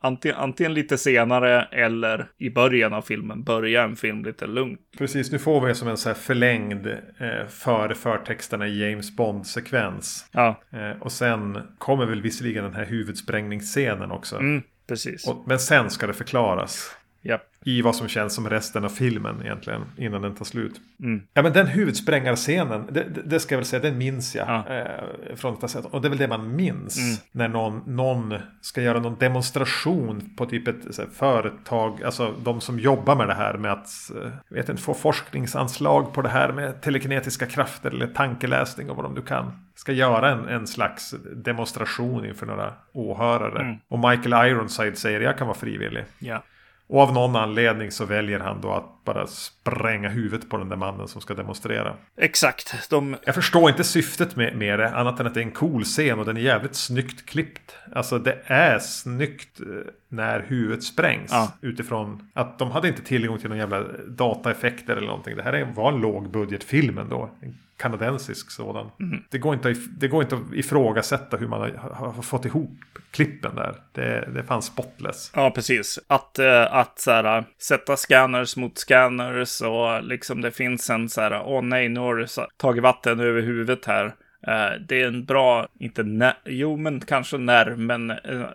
antingen, 0.00 0.36
antingen 0.36 0.74
lite 0.74 0.98
senare 0.98 1.62
eller 1.62 2.30
i 2.38 2.50
början 2.50 2.92
av 2.92 3.02
filmen. 3.02 3.42
Börja 3.42 3.82
en 3.82 3.96
film 3.96 4.24
lite 4.24 4.46
lugnt. 4.46 4.80
Precis, 4.98 5.32
nu 5.32 5.38
får 5.38 5.66
vi 5.66 5.74
som 5.74 5.88
en 5.88 5.96
så 5.96 6.08
här 6.08 6.16
förlängd 6.16 6.86
eh, 6.86 7.46
före 7.48 7.94
förtexterna 7.94 8.66
i 8.66 8.90
James 8.90 9.16
Bond-sekvens. 9.16 10.26
Ja. 10.32 10.62
Eh, 10.70 11.02
och 11.02 11.12
sen 11.12 11.58
kommer 11.78 12.06
väl 12.06 12.22
visserligen 12.22 12.64
den 12.64 12.74
här 12.74 12.84
huvudsprängningsscenen 12.84 14.10
också. 14.10 14.36
Mm, 14.36 14.62
precis. 14.86 15.28
Och, 15.28 15.42
men 15.46 15.58
sen 15.58 15.90
ska 15.90 16.06
det 16.06 16.12
förklaras. 16.12 16.90
Yep. 17.24 17.40
I 17.64 17.82
vad 17.82 17.96
som 17.96 18.08
känns 18.08 18.34
som 18.34 18.50
resten 18.50 18.84
av 18.84 18.88
filmen 18.88 19.42
egentligen. 19.42 19.82
Innan 19.96 20.22
den 20.22 20.34
tar 20.34 20.44
slut. 20.44 20.80
Mm. 21.00 21.22
Ja 21.34 21.42
men 21.42 21.52
den 21.52 21.66
huvudsprängarscenen. 21.66 22.86
Det, 22.90 23.02
det, 23.02 23.22
det 23.24 23.40
ska 23.40 23.54
jag 23.54 23.58
väl 23.58 23.66
säga. 23.66 23.82
Den 23.82 23.98
minns 23.98 24.34
jag. 24.34 24.48
Ja. 24.48 24.74
Eh, 24.74 25.36
från 25.36 25.54
att 25.54 25.60
ha 25.60 25.68
sett. 25.68 25.84
Och 25.84 26.00
det 26.00 26.08
är 26.08 26.10
väl 26.10 26.18
det 26.18 26.28
man 26.28 26.56
minns. 26.56 26.98
Mm. 26.98 27.16
När 27.32 27.48
någon, 27.48 27.82
någon 27.86 28.34
ska 28.60 28.82
göra 28.82 29.00
någon 29.00 29.16
demonstration. 29.18 30.30
På 30.36 30.46
typ 30.46 30.68
ett 30.68 30.98
här, 30.98 31.06
företag. 31.12 32.02
Alltså 32.02 32.34
de 32.44 32.60
som 32.60 32.78
jobbar 32.78 33.16
med 33.16 33.28
det 33.28 33.34
här. 33.34 33.54
Med 33.54 33.72
att 33.72 33.88
eh, 34.10 34.30
vet 34.48 34.68
inte, 34.68 34.82
få 34.82 34.94
forskningsanslag 34.94 36.12
på 36.12 36.22
det 36.22 36.28
här. 36.28 36.52
Med 36.52 36.80
telekinetiska 36.80 37.46
krafter. 37.46 37.90
Eller 37.90 38.06
tankeläsning. 38.06 38.90
Och 38.90 38.96
vad 38.96 39.04
de 39.04 39.14
nu 39.14 39.22
kan. 39.22 39.52
Ska 39.74 39.92
göra 39.92 40.30
en, 40.30 40.48
en 40.48 40.66
slags 40.66 41.14
demonstration 41.34 42.24
inför 42.24 42.46
några 42.46 42.72
åhörare. 42.92 43.60
Mm. 43.60 43.76
Och 43.88 43.98
Michael 43.98 44.50
Ironside 44.50 44.98
säger 44.98 45.20
jag 45.20 45.38
kan 45.38 45.46
vara 45.46 45.58
frivillig. 45.58 46.04
Ja. 46.18 46.42
Och 46.86 47.00
av 47.00 47.12
någon 47.12 47.36
anledning 47.36 47.90
så 47.90 48.04
väljer 48.04 48.40
han 48.40 48.60
då 48.60 48.72
att 48.72 49.04
bara 49.04 49.26
spränga 49.26 50.08
huvudet 50.08 50.48
på 50.50 50.56
den 50.56 50.68
där 50.68 50.76
mannen 50.76 51.08
som 51.08 51.20
ska 51.20 51.34
demonstrera. 51.34 51.94
Exakt. 52.16 52.90
De... 52.90 53.16
Jag 53.24 53.34
förstår 53.34 53.70
inte 53.70 53.84
syftet 53.84 54.36
med, 54.36 54.56
med 54.56 54.78
det, 54.78 54.90
annat 54.90 55.20
än 55.20 55.26
att 55.26 55.34
det 55.34 55.40
är 55.40 55.44
en 55.44 55.50
cool 55.50 55.84
scen 55.84 56.18
och 56.18 56.24
den 56.24 56.36
är 56.36 56.40
jävligt 56.40 56.74
snyggt 56.74 57.26
klippt. 57.26 57.76
Alltså 57.94 58.18
det 58.18 58.38
är 58.46 58.78
snyggt 58.78 59.60
eh, 59.60 59.66
när 60.08 60.40
huvudet 60.48 60.82
sprängs. 60.84 61.30
Ja. 61.32 61.52
Utifrån 61.60 62.28
att 62.34 62.58
de 62.58 62.70
hade 62.70 62.88
inte 62.88 63.02
tillgång 63.02 63.38
till 63.38 63.48
någon 63.48 63.58
jävla 63.58 63.82
dataeffekter 64.08 64.96
eller 64.96 65.06
någonting. 65.06 65.36
Det 65.36 65.42
här 65.42 65.52
är- 65.52 65.64
var 65.64 65.92
en 65.92 66.00
lågbudgetfilm 66.00 66.98
ändå. 66.98 67.30
En 67.40 67.58
kanadensisk 67.82 68.50
sådan. 68.50 68.90
Mm. 69.00 69.22
Det, 69.30 69.38
går 69.38 69.54
inte 69.54 69.74
det 69.98 70.08
går 70.08 70.22
inte 70.22 70.34
att 70.34 70.54
ifrågasätta 70.54 71.36
hur 71.36 71.48
man 71.48 71.60
har, 71.60 71.90
har, 71.90 72.22
fått 72.22 72.44
ihop 72.44 72.78
klippen 73.10 73.54
där. 73.54 73.74
Det, 73.92 74.28
det 74.34 74.42
fanns 74.42 74.66
spotless. 74.66 75.32
Ja, 75.34 75.50
precis. 75.50 75.98
Att, 76.06 76.38
eh, 76.38 76.74
att 76.74 76.98
så 76.98 77.10
här, 77.10 77.44
sätta 77.58 77.96
scanners 77.96 78.56
mot 78.56 78.78
scanners 78.78 79.60
och 79.60 80.02
liksom 80.02 80.40
det 80.40 80.50
finns 80.50 80.90
en 80.90 81.08
så 81.08 81.20
här, 81.20 81.42
åh 81.44 81.62
nej, 81.62 81.88
nu 81.88 82.00
har 82.00 82.14
du 82.14 82.26
tagit 82.56 82.82
vatten 82.82 83.20
över 83.20 83.42
huvudet 83.42 83.84
här. 83.84 84.06
Eh, 84.46 84.80
det 84.88 85.02
är 85.02 85.06
en 85.06 85.24
bra, 85.24 85.68
inte 85.80 86.02
när, 86.02 86.34
jo 86.44 86.76
men 86.76 87.00
kanske 87.00 87.38
när, 87.38 87.76
men 87.76 88.10
eh, 88.10 88.46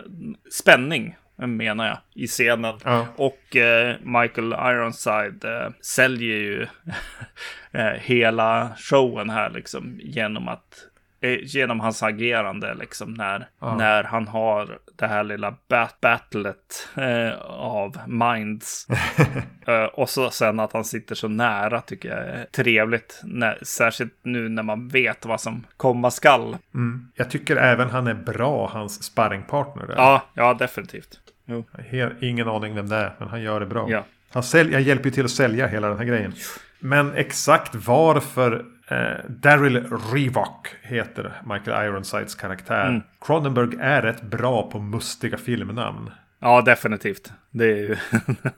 spänning 0.51 1.15
menar 1.38 1.88
jag 1.88 1.97
i 2.13 2.27
scenen. 2.27 2.75
Ja. 2.83 3.07
Och 3.15 3.55
eh, 3.55 3.95
Michael 4.01 4.53
Ironside 4.53 5.45
eh, 5.45 5.69
säljer 5.81 6.38
ju 6.38 6.67
eh, 7.71 7.85
hela 7.85 8.69
showen 8.77 9.29
här 9.29 9.49
liksom 9.49 9.99
genom 10.03 10.47
att 10.47 10.88
eh, 11.21 11.38
genom 11.43 11.79
hans 11.79 12.03
agerande 12.03 12.73
liksom 12.73 13.13
när, 13.13 13.47
Ja. 13.59 13.75
när 13.77 14.03
han 14.03 14.27
har 14.27 14.79
det 14.95 15.07
här 15.07 15.23
lilla 15.23 15.55
bat 15.67 15.97
battlet 16.01 16.89
eh, 16.95 17.39
av 17.49 17.97
minds. 18.07 18.88
eh, 19.67 19.83
och 19.83 20.09
så 20.09 20.29
sen 20.29 20.59
att 20.59 20.73
han 20.73 20.83
sitter 20.85 21.15
så 21.15 21.27
nära 21.27 21.81
tycker 21.81 22.09
jag 22.09 22.27
är 22.27 22.45
trevligt. 22.45 23.21
När, 23.23 23.59
särskilt 23.61 24.13
nu 24.23 24.49
när 24.49 24.63
man 24.63 24.88
vet 24.88 25.25
vad 25.25 25.41
som 25.41 25.65
komma 25.77 26.11
skall. 26.11 26.57
Mm. 26.73 27.11
Jag 27.15 27.29
tycker 27.29 27.55
även 27.55 27.89
han 27.89 28.07
är 28.07 28.13
bra, 28.13 28.69
hans 28.73 29.03
sparringpartner. 29.03 29.88
Där. 29.88 29.95
Ja, 29.95 30.21
ja 30.33 30.53
definitivt. 30.53 31.19
Jo. 31.49 31.63
Ingen 32.21 32.47
aning 32.47 32.75
vem 32.75 32.89
det 32.89 32.95
är, 32.95 33.13
men 33.19 33.27
han 33.27 33.41
gör 33.41 33.59
det 33.59 33.65
bra. 33.65 33.87
Ja. 33.89 34.05
Han 34.29 34.43
sälj, 34.43 34.71
jag 34.73 34.81
hjälper 34.81 35.05
ju 35.05 35.11
till 35.11 35.25
att 35.25 35.31
sälja 35.31 35.67
hela 35.67 35.89
den 35.89 35.97
här 35.97 36.05
grejen. 36.05 36.33
Men 36.79 37.13
exakt 37.13 37.75
varför 37.75 38.65
eh, 38.87 39.29
Daryl 39.29 39.85
Revok 40.13 40.67
heter 40.81 41.31
Michael 41.45 41.85
Ironsides 41.85 42.35
karaktär. 42.35 42.87
Mm. 42.87 43.01
Cronenberg 43.21 43.69
är 43.79 44.01
rätt 44.01 44.21
bra 44.21 44.69
på 44.71 44.79
mustiga 44.79 45.37
filmnamn. 45.37 46.11
Ja, 46.39 46.61
definitivt. 46.61 47.31
Det 47.51 47.65
är 47.65 47.75
ju, 47.77 47.95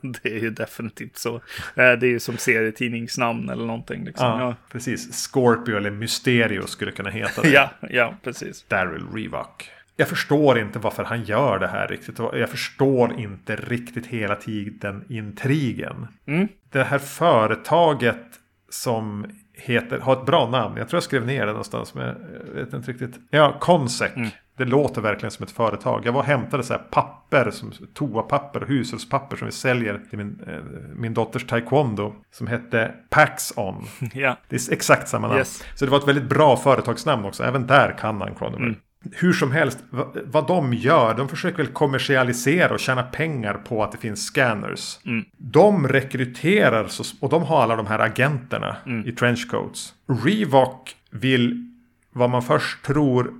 det 0.22 0.28
är 0.28 0.38
ju 0.40 0.50
definitivt 0.50 1.16
så. 1.18 1.34
Eh, 1.36 1.40
Det 1.74 1.82
är 2.06 2.10
ju 2.10 2.20
som 2.20 2.36
serietidningsnamn 2.36 3.48
eller 3.48 3.64
någonting. 3.66 4.04
Liksom. 4.04 4.26
Ja, 4.26 4.40
Ja. 4.40 4.54
precis. 4.72 5.28
Scorpio 5.32 5.76
eller 5.76 5.90
Mysterio 5.90 6.66
skulle 6.66 6.92
kunna 6.92 7.10
heta 7.10 7.42
det. 7.42 7.48
Ja, 7.52 7.70
ja, 7.90 8.14
precis. 8.24 8.64
Daryl 8.68 9.04
Revok. 9.14 9.70
Jag 10.00 10.08
förstår 10.08 10.58
inte 10.58 10.78
varför 10.78 11.04
han 11.04 11.24
gör 11.24 11.58
det 11.58 11.66
här 11.66 11.88
riktigt. 11.88 12.18
Jag 12.18 12.48
förstår 12.48 13.20
inte 13.20 13.56
riktigt 13.56 14.06
hela 14.06 14.36
tiden 14.36 15.04
intrigen. 15.08 16.06
Mm. 16.26 16.48
Det 16.70 16.82
här 16.82 16.98
företaget 16.98 18.26
som 18.68 19.26
heter, 19.52 19.98
har 19.98 20.12
ett 20.12 20.26
bra 20.26 20.50
namn. 20.50 20.76
Jag 20.76 20.88
tror 20.88 20.96
jag 20.96 21.02
skrev 21.02 21.26
ner 21.26 21.40
det 21.40 21.52
någonstans. 21.52 21.94
Men 21.94 22.06
jag 22.46 22.64
vet 22.64 22.72
inte 22.72 22.90
riktigt. 22.92 23.14
Ja, 23.30 23.56
Consec. 23.60 24.16
Mm. 24.16 24.28
Det 24.56 24.64
låter 24.64 25.00
verkligen 25.00 25.30
som 25.30 25.44
ett 25.44 25.50
företag. 25.50 26.06
Jag 26.06 26.12
var 26.12 26.20
och 26.20 26.26
hämtade 26.26 26.62
så 26.62 26.72
här 26.72 26.80
papper, 26.90 27.50
som, 27.50 27.72
toapapper 27.94 28.62
och 28.62 28.68
hushållspapper 28.68 29.36
som 29.36 29.46
vi 29.46 29.52
säljer 29.52 30.00
till 30.10 30.18
min, 30.18 30.40
eh, 30.46 30.60
min 30.94 31.14
dotters 31.14 31.46
taekwondo. 31.46 32.14
Som 32.30 32.46
hette 32.46 32.94
Paxon. 33.10 33.86
Ja, 34.14 34.36
Det 34.48 34.56
är 34.56 34.72
exakt 34.72 35.08
samma 35.08 35.26
namn. 35.26 35.38
Yes. 35.38 35.64
Så 35.74 35.84
det 35.84 35.90
var 35.90 35.98
ett 35.98 36.08
väldigt 36.08 36.28
bra 36.28 36.56
företagsnamn 36.56 37.24
också. 37.24 37.44
Även 37.44 37.66
där 37.66 37.98
kan 37.98 38.20
han 38.20 38.34
Cronenberg. 38.34 38.66
Mm. 38.66 38.80
Hur 39.12 39.32
som 39.32 39.52
helst, 39.52 39.78
vad, 40.24 40.46
de 40.46 40.74
gör, 40.74 41.14
de 41.14 41.28
försöker 41.28 41.56
väl 41.56 41.66
kommersialisera 41.66 42.74
och 42.74 42.80
tjäna 42.80 43.02
pengar 43.02 43.54
på 43.54 43.84
att 43.84 43.92
det 43.92 43.98
finns 43.98 44.26
scanners. 44.26 44.98
Mm. 45.06 45.24
De 45.36 45.88
rekryterar, 45.88 46.88
och 47.20 47.28
de 47.28 47.42
har 47.42 47.62
alla 47.62 47.76
de 47.76 47.86
här 47.86 47.98
agenterna 47.98 48.76
Mm. 48.86 49.08
i 49.08 49.12
trenchcoats. 49.12 49.94
Reebok 50.24 50.96
vill, 51.10 51.70
vad 52.12 52.30
man 52.30 52.42
först 52.42 52.82
tror, 52.82 53.32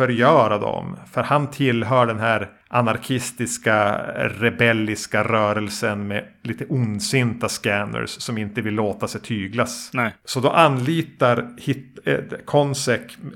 förgöra 0.00 0.58
dem. 0.58 0.96
För 1.12 1.22
han 1.22 1.50
tillhör 1.50 2.06
den 2.06 2.18
här 2.18 2.48
anarkistiska, 2.68 3.98
rebelliska 4.16 5.24
rörelsen 5.24 6.08
med 6.08 6.24
lite 6.42 6.64
ondsinta 6.64 7.48
scanners 7.48 8.10
som 8.10 8.38
inte 8.38 8.60
vill 8.60 8.74
låta 8.74 9.08
sig 9.08 9.20
tyglas. 9.20 9.90
nej. 9.92 10.14
Så 10.24 10.40
då 10.40 10.50
anlitar 10.50 11.48
hit, 11.58 11.98
eh, 12.04 12.18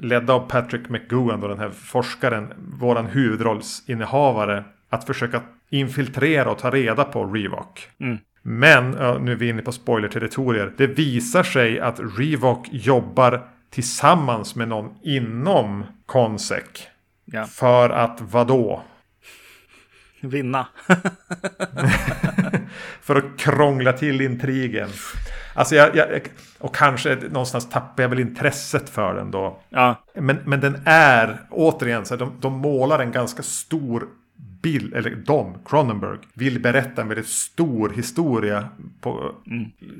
ledda 0.00 0.32
av 0.32 0.48
Patrick 0.48 0.88
McGowan, 0.88 1.40
då 1.40 1.48
den 1.48 1.58
här 1.58 1.70
forskaren, 1.70 2.52
våran 2.80 3.06
huvudrollsinnehavare, 3.06 4.64
att 4.90 5.04
försöka 5.04 5.40
infiltrera 5.70 6.50
och 6.50 6.58
ta 6.58 6.70
reda 6.70 7.04
på 7.04 7.24
Revok. 7.24 7.88
Mm. 8.00 8.18
Men, 8.42 8.90
nu 9.24 9.32
är 9.32 9.36
vi 9.36 9.48
inne 9.48 9.62
på 9.62 9.72
spoiler-territorier, 9.72 10.72
det 10.76 10.86
visar 10.86 11.42
sig 11.42 11.80
att 11.80 12.00
Revok 12.18 12.68
jobbar 12.72 13.53
tillsammans 13.74 14.54
med 14.54 14.68
någon 14.68 14.94
inom 15.02 15.84
Consec. 16.06 16.64
Ja. 17.24 17.44
För 17.44 17.90
att 17.90 18.20
vadå? 18.20 18.82
Vinna. 20.20 20.66
För 23.00 23.16
att 23.16 23.38
krångla 23.38 23.92
till 23.92 24.20
intrigen. 24.20 24.88
Alltså 25.54 25.74
jag, 25.74 25.96
jag, 25.96 26.22
och 26.58 26.74
kanske 26.74 27.14
någonstans 27.14 27.70
tappar 27.70 28.02
jag 28.02 28.10
väl 28.10 28.20
intresset 28.20 28.90
för 28.90 29.14
den 29.14 29.30
då. 29.30 29.62
Ja, 29.68 30.04
Men, 30.14 30.38
men 30.44 30.60
den 30.60 30.82
är, 30.84 31.40
återigen, 31.50 32.04
så 32.04 32.14
här, 32.14 32.18
de, 32.18 32.36
de 32.40 32.52
målar 32.52 32.98
en 32.98 33.12
ganska 33.12 33.42
stor 33.42 34.08
bild, 34.64 34.94
eller 34.94 35.10
de, 35.10 35.54
Cronenberg, 35.64 36.18
vill 36.34 36.60
berätta 36.60 37.02
en 37.02 37.08
väldigt 37.08 37.28
stor 37.28 37.90
historia 37.90 38.68
på 39.00 39.34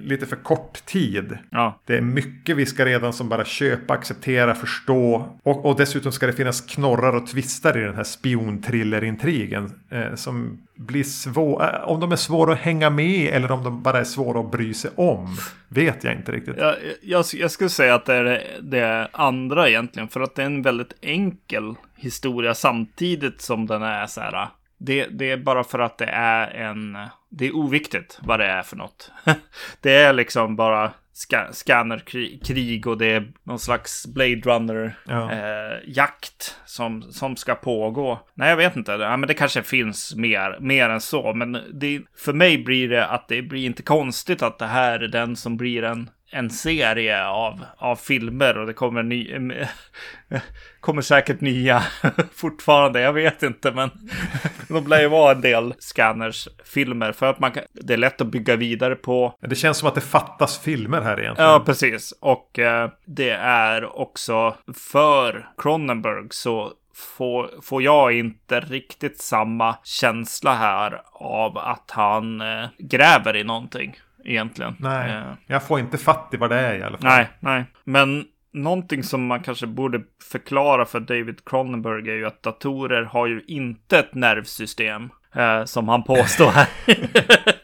lite 0.03 0.27
för 0.27 0.37
kort 0.37 0.87
tid. 0.87 1.39
ja, 1.51 1.81
Det 1.85 1.97
är 1.97 2.01
mycket 2.01 2.57
vi 2.57 2.67
ska 2.67 2.85
redan 2.85 3.13
som 3.13 3.29
bara 3.29 3.45
köpa, 3.45 3.95
acceptera, 3.95 4.55
förstå. 4.55 5.39
Och, 5.43 5.67
och 5.67 5.77
dessutom 5.77 6.13
ska 6.13 6.27
det 6.27 6.33
finnas 6.33 6.61
knorrar 6.61 7.13
och 7.17 7.27
twistar 7.27 7.79
i 7.79 7.81
den 7.81 7.95
här 7.95 8.05
spionthriller-intrigen. 8.05 9.71
Eh, 9.91 10.15
som 10.15 10.59
blir 10.77 11.05
svår, 11.05 11.63
eh, 11.63 11.89
om 11.89 12.01
de 12.01 12.13
är 12.13 12.17
svåra 12.17 12.53
att 12.53 12.59
hänga 12.59 12.91
med 12.91 13.35
eller 13.35 13.51
om 13.53 13.65
de 13.65 13.83
bara 13.83 13.99
är 13.99 14.05
svåra 14.05 14.41
att 14.41 14.51
bry 14.51 14.75
sig 14.75 14.91
om. 14.97 15.37
Vet 15.69 16.05
jag 16.05 16.15
inte 16.15 16.33
riktigt. 16.33 16.57
jag, 16.59 16.75
jag, 17.03 17.25
jag 17.35 17.51
skulle 17.51 17.71
säga 17.71 17.95
att 17.95 18.05
det 18.07 18.15
är 18.15 18.25
det- 18.25 18.43
det 18.63 19.09
andra 19.13 19.69
egentligen. 19.69 20.09
För 20.09 20.21
att 20.21 20.35
det 20.35 20.43
är 20.43 20.47
en 20.47 20.63
väldigt 20.63 20.93
enkel 21.01 21.75
historia 21.97 22.55
samtidigt 22.55 23.41
som 23.41 23.67
den 23.67 23.83
är 23.83 24.07
så 24.07 24.21
här. 24.21 24.35
Ah, 24.35 24.49
det, 24.79 25.07
det 25.07 25.31
är 25.31 25.37
bara 25.37 25.65
för 25.65 25.79
att 25.79 25.99
det 25.99 26.07
är 26.07 26.47
en... 26.51 26.99
Det 27.29 27.47
är 27.47 27.57
oviktigt 27.57 28.19
vad 28.23 28.41
det 28.41 28.47
är 28.47 28.63
för 28.63 28.77
något. 28.77 29.11
det 29.81 29.97
är 29.97 30.13
liksom 30.13 30.57
bara 30.57 30.91
ska, 31.17 31.53
scannerkrig 31.53 32.87
och 32.87 32.99
det 32.99 33.07
är 33.13 33.33
någon 33.43 33.59
slags 33.59 34.07
Blade 34.07 34.41
Runner-jakt 34.41 36.57
Ja. 36.59 36.63
som, 36.67 37.03
som 37.03 37.37
ska 37.37 37.55
pågå. 37.55 38.21
Nej, 38.35 38.49
jag 38.49 38.57
vet 38.57 38.77
inte. 38.77 38.93
Ja, 38.93 39.17
men 39.17 39.27
det 39.27 39.35
kanske 39.35 39.63
finns 39.63 40.15
mer, 40.15 40.59
mer 40.61 40.89
än 40.89 41.01
så. 41.01 41.35
Men 41.35 41.59
det, 41.73 42.03
för 42.17 42.33
mig 42.33 42.59
blir 42.59 42.89
det 42.89 43.07
att 43.07 43.29
det 43.29 43.43
blir 43.43 43.67
inte 43.67 43.83
konstigt 43.83 44.43
att 44.43 44.59
det 44.59 44.67
här 44.67 45.01
är 45.01 45.09
den 45.09 45.37
som 45.37 45.57
blir 45.57 45.83
en 45.83 46.11
en 46.35 46.51
serie 46.51 47.27
av, 47.27 47.65
av 47.77 47.97
filmer 47.97 48.59
och 48.59 48.67
det 48.67 48.73
kommer, 48.73 49.03
ny, 49.03 49.35
kommer 50.81 51.03
säkert 51.03 51.41
nya 51.41 51.83
fortfarande. 52.33 53.01
Jag 53.01 53.13
vet 53.13 53.43
inte, 53.43 53.73
men 53.73 53.91
de 54.69 54.87
lär 54.87 55.01
ju 55.01 55.09
vara 55.09 55.33
en 55.33 55.41
del 55.41 55.75
Scanners-filmer 55.79 57.13
för 57.13 57.27
att 57.27 57.41
man 57.41 57.53
kan, 57.53 57.63
det 57.73 57.93
är 57.93 57.97
lätt 57.97 58.21
att 58.21 58.27
bygga 58.27 58.57
vidare 58.57 58.95
på. 58.97 59.35
Det 59.41 59.57
känns 59.57 59.79
som 59.79 59.89
att 59.89 59.95
det 59.95 60.01
fattas 60.01 60.59
filmer 60.59 61.01
här 61.01 61.21
egentligen. 61.21 61.51
Ja, 61.51 61.63
precis. 61.67 62.13
Och 62.21 62.59
eh, 62.59 62.91
det 63.05 63.31
är 63.41 63.99
också 63.99 64.57
för 64.75 65.49
Cronenberg 65.59 66.27
så 66.31 66.73
får, 66.95 67.51
får 67.63 67.83
jag 67.83 68.13
inte 68.13 68.61
riktigt 68.61 69.21
samma 69.21 69.77
känsla 69.85 70.55
här 70.55 71.03
av 71.13 71.59
att 71.59 71.91
han 71.91 72.41
eh, 72.41 72.67
gräver 72.79 73.37
i 73.37 73.45
någonting 73.45 73.97
egentligen. 74.25 74.77
Nej, 74.79 75.11
Eh, 75.11 75.33
jag 75.47 75.63
får 75.63 75.81
inte 75.81 75.99
fatt 75.99 76.29
i 76.33 76.37
vad 76.37 76.51
det 76.51 76.59
är 76.59 76.75
i 76.75 76.83
alla 76.83 76.99
fall. 76.99 77.11
Nej, 77.11 77.29
nej. 77.41 77.65
Men 77.85 78.25
någonting 78.53 79.03
som 79.03 79.27
man 79.27 79.43
kanske 79.43 79.67
borde 79.67 80.01
förklara 80.31 80.85
för 80.85 81.01
David 81.01 81.45
Cronenberg 81.45 82.11
är 82.11 82.15
ju 82.15 82.27
att 82.27 82.43
datorer 82.43 83.03
har 83.03 83.27
ju 83.27 83.43
inte 83.47 83.99
ett 83.99 84.15
nervsystem. 84.15 85.11
Eh, 85.35 85.65
som 85.65 85.89
han 85.89 86.03
påstår 86.03 86.51
här. 86.51 86.69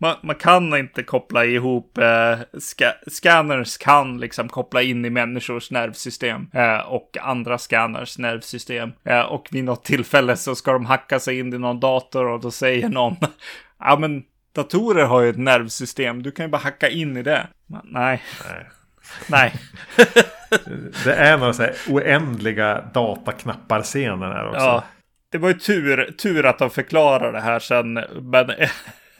man, 0.00 0.16
man 0.22 0.36
kan 0.36 0.76
inte 0.76 1.02
koppla 1.02 1.44
ihop, 1.44 1.98
eh, 1.98 2.38
ska, 2.58 2.92
scanners 3.06 3.78
kan 3.78 4.18
liksom 4.18 4.48
koppla 4.48 4.82
in 4.82 5.04
i 5.04 5.10
människors 5.10 5.70
nervsystem 5.70 6.50
eh, 6.54 6.78
och 6.78 7.16
andra 7.20 7.58
scanners 7.58 8.18
nervsystem. 8.18 8.92
Eh, 9.04 9.20
och 9.20 9.48
vid 9.50 9.64
något 9.64 9.84
tillfälle 9.84 10.36
så 10.36 10.54
ska 10.54 10.72
de 10.72 10.86
hacka 10.86 11.20
sig 11.20 11.38
in 11.38 11.54
i 11.54 11.58
någon 11.58 11.80
dator 11.80 12.26
och 12.26 12.40
då 12.40 12.50
säger 12.50 12.88
någon, 12.88 13.16
ja 13.78 13.98
men 13.98 14.22
datorer 14.58 15.04
har 15.04 15.20
ju 15.20 15.30
ett 15.30 15.38
nervsystem, 15.38 16.22
du 16.22 16.30
kan 16.30 16.46
ju 16.46 16.50
bara 16.50 16.62
hacka 16.62 16.88
in 16.88 17.16
i 17.16 17.22
det. 17.22 17.46
Men, 17.66 17.80
nej, 17.84 18.22
Nej. 18.48 18.66
nej. 19.26 19.54
Det 21.04 21.14
är 21.14 21.38
några 21.38 21.52
så 21.52 21.62
här 21.62 21.74
oändliga 21.88 22.80
dataknappar-scener 22.94 24.26
här 24.26 24.48
också. 24.48 24.60
Ja, 24.60 24.84
det 25.32 25.38
var 25.38 25.48
ju 25.48 25.54
tur, 25.54 26.14
tur 26.18 26.46
att 26.46 26.58
de 26.58 26.70
förklarade 26.70 27.32
det 27.32 27.40
här 27.40 27.58
sen. 27.58 27.92
Men 28.22 28.50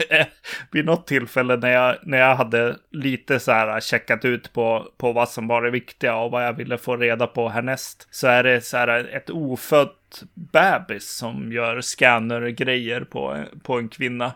vid 0.71 0.85
något 0.85 1.07
tillfälle 1.07 1.57
när 1.57 1.71
jag, 1.71 1.97
när 2.03 2.19
jag 2.19 2.37
hade 2.37 2.77
lite 2.93 3.41
så 3.41 3.53
här 3.53 3.81
checkat 3.81 4.25
ut 4.25 4.53
på, 4.53 4.89
på 4.99 5.13
vad 5.13 5.29
som 5.29 5.49
var 5.49 5.63
det 5.63 5.71
viktiga 5.71 6.17
och 6.17 6.31
vad 6.31 6.47
jag 6.47 6.53
ville 6.53 6.79
få 6.79 6.97
reda 6.97 7.27
på 7.27 7.49
härnäst. 7.49 8.09
Så 8.11 8.27
är 8.27 8.43
det 8.43 8.61
så 8.61 8.77
här 8.77 9.11
ett 9.13 9.31
ofött 9.31 10.23
bebis 10.35 11.11
som 11.17 11.53
gör 11.53 11.81
scannergrejer 11.81 13.01
på, 13.01 13.45
på 13.63 13.79
en 13.79 13.89
kvinna. 13.89 14.33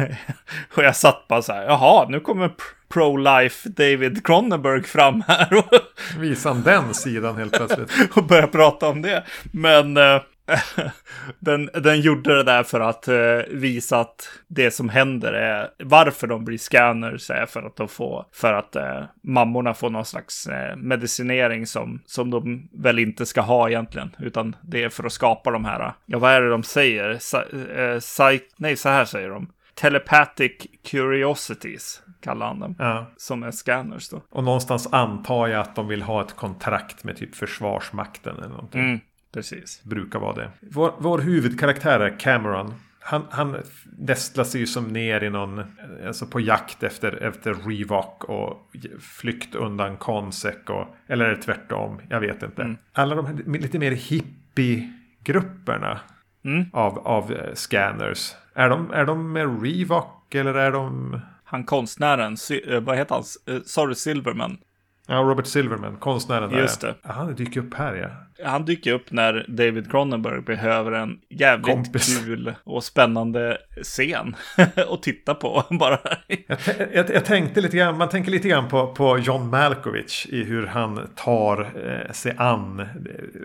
och 0.76 0.84
jag 0.84 0.96
satt 0.96 1.28
bara 1.28 1.42
så 1.42 1.52
här, 1.52 1.64
jaha, 1.64 2.08
nu 2.08 2.20
kommer 2.20 2.50
pro-life 2.92 3.68
David 3.68 4.26
Cronenberg 4.26 4.82
fram 4.82 5.22
här. 5.28 5.62
Visar 6.18 6.54
den 6.54 6.94
sidan 6.94 7.36
helt 7.36 7.52
plötsligt. 7.52 7.92
och 8.16 8.24
börja 8.24 8.46
prata 8.46 8.88
om 8.88 9.02
det. 9.02 9.24
Men 9.52 9.96
eh, 9.96 10.20
den, 11.38 11.70
den 11.74 12.00
gjorde 12.00 12.34
det 12.36 12.42
där 12.42 12.62
för 12.62 12.80
att 12.80 13.08
eh, 13.08 13.38
visa 13.50 14.00
att 14.00 14.28
det 14.48 14.70
som 14.70 14.88
händer 14.88 15.32
är 15.32 15.68
varför 15.84 16.26
de 16.26 16.44
blir 16.44 16.58
scanners 16.58 17.30
är 17.30 17.46
för 17.46 17.62
att 17.62 17.76
de 17.76 17.88
får 17.88 18.26
för 18.32 18.52
att 18.52 18.76
eh, 18.76 19.04
mammorna 19.22 19.74
får 19.74 19.90
någon 19.90 20.04
slags 20.04 20.46
eh, 20.46 20.76
medicinering 20.76 21.66
som, 21.66 22.02
som 22.06 22.30
de 22.30 22.68
väl 22.72 22.98
inte 22.98 23.26
ska 23.26 23.40
ha 23.40 23.68
egentligen, 23.68 24.16
utan 24.18 24.56
det 24.62 24.82
är 24.82 24.88
för 24.88 25.04
att 25.04 25.12
skapa 25.12 25.50
de 25.50 25.64
här. 25.64 25.92
Ja, 26.06 26.18
vad 26.18 26.30
är 26.32 26.40
det 26.40 26.50
de 26.50 26.62
säger? 26.62 27.18
Sa, 27.20 27.42
eh, 27.42 27.96
psy- 28.00 28.40
nej, 28.56 28.76
så 28.76 28.88
här 28.88 29.04
säger 29.04 29.28
de. 29.30 29.50
Telepathic 29.74 30.52
curiosities 30.90 32.02
kallar 32.22 32.46
han 32.46 32.60
dem. 32.60 32.76
Ja. 32.78 33.06
Som 33.16 33.42
är 33.42 33.50
scanners 33.50 34.08
då. 34.08 34.22
Och 34.30 34.44
någonstans 34.44 34.88
antar 34.92 35.46
jag 35.46 35.60
att 35.60 35.76
de 35.76 35.88
vill 35.88 36.02
ha 36.02 36.22
ett 36.22 36.36
kontrakt 36.36 37.04
med 37.04 37.16
typ 37.16 37.34
Försvarsmakten 37.34 38.36
eller 38.38 38.48
någonting. 38.48 38.80
Mm, 38.80 39.00
precis. 39.32 39.82
Brukar 39.84 40.18
vara 40.18 40.34
det. 40.34 40.50
Vår, 40.60 40.94
vår 40.98 41.18
huvudkaraktär 41.18 42.00
är 42.00 42.20
Cameron. 42.20 42.74
Han, 43.00 43.22
han 43.30 43.56
nästlar 43.98 44.44
sig 44.44 44.60
ju 44.60 44.66
som 44.66 44.88
ner 44.88 45.22
i 45.24 45.30
någon, 45.30 45.62
alltså 46.06 46.26
på 46.26 46.40
jakt 46.40 46.82
efter, 46.82 47.22
efter 47.22 47.54
Revok 47.54 48.24
och 48.24 48.70
flykt 49.00 49.54
undan 49.54 49.96
Consec 49.96 50.54
och, 50.68 50.96
eller 51.06 51.24
är 51.24 51.30
det 51.30 51.42
tvärtom? 51.42 52.00
Jag 52.08 52.20
vet 52.20 52.42
inte. 52.42 52.74
Alla 52.92 53.14
de 53.14 53.26
här 53.26 53.34
lite 53.58 53.78
mer 53.78 53.92
hippie-grupperna 53.92 56.00
Mm. 56.44 56.64
av, 56.72 56.98
av 56.98 57.32
eh, 57.32 57.54
scanners. 57.54 58.32
Är 58.54 58.68
de, 58.68 58.90
är 58.90 59.04
de 59.04 59.32
med 59.32 59.62
Revok 59.62 60.34
eller 60.34 60.54
är 60.54 60.72
de... 60.72 61.20
Han 61.44 61.64
konstnären, 61.64 62.36
eh, 62.66 62.80
vad 62.80 62.96
heter 62.96 63.14
han? 63.14 63.24
Eh, 63.56 63.62
Sorry 63.62 63.94
Silverman. 63.94 64.58
Ja, 65.06 65.14
Robert 65.14 65.46
Silverman, 65.46 65.96
konstnären 65.96 66.50
där. 66.50 66.58
Just 66.58 66.80
det. 66.80 66.94
Ja, 67.02 67.12
han 67.12 67.34
dyker 67.34 67.60
upp 67.60 67.74
här 67.74 67.94
ja. 67.94 68.08
Han 68.44 68.64
dyker 68.64 68.92
upp 68.92 69.10
när 69.10 69.46
David 69.48 69.90
Cronenberg 69.90 70.40
behöver 70.40 70.92
en 70.92 71.18
jävligt 71.28 71.66
Kompis. 71.66 72.24
kul 72.24 72.54
och 72.64 72.84
spännande 72.84 73.58
scen 73.82 74.36
att 74.90 75.02
titta 75.02 75.34
på 75.34 75.64
bara. 75.70 75.98
Jag, 76.26 76.58
jag, 76.92 77.10
jag 77.10 77.24
tänkte 77.24 77.60
lite 77.60 77.76
grann, 77.76 77.98
man 77.98 78.08
tänker 78.08 78.30
lite 78.30 78.48
grann 78.48 78.68
på, 78.68 78.94
på 78.94 79.18
John 79.18 79.50
Malkovich 79.50 80.26
i 80.28 80.44
hur 80.44 80.66
han 80.66 81.08
tar 81.16 81.60
eh, 81.60 82.12
sig 82.12 82.34
an 82.38 82.80
eh, 82.80 82.86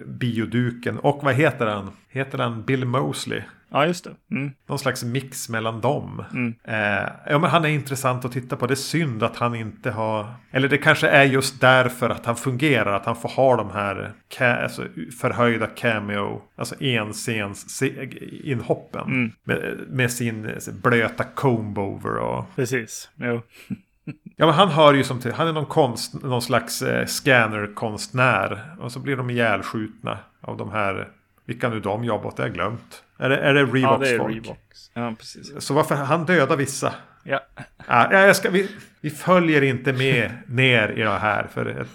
bioduken. 0.06 1.00
Och 1.00 1.24
vad 1.24 1.34
heter 1.34 1.66
han? 1.66 1.92
Heter 2.10 2.38
han 2.38 2.64
Bill 2.64 2.86
Mosley? 2.86 3.42
Ja, 3.70 3.86
just 3.86 4.04
det. 4.04 4.36
Mm. 4.36 4.52
Någon 4.68 4.80
slags 4.80 5.04
mix 5.04 5.50
mellan 5.50 5.82
dem. 5.82 6.24
Eh, 6.64 7.10
ja, 7.26 7.40
men 7.40 7.50
han 7.50 7.66
är 7.66 7.70
intressant 7.70 8.26
att 8.26 8.32
titta 8.32 8.56
på. 8.56 8.68
Det 8.68 8.74
är 8.74 8.76
synd 8.76 9.24
att 9.24 9.36
han 9.38 9.56
inte 9.56 9.92
har... 9.92 10.26
Eller 10.52 10.70
det 10.70 10.78
kanske 10.78 11.08
är 11.08 11.24
just 11.24 11.62
därför 11.62 12.10
att 12.10 12.26
han 12.26 12.36
fungerar. 12.36 12.96
Att 12.96 13.06
han 13.06 13.16
får 13.16 13.30
ha 13.30 13.56
de 13.56 13.72
här 13.72 14.14
alltså, 14.40 14.87
förhöjda 15.20 15.68
cameo. 15.68 16.42
Alltså 16.56 16.76
enscens 16.84 17.84
inhoppen. 18.44 19.34
Med, 19.44 19.78
med 19.90 20.12
sin 20.12 20.52
blöta 20.84 21.24
comb-over 21.24 22.18
och... 22.18 22.46
Precis. 22.56 23.10
Jo. 23.16 23.42
Ja 24.36 24.46
men 24.46 24.56
han 24.56 24.70
hör 24.70 24.94
ju 24.94 25.04
som 25.04 25.20
till, 25.20 25.34
han 25.34 25.48
är 25.48 25.54
någon 25.54 25.66
konst, 25.66 26.24
någon 26.24 26.42
slags 26.42 26.82
eh, 26.82 27.06
scannerkonstnär. 27.06 28.76
Och 28.80 28.92
så 28.92 29.00
blir 29.00 29.18
de 29.18 29.30
ihjälskjutna 29.30 30.18
av 30.42 30.58
de 30.58 30.72
här, 30.72 31.08
vilka 31.46 31.70
nu 31.70 31.80
de 31.80 32.04
jobbar 32.04 32.28
åt, 32.28 32.38
det 32.38 32.44
har 32.44 32.48
jag 32.48 32.56
glömt. 32.56 33.04
Är 33.18 33.30
det, 33.30 33.38
är 33.38 33.54
det 33.54 33.64
Reeboks 33.64 33.82
Ja, 33.84 33.98
det 33.98 34.10
är 34.10 34.18
folk? 34.18 34.34
Reeboks. 34.36 34.92
Ja, 34.94 35.16
precis. 35.20 35.62
Så 35.62 35.74
varför, 35.74 35.96
han 35.96 36.26
dödar 36.26 36.58
vissa. 36.58 36.94
Ja. 37.30 37.40
Ja, 37.88 38.26
jag 38.26 38.36
ska, 38.36 38.50
vi, 38.50 38.70
vi 39.02 39.10
följer 39.10 39.62
inte 39.62 39.94
med 39.94 40.32
ner 40.48 40.90
i 40.90 41.02
det 41.02 41.10
här. 41.10 41.48
För 41.48 41.86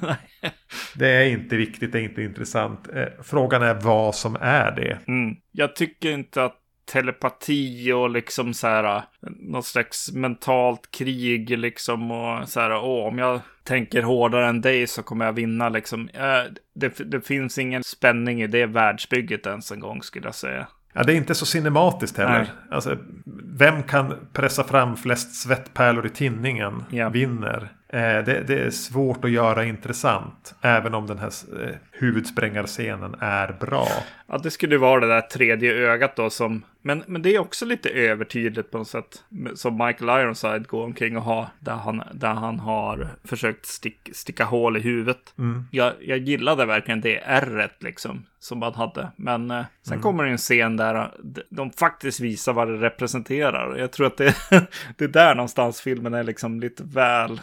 det, 0.95 1.09
är 1.09 1.25
inte 1.25 1.57
viktigt, 1.57 1.93
det 1.93 1.99
är 1.99 2.03
inte 2.03 2.23
intressant. 2.23 2.89
Eh, 2.95 3.07
Frågan 3.23 3.63
är 3.63 3.75
vad 3.75 4.15
som 4.15 4.37
är 4.41 4.71
det. 4.71 4.99
Mm. 5.09 5.37
Jag 5.53 5.77
tycker 5.77 6.11
inte 6.11 6.45
att 6.45 6.59
telepati 6.93 7.93
och 7.93 8.11
liksom 8.11 8.55
så 8.55 8.67
här 8.67 9.03
något 9.21 9.67
slags 9.67 10.13
mentalt 10.13 10.91
krig 10.91 11.59
liksom 11.59 12.11
och 12.11 12.49
så 12.49 12.61
här 12.61 12.73
åh, 12.73 13.07
om 13.07 13.19
jag 13.19 13.41
tänker 13.65 14.03
hårdare 14.03 14.49
än 14.49 14.61
dig 14.61 14.87
så 14.87 15.03
kommer 15.03 15.25
jag 15.25 15.33
vinna 15.33 15.69
liksom. 15.69 16.09
Eh, 16.09 16.53
det, 16.75 17.11
det 17.11 17.21
finns 17.21 17.59
ingen 17.59 17.85
spänning 17.85 18.43
i 18.43 18.47
det 18.47 18.67
världsbygget 18.67 19.47
ens 19.47 19.73
en 19.73 19.81
gång 19.81 20.03
skulle 20.03 20.27
jag 20.27 20.35
säga. 20.35 20.67
Ja, 20.93 21.03
det 21.03 21.13
är 21.13 21.17
inte 21.17 21.35
så 21.35 21.47
cinematiskt 21.47 22.19
heller. 22.19 22.53
Alltså, 22.71 22.97
vem 23.45 23.83
kan 23.83 24.15
pressa 24.33 24.65
fram 24.65 24.97
flest 24.97 25.35
svettpärlor 25.35 26.07
i 26.07 26.11
tinningen 26.11 26.85
Ja. 26.91 27.09
vinner. 27.09 27.69
Eh, 27.93 28.25
det, 28.25 28.45
det 28.47 28.59
är 28.63 28.71
svårt 28.71 29.25
att 29.25 29.31
göra 29.31 29.65
intressant. 29.65 30.55
Även 30.61 30.95
om 30.95 31.07
den 31.07 31.19
här 31.19 31.33
eh, 31.63 31.75
huvudsprängarscenen 31.91 33.15
är 33.21 33.53
bra. 33.61 33.89
Ja, 34.27 34.39
det 34.39 34.51
skulle 34.51 34.79
vara 34.79 35.01
det 35.01 35.07
där 35.07 35.21
tredje 35.21 35.73
ögat 35.73 36.17
då 36.17 36.31
som... 36.31 36.63
Men, 36.83 37.05
men 37.07 37.23
det 37.23 37.35
är 37.35 37.39
också 37.39 37.65
lite 37.67 37.89
övertydligt 37.89 38.71
på 38.71 38.79
något 38.79 38.89
sätt. 38.89 39.25
Som 39.55 39.73
Michael 39.87 40.23
Ironside 40.23 40.67
går 40.69 40.85
omkring 40.85 41.17
och 41.17 41.23
har. 41.23 41.47
Där 41.61 41.73
han, 41.73 42.03
där 42.13 42.35
han 42.35 42.61
har 42.61 43.09
försökt 43.25 43.67
stick, 43.67 44.09
sticka 44.13 44.45
hål 44.45 44.77
i 44.77 44.81
huvudet. 44.81 45.35
Jag, 45.71 45.93
jag 46.01 46.19
gillade 46.19 46.67
verkligen 46.67 47.01
det 47.01 47.19
ärret 47.19 47.83
liksom. 47.83 48.27
Som 48.39 48.63
han 48.63 48.75
hade. 48.75 49.09
Men 49.17 49.51
eh, 49.51 49.65
sen 49.83 50.01
kommer 50.03 50.25
det 50.25 50.31
en 50.31 50.37
scen 50.39 50.77
där 50.77 50.95
eh, 50.95 51.07
de- 51.23 51.43
de 51.51 51.71
faktiskt 51.71 52.21
visar 52.21 52.53
vad 52.53 52.69
det 52.69 52.77
representerar. 52.77 53.77
Jag 53.77 53.93
tror 53.93 54.07
att 54.07 54.17
det, 54.17 54.35
det 54.97 55.05
är 55.05 55.09
där 55.09 55.35
någonstans 55.35 55.81
filmen 55.81 56.15
är 56.15 56.23
liksom 56.25 56.61
lite 56.61 56.83
väl... 56.87 57.41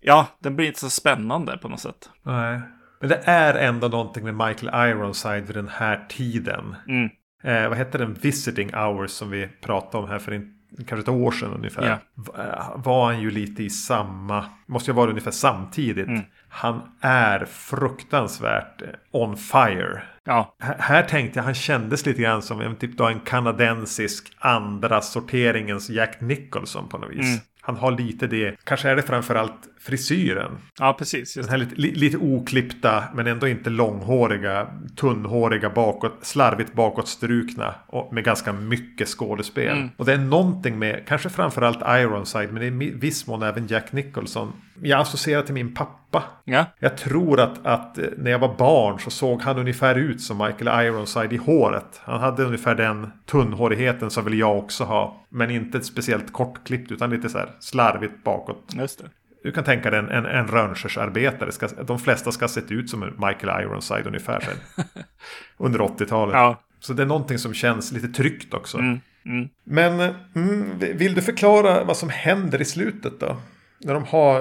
Ja, 0.00 0.26
den 0.38 0.56
blir 0.56 0.66
inte 0.66 0.80
så 0.80 0.90
spännande 0.90 1.58
på 1.58 1.68
något 1.68 1.80
sätt. 1.80 2.10
Nej. 2.22 2.60
Men 3.00 3.08
det 3.08 3.20
är 3.24 3.54
ändå 3.54 3.88
någonting 3.88 4.24
med 4.24 4.34
Michael 4.48 4.90
Ironside 4.90 5.46
vid 5.46 5.56
den 5.56 5.68
här 5.68 6.06
tiden. 6.08 6.76
Mm. 6.88 7.08
Eh, 7.42 7.68
vad 7.68 7.78
hette 7.78 7.98
den? 7.98 8.14
Visiting 8.14 8.74
Hours 8.74 9.10
som 9.10 9.30
vi 9.30 9.48
pratade 9.60 10.04
om 10.04 10.10
här 10.10 10.18
för 10.18 10.32
en 10.32 10.54
kanske 10.76 10.98
ett 10.98 11.08
år 11.08 11.30
sedan 11.30 11.52
ungefär. 11.54 11.98
Va- 12.14 12.72
Var 12.76 13.06
han 13.06 13.20
ju 13.20 13.30
lite 13.30 13.62
i 13.62 13.70
samma, 13.70 14.44
måste 14.66 14.90
ju 14.90 14.94
vara 14.94 15.10
ungefär 15.10 15.30
samtidigt. 15.30 16.08
Mm. 16.08 16.22
Han 16.48 16.80
är 17.00 17.44
fruktansvärt 17.44 18.82
eh, 18.82 18.88
on 19.10 19.36
fire. 19.36 20.02
Ja, 20.24 20.56
Här- 20.58 20.76
Här 20.78 21.02
tänkte 21.02 21.38
jag 21.38 21.44
han 21.44 21.54
kändes 21.54 22.06
lite 22.06 22.22
grann 22.22 22.42
som 22.42 22.60
en, 22.60 22.76
typ 22.76 22.96
då 22.96 23.06
en 23.06 23.20
kanadensisk 23.20 24.32
andra 24.38 25.00
sorteringens 25.00 25.90
Jack 25.90 26.20
Nicholson 26.20 26.88
på 26.88 26.98
något 26.98 27.10
vis. 27.10 27.26
Mm. 27.26 27.38
Han 27.68 27.76
har 27.76 27.90
lite 27.90 28.26
det, 28.26 28.56
kanske 28.64 28.88
är 28.88 28.96
det 28.96 29.02
framförallt 29.02 29.68
frisyren. 29.80 30.58
ja 30.78 30.92
precis. 30.98 31.34
Den 31.34 31.48
här 31.48 31.58
lite, 31.58 31.74
li, 31.74 31.94
lite 31.94 32.16
oklippta 32.16 33.04
men 33.14 33.26
ändå 33.26 33.48
inte 33.48 33.70
långhåriga, 33.70 34.66
tunnhåriga, 34.96 35.70
bakåt, 35.70 36.12
slarvigt 36.22 36.72
bakåtstrukna 36.72 37.74
och 37.86 38.12
med 38.12 38.24
ganska 38.24 38.52
mycket 38.52 39.08
skådespel. 39.08 39.76
Mm. 39.76 39.90
Och 39.96 40.04
det 40.04 40.12
är 40.12 40.18
någonting 40.18 40.78
med, 40.78 41.02
kanske 41.06 41.28
framförallt 41.28 41.78
Ironside 41.86 42.52
men 42.52 42.62
i 42.62 42.90
viss 42.90 43.26
mån 43.26 43.42
även 43.42 43.66
Jack 43.66 43.92
Nicholson. 43.92 44.52
Jag 44.82 45.00
associerar 45.00 45.42
till 45.42 45.54
min 45.54 45.74
pappa. 45.74 46.24
Ja, 46.44 46.64
Jag 46.78 46.96
tror 46.96 47.40
att, 47.40 47.66
att 47.66 47.98
eh, 47.98 48.04
när 48.16 48.30
jag 48.30 48.38
var 48.38 48.54
barn 48.58 48.98
så 48.98 49.10
såg 49.10 49.42
han 49.42 49.58
ungefär 49.58 49.94
ut 49.94 50.20
som 50.20 50.38
Michael 50.38 50.86
Ironside 50.86 51.32
i 51.32 51.36
håret. 51.36 52.00
Han 52.04 52.20
hade 52.20 52.44
ungefär 52.44 52.74
den 52.74 53.10
tunnhårigheten 53.26 54.10
som 54.10 54.24
vill 54.24 54.38
jag 54.38 54.58
också 54.58 54.84
ha. 54.84 55.26
Men 55.28 55.50
inte 55.50 55.80
speciellt 55.80 56.32
kortklippt 56.32 56.92
utan 56.92 57.10
lite 57.10 57.28
så 57.28 57.38
här 57.38 57.50
slarvigt 57.60 58.24
bakåt. 58.24 58.74
just 58.76 58.98
det. 58.98 59.04
Du 59.42 59.52
kan 59.52 59.64
tänka 59.64 59.90
dig 59.90 59.98
en, 59.98 60.08
en, 60.08 60.26
en 60.26 60.46
rönschersarbetare. 60.48 61.52
Ska, 61.52 61.68
de 61.68 61.98
flesta 61.98 62.32
ska 62.32 62.42
ha 62.44 62.48
sett 62.48 62.70
ut 62.70 62.90
som 62.90 63.02
en 63.02 63.14
Michael 63.18 63.62
Ironside 63.62 64.06
ungefär 64.06 64.40
sen. 64.40 64.84
under 65.56 65.78
80-talet. 65.78 66.34
Ja, 66.34 66.60
Så 66.80 66.92
det 66.92 67.02
är 67.02 67.06
någonting 67.06 67.38
som 67.38 67.54
känns 67.54 67.92
lite 67.92 68.08
tryggt 68.08 68.54
också. 68.54 68.78
mm, 68.78 69.00
mm. 69.26 69.48
Men 69.64 70.14
mm, 70.34 70.78
vill 70.78 71.14
du 71.14 71.22
förklara 71.22 71.84
vad 71.84 71.96
som 71.96 72.08
händer 72.08 72.60
i 72.60 72.64
slutet 72.64 73.20
då? 73.20 73.36
När 73.80 73.94
de 73.94 74.04
har 74.04 74.40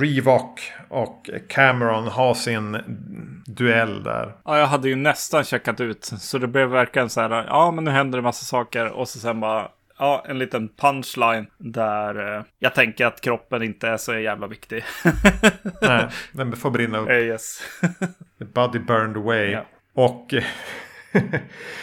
Revoc 0.00 0.72
och 0.88 1.30
Cameron 1.48 2.08
har 2.08 2.34
sin 2.34 2.78
duell 3.46 4.02
där. 4.02 4.32
ja, 4.44 4.58
jag 4.58 4.66
hade 4.66 4.88
ju 4.88 4.96
nästan 4.96 5.44
checkat 5.44 5.80
ut. 5.80 6.04
Så 6.04 6.38
det 6.38 6.46
blev 6.46 6.68
verkligen 6.68 7.10
så 7.10 7.20
här, 7.20 7.30
ja 7.30 7.70
men 7.70 7.84
nu 7.84 7.90
händer 7.90 8.18
det 8.18 8.22
massa 8.22 8.44
saker. 8.44 8.90
Och 8.92 9.08
så 9.08 9.18
sen 9.18 9.40
bara, 9.40 9.68
ja 9.98 10.24
en 10.28 10.38
liten 10.38 10.68
punchline 10.68 11.46
där 11.58 12.36
eh, 12.36 12.44
jag 12.58 12.74
tänker 12.74 13.06
att 13.06 13.20
kroppen 13.20 13.62
inte 13.62 13.88
är 13.88 13.96
så 13.96 14.18
jävla 14.18 14.46
viktig. 14.46 14.84
Nej, 15.82 16.08
den 16.32 16.56
får 16.56 16.70
brinna 16.70 16.98
upp. 16.98 17.08
Eh, 17.08 17.16
yes. 17.16 17.60
The 18.38 18.44
body 18.44 18.78
burned 18.78 19.16
away. 19.16 19.50
Ja. 19.50 19.64
Och... 19.94 20.34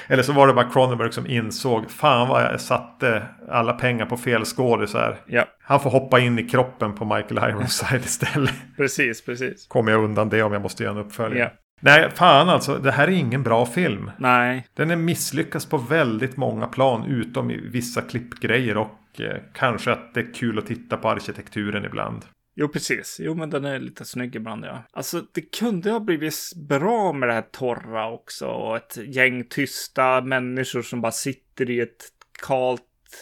Eller 0.07 0.24
så 0.24 0.34
var 0.34 0.47
det 0.47 0.53
bara 0.53 0.70
Cronenberg 0.70 1.11
som 1.11 1.28
insåg 1.28 1.91
fan 1.91 2.28
vad 2.28 2.43
jag 2.43 2.61
satte 2.61 3.24
alla 3.49 3.74
pengar 3.74 4.05
på 4.05 4.18
fel 4.18 4.45
skådisar. 4.45 5.18
ja, 5.28 5.45
Han 5.61 5.80
får 5.80 5.89
hoppa 5.89 6.20
in 6.20 6.39
i 6.39 6.49
kroppen 6.49 6.95
på 6.95 7.05
Michael 7.05 7.49
Ironside 7.49 8.05
istället. 8.05 8.53
precis, 8.78 9.26
precis. 9.26 9.68
Kommer 9.68 9.91
jag 9.91 10.03
undan 10.03 10.30
det 10.30 10.43
om 10.43 10.53
jag 10.53 10.61
måste 10.61 10.84
göra 10.84 10.93
en 10.93 10.99
uppföljning. 11.05 11.39
Ja. 11.39 11.49
Nej, 11.86 12.09
fan 12.15 12.49
alltså. 12.49 12.77
Det 12.77 12.91
här 12.91 13.07
är 13.07 13.11
ingen 13.11 13.43
bra 13.43 13.65
film. 13.65 14.11
Nej, 14.17 14.67
Den 14.73 14.91
är 14.91 14.95
misslyckas 14.95 15.65
på 15.65 15.77
väldigt 15.77 16.38
många 16.38 16.67
plan 16.67 17.05
utom 17.05 17.51
i 17.51 17.57
vissa 17.57 18.01
klippgrejer 18.01 18.77
och 18.77 19.21
eh, 19.21 19.41
kanske 19.53 19.91
att 19.91 20.13
det 20.13 20.19
är 20.19 20.34
kul 20.34 20.59
att 20.59 20.65
titta 20.65 20.97
på 20.97 21.09
arkitekturen 21.09 21.86
ibland. 21.86 22.25
Jo, 22.55 22.67
precis. 22.67 23.17
Jo, 23.19 23.36
men 23.36 23.49
den 23.49 23.65
är 23.65 23.79
lite 23.79 24.05
snygg 24.05 24.36
ibland, 24.36 24.65
ja. 24.65 24.84
Alltså, 24.91 25.23
det 25.34 25.41
kunde 25.41 25.91
ha 25.91 25.99
blivit 25.99 26.51
bra 26.55 27.13
med 27.13 27.29
det 27.29 27.34
här 27.34 27.45
torra 27.51 28.11
också. 28.11 28.47
Och 28.47 28.77
ett 28.77 28.97
gäng 28.97 29.43
tysta 29.49 30.21
människor 30.21 30.81
som 30.81 31.01
bara 31.01 31.11
sitter 31.11 31.69
i 31.69 31.79
ett 31.79 32.03
kalt 32.47 32.81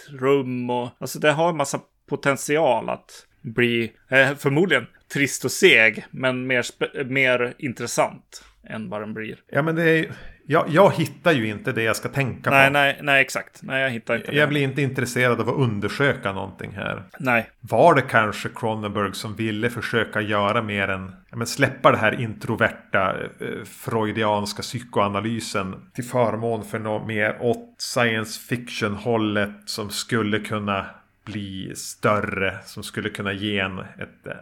rum. 0.09 0.69
Och, 0.69 0.89
alltså, 0.99 1.19
det 1.19 1.31
har 1.31 1.49
en 1.49 1.57
massa 1.57 1.79
potential 2.09 2.89
att 2.89 3.27
bli, 3.41 3.93
eh, 4.09 4.35
förmodligen, 4.35 4.87
trist 5.13 5.45
och 5.45 5.51
seg. 5.51 6.05
Men 6.11 6.47
mer, 6.47 6.65
mer 7.03 7.53
intressant 7.57 8.43
än 8.63 8.89
vad 8.89 9.01
den 9.01 9.13
blir. 9.13 9.35
Ja, 9.51 9.61
men 9.61 9.75
det 9.75 9.89
är 9.89 10.11
jag, 10.45 10.65
jag 10.69 10.91
hittar 10.93 11.31
ju 11.31 11.47
inte 11.47 11.71
det 11.71 11.83
jag 11.83 11.95
ska 11.95 12.09
tänka 12.09 12.49
Nej, 12.49 12.67
på. 12.67 12.73
nej, 12.73 12.99
nej, 13.01 13.21
exakt. 13.21 13.59
Nej, 13.63 13.81
jag 13.81 13.89
hittar 13.89 14.15
inte 14.15 14.35
Jag 14.35 14.47
det. 14.47 14.49
blir 14.49 14.61
inte 14.63 14.81
intresserad 14.81 15.41
av 15.41 15.49
att 15.49 15.55
undersöka 15.55 16.33
någonting 16.33 16.71
här. 16.71 17.03
Nej, 17.19 17.49
Var 17.59 17.95
det 17.95 18.01
kanske 18.01 18.49
Cronenberg 18.55 19.13
som 19.13 19.35
ville 19.35 19.69
försöka 19.69 20.21
göra 20.21 20.61
mer 20.61 20.87
än 20.87 21.15
ja, 21.29 21.37
men 21.37 21.47
släppa 21.47 21.91
det 21.91 21.97
här 21.97 22.21
introverta 22.21 23.15
eh, 23.39 23.63
freudianska 23.65 24.61
psykoanalysen 24.61 25.75
till 25.93 26.03
förmån 26.03 26.63
för 26.65 26.79
något 26.79 27.07
mer 27.07 27.37
åt 27.39 27.75
science 27.77 28.39
fiction 28.41 28.95
hållet 28.95 29.51
som 29.65 29.89
skulle 29.89 30.39
kunna 30.39 30.85
bli 31.25 31.71
större, 31.75 32.57
som 32.65 32.83
skulle 32.83 33.09
kunna 33.09 33.33
ge 33.33 33.59
en 33.59 33.79
ett 33.79 34.27
eh, 34.27 34.33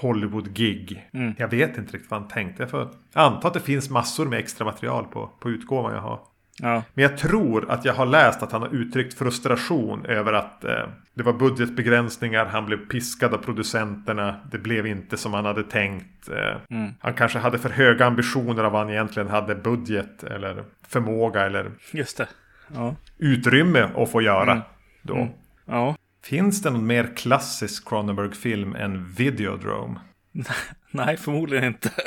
Hollywood-gig. 0.00 1.08
Mm. 1.12 1.34
Jag 1.38 1.48
vet 1.48 1.78
inte 1.78 1.92
riktigt 1.92 2.10
vad 2.10 2.20
han 2.20 2.28
tänkte. 2.28 2.62
Jag 2.62 2.70
får 2.70 2.88
anta 3.12 3.48
att 3.48 3.54
det 3.54 3.60
finns 3.60 3.90
massor 3.90 4.26
med 4.26 4.38
extra 4.38 4.64
material 4.64 5.04
på, 5.04 5.30
på 5.40 5.50
utgåvan 5.50 5.94
jag 5.94 6.00
har. 6.00 6.20
ja, 6.58 6.82
Men 6.94 7.02
jag 7.02 7.18
tror 7.18 7.70
att 7.70 7.84
jag 7.84 7.94
har 7.94 8.06
läst 8.06 8.42
att 8.42 8.52
han 8.52 8.62
har 8.62 8.74
uttryckt 8.74 9.18
frustration 9.18 10.06
över 10.06 10.32
att 10.32 10.64
eh, 10.64 10.88
det 11.14 11.22
var 11.22 11.32
budgetbegränsningar, 11.32 12.46
han 12.46 12.66
blev 12.66 12.76
piskad 12.76 13.34
av 13.34 13.38
producenterna, 13.38 14.36
det 14.50 14.58
blev 14.58 14.86
inte 14.86 15.16
som 15.16 15.34
han 15.34 15.44
hade 15.44 15.62
tänkt. 15.62 16.28
Eh, 16.28 16.56
Mm. 16.70 16.90
Han 17.00 17.14
kanske 17.14 17.38
hade 17.38 17.58
för 17.58 17.70
höga 17.70 18.06
ambitioner 18.06 18.64
av 18.64 18.72
vad 18.72 18.80
han 18.80 18.90
egentligen 18.90 19.28
hade 19.28 19.54
budget 19.54 20.22
eller 20.24 20.64
förmåga 20.88 21.46
eller 21.46 21.70
just 21.92 22.18
det. 22.18 22.28
Ja, 22.74 22.94
utrymme 23.18 23.88
att 23.96 24.10
få 24.10 24.22
göra. 24.22 24.52
Mm. 24.52 24.64
Då. 25.02 25.14
Mm. 25.14 25.28
ja. 25.66 25.96
Finns 26.24 26.62
det 26.62 26.70
någon 26.70 26.86
mer 26.86 27.16
klassisk 27.16 27.88
Cronenberg-film 27.88 28.74
än 28.74 29.04
Videodrome? 29.12 30.00
Nej, 30.90 31.16
förmodligen 31.16 31.64
inte. 31.64 31.90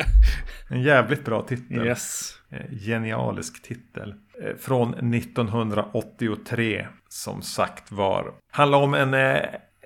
En 0.70 0.82
jävligt 0.82 1.26
bra 1.26 1.42
titel. 1.42 1.86
Yes. 1.86 2.34
Eh, 2.50 2.72
Genialisk 2.72 3.64
titel. 3.64 4.14
Eh, 4.44 4.56
Från 4.60 5.14
1983. 5.14 6.88
Som 7.10 7.42
sagt 7.42 7.92
var. 7.92 8.34
Handlar 8.52 8.78
om 8.78 8.94
en 8.94 9.14
eh, 9.14 9.40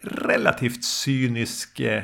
relativt 0.03 0.83
cynisk. 0.83 1.79
Eh, 1.79 2.03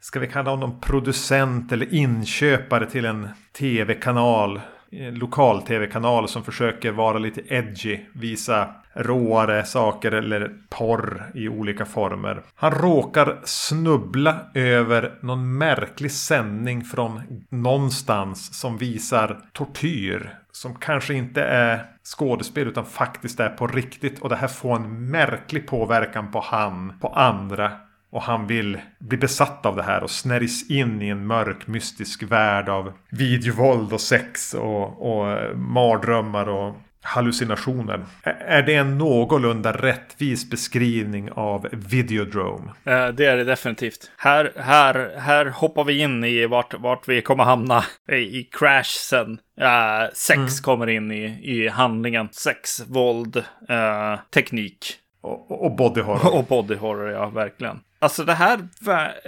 ska 0.00 0.20
vi 0.20 0.26
kalla 0.26 0.50
honom 0.50 0.80
producent 0.80 1.72
eller 1.72 1.94
inköpare 1.94 2.90
till 2.90 3.04
en 3.04 3.28
tv-kanal. 3.58 4.60
Eh, 4.92 5.12
lokal 5.12 5.62
tv-kanal 5.62 6.28
som 6.28 6.44
försöker 6.44 6.92
vara 6.92 7.18
lite 7.18 7.54
edgy. 7.54 7.98
Visa 8.12 8.68
råare 8.94 9.64
saker 9.64 10.12
eller 10.12 10.52
porr 10.68 11.30
i 11.34 11.48
olika 11.48 11.84
former. 11.84 12.42
Han 12.54 12.70
råkar 12.72 13.40
snubbla 13.44 14.36
över 14.54 15.18
någon 15.20 15.58
märklig 15.58 16.12
sändning 16.12 16.84
från 16.84 17.22
någonstans 17.50 18.60
som 18.60 18.78
visar 18.78 19.40
tortyr. 19.52 20.38
Som 20.52 20.74
kanske 20.74 21.14
inte 21.14 21.42
är 21.42 21.84
skådespel 22.04 22.68
utan 22.68 22.84
faktiskt 22.84 23.40
är 23.40 23.48
på 23.48 23.66
riktigt. 23.66 24.20
Och 24.20 24.28
det 24.28 24.36
här 24.36 24.48
får 24.48 24.76
en 24.76 25.10
märklig 25.10 25.66
påverkan 25.66 26.30
på 26.30 26.40
han, 26.40 26.92
på 27.00 27.08
andra. 27.08 27.72
Och 28.10 28.22
han 28.22 28.46
vill 28.46 28.78
bli 28.98 29.18
besatt 29.18 29.66
av 29.66 29.76
det 29.76 29.82
här 29.82 30.02
och 30.02 30.10
snärjs 30.10 30.70
in 30.70 31.02
i 31.02 31.08
en 31.08 31.26
mörk 31.26 31.66
mystisk 31.66 32.22
värld 32.22 32.68
av 32.68 32.92
videovåld 33.10 33.92
och 33.92 34.00
sex 34.00 34.54
och, 34.54 35.10
och 35.12 35.58
mardrömmar 35.58 36.48
och 36.48 36.74
hallucinationer. 37.02 38.04
Är 38.48 38.62
det 38.62 38.74
en 38.74 38.98
någorlunda 38.98 39.72
rättvis 39.72 40.50
beskrivning 40.50 41.30
av 41.32 41.68
Videodrome? 41.72 42.70
Eh, 42.84 43.08
Det 43.08 43.26
är 43.26 43.36
det 43.36 43.44
definitivt. 43.44 44.10
Här, 44.16 44.52
här, 44.56 45.12
här 45.18 45.46
hoppar 45.46 45.84
vi 45.84 45.98
in 46.02 46.24
i 46.24 46.46
vart, 46.46 46.74
vart 46.74 47.08
vi 47.08 47.22
kommer 47.22 47.44
hamna 47.44 47.84
i, 48.12 48.42
crash 48.42 48.84
sen. 49.10 49.38
Eh, 49.60 50.12
sex 50.14 50.60
kommer 50.60 50.86
in 50.88 51.12
i, 51.12 51.24
i 51.42 51.68
handlingen. 51.68 52.28
Sex, 52.32 52.80
våld, 52.88 53.36
eh, 53.68 54.18
teknik 54.34 54.94
och- 55.20 55.64
och 55.64 55.76
body 55.76 56.00
horror? 56.00 56.34
och 56.38 56.44
body 56.44 56.74
horror, 56.74 57.10
ja, 57.10 57.28
verkligen. 57.28 57.80
Alltså 58.00 58.24
det 58.24 58.34
här, 58.34 58.68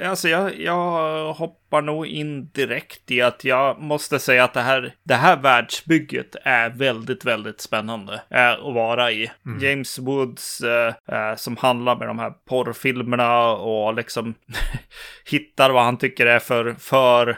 alltså 0.03 0.29
jag, 0.29 0.61
jag 0.61 1.33
hoppar 1.33 1.83
nog 1.83 2.07
in 2.07 2.51
direkt 2.51 3.11
i 3.11 3.23
att 3.23 3.45
jag 3.45 3.81
måste 3.81 4.18
säga 4.18 4.45
att 4.45 4.55
det 4.55 4.61
här, 4.61 4.95
det 5.03 5.14
här 5.14 5.37
världsbygget 5.37 6.37
är 6.45 6.71
väldigt, 6.71 7.25
väldigt 7.25 7.61
spännande 7.61 8.23
eh, 8.31 8.51
att 8.51 8.75
vara 8.75 9.12
i. 9.12 9.31
James 9.61 9.99
Woods 9.99 10.61
eh, 10.61 10.95
eh, 11.09 11.37
som 11.37 11.57
handlar 11.57 11.97
med 11.97 12.09
de 12.09 12.18
här 12.18 12.31
porrfilmerna 12.31 13.51
och 13.53 13.95
liksom 13.95 14.35
hittar 15.25 15.71
vad 15.71 15.85
han 15.85 15.99
tycker 15.99 16.27
är 16.27 16.39
för, 16.39 16.75
för 16.79 17.29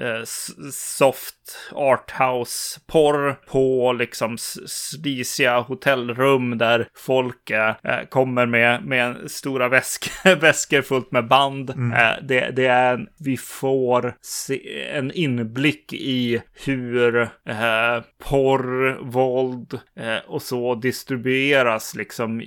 eh, 0.00 0.24
soft 0.72 1.43
arthouse-porr 1.72 3.36
på 3.46 3.92
liksom 3.92 4.36
slisiga 4.66 5.60
hotellrum 5.60 6.58
där 6.58 6.88
folk 6.96 7.50
eh, 7.50 7.74
kommer 8.10 8.46
med, 8.46 8.84
med 8.84 9.30
stora 9.30 9.68
väsk 9.68 10.10
väskor 10.40 10.82
fullt 10.82 11.12
med 11.12 11.28
band. 11.28 11.70
Mm. 11.70 11.92
Eh, 11.92 12.22
det, 12.22 12.50
det, 12.50 12.66
är, 12.66 13.06
vi 13.18 13.36
får 13.36 14.14
se, 14.20 14.88
en 14.90 15.12
inblick 15.12 15.92
i 15.92 16.42
hur 16.64 17.20
eh, 17.22 18.02
porr, 18.28 18.98
våld 19.10 19.78
eh, 19.96 20.16
och 20.26 20.42
så 20.42 20.74
distribueras 20.74 21.94
liksom. 21.94 22.42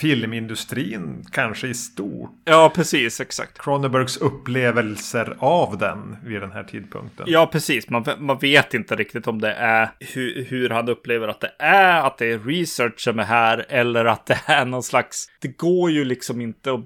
Filmindustrin 0.00 1.24
kanske 1.32 1.68
i 1.68 1.74
stort. 1.74 2.30
Ja, 2.44 2.72
precis, 2.74 3.20
exakt. 3.20 3.58
Cronenbergs 3.58 4.16
upplevelser 4.16 5.36
av 5.38 5.78
den 5.78 6.16
vid 6.24 6.40
den 6.40 6.52
här 6.52 6.64
tidpunkten. 6.64 7.26
Ja, 7.28 7.46
precis. 7.52 7.90
Man, 7.90 8.04
man 8.18 8.31
vet 8.40 8.74
inte 8.74 8.96
riktigt 8.96 9.26
om 9.26 9.40
det 9.40 9.52
är 9.52 9.90
hur, 10.00 10.44
hur 10.44 10.70
han 10.70 10.88
upplever 10.88 11.28
att 11.28 11.40
det 11.40 11.52
är, 11.58 12.06
att 12.06 12.18
det 12.18 12.26
är 12.26 12.38
research 12.38 13.00
som 13.00 13.18
är 13.18 13.24
här 13.24 13.66
eller 13.68 14.04
att 14.04 14.26
det 14.26 14.40
är 14.46 14.64
någon 14.64 14.82
slags. 14.82 15.26
Det 15.40 15.48
går 15.48 15.90
ju 15.90 16.04
liksom 16.04 16.40
inte 16.40 16.72
att 16.72 16.84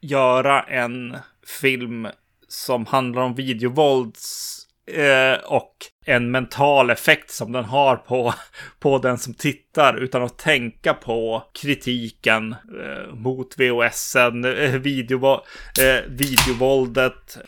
göra 0.00 0.62
en 0.62 1.16
film 1.60 2.08
som 2.48 2.86
handlar 2.86 3.22
om 3.22 3.34
videovålds 3.34 4.58
eh, 4.86 5.44
och 5.44 5.74
en 6.04 6.30
mental 6.30 6.90
effekt 6.90 7.30
som 7.30 7.52
den 7.52 7.64
har 7.64 7.96
på, 7.96 8.34
på 8.80 8.98
den 8.98 9.18
som 9.18 9.34
tittar 9.34 9.96
utan 9.96 10.22
att 10.22 10.38
tänka 10.38 10.94
på 10.94 11.44
kritiken 11.54 12.52
eh, 12.52 13.14
mot 13.14 13.58
VHSen, 13.58 14.44
eh, 14.44 14.70
video, 14.70 15.34
eh, 15.80 16.04
videovåldet 16.08 17.38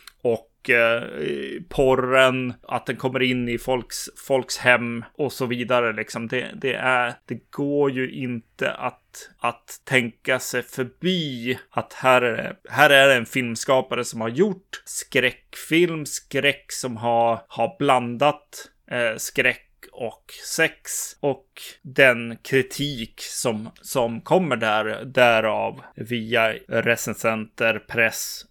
och 0.61 0.69
eh, 0.69 1.61
porren, 1.69 2.53
att 2.67 2.85
den 2.85 2.95
kommer 2.95 3.21
in 3.21 3.49
i 3.49 3.57
folks, 3.57 4.09
folks 4.27 4.57
hem 4.57 5.05
och 5.13 5.33
så 5.33 5.45
vidare. 5.45 5.93
Liksom. 5.93 6.27
Det, 6.27 6.51
det, 6.61 6.73
är, 6.73 7.13
det 7.25 7.51
går 7.51 7.91
ju 7.91 8.11
inte 8.11 8.71
att, 8.71 9.29
att 9.39 9.81
tänka 9.83 10.39
sig 10.39 10.63
förbi 10.63 11.57
att 11.69 11.93
här 11.93 12.21
är, 12.21 12.35
det, 12.37 12.55
här 12.69 12.89
är 12.89 13.07
det 13.07 13.15
en 13.15 13.25
filmskapare 13.25 14.03
som 14.03 14.21
har 14.21 14.29
gjort 14.29 14.81
skräckfilm, 14.85 16.05
skräck 16.05 16.71
som 16.71 16.97
har, 16.97 17.41
har 17.47 17.75
blandat 17.79 18.69
eh, 18.91 19.17
skräck 19.17 19.67
och 19.91 20.33
sex 20.55 20.81
och 21.19 21.47
den 21.81 22.37
kritik 22.43 23.21
som, 23.21 23.69
som 23.81 24.21
kommer 24.21 24.55
där, 24.55 25.05
därav 25.05 25.81
via 25.95 26.53
recensenter, 26.67 27.79
press 27.79 28.45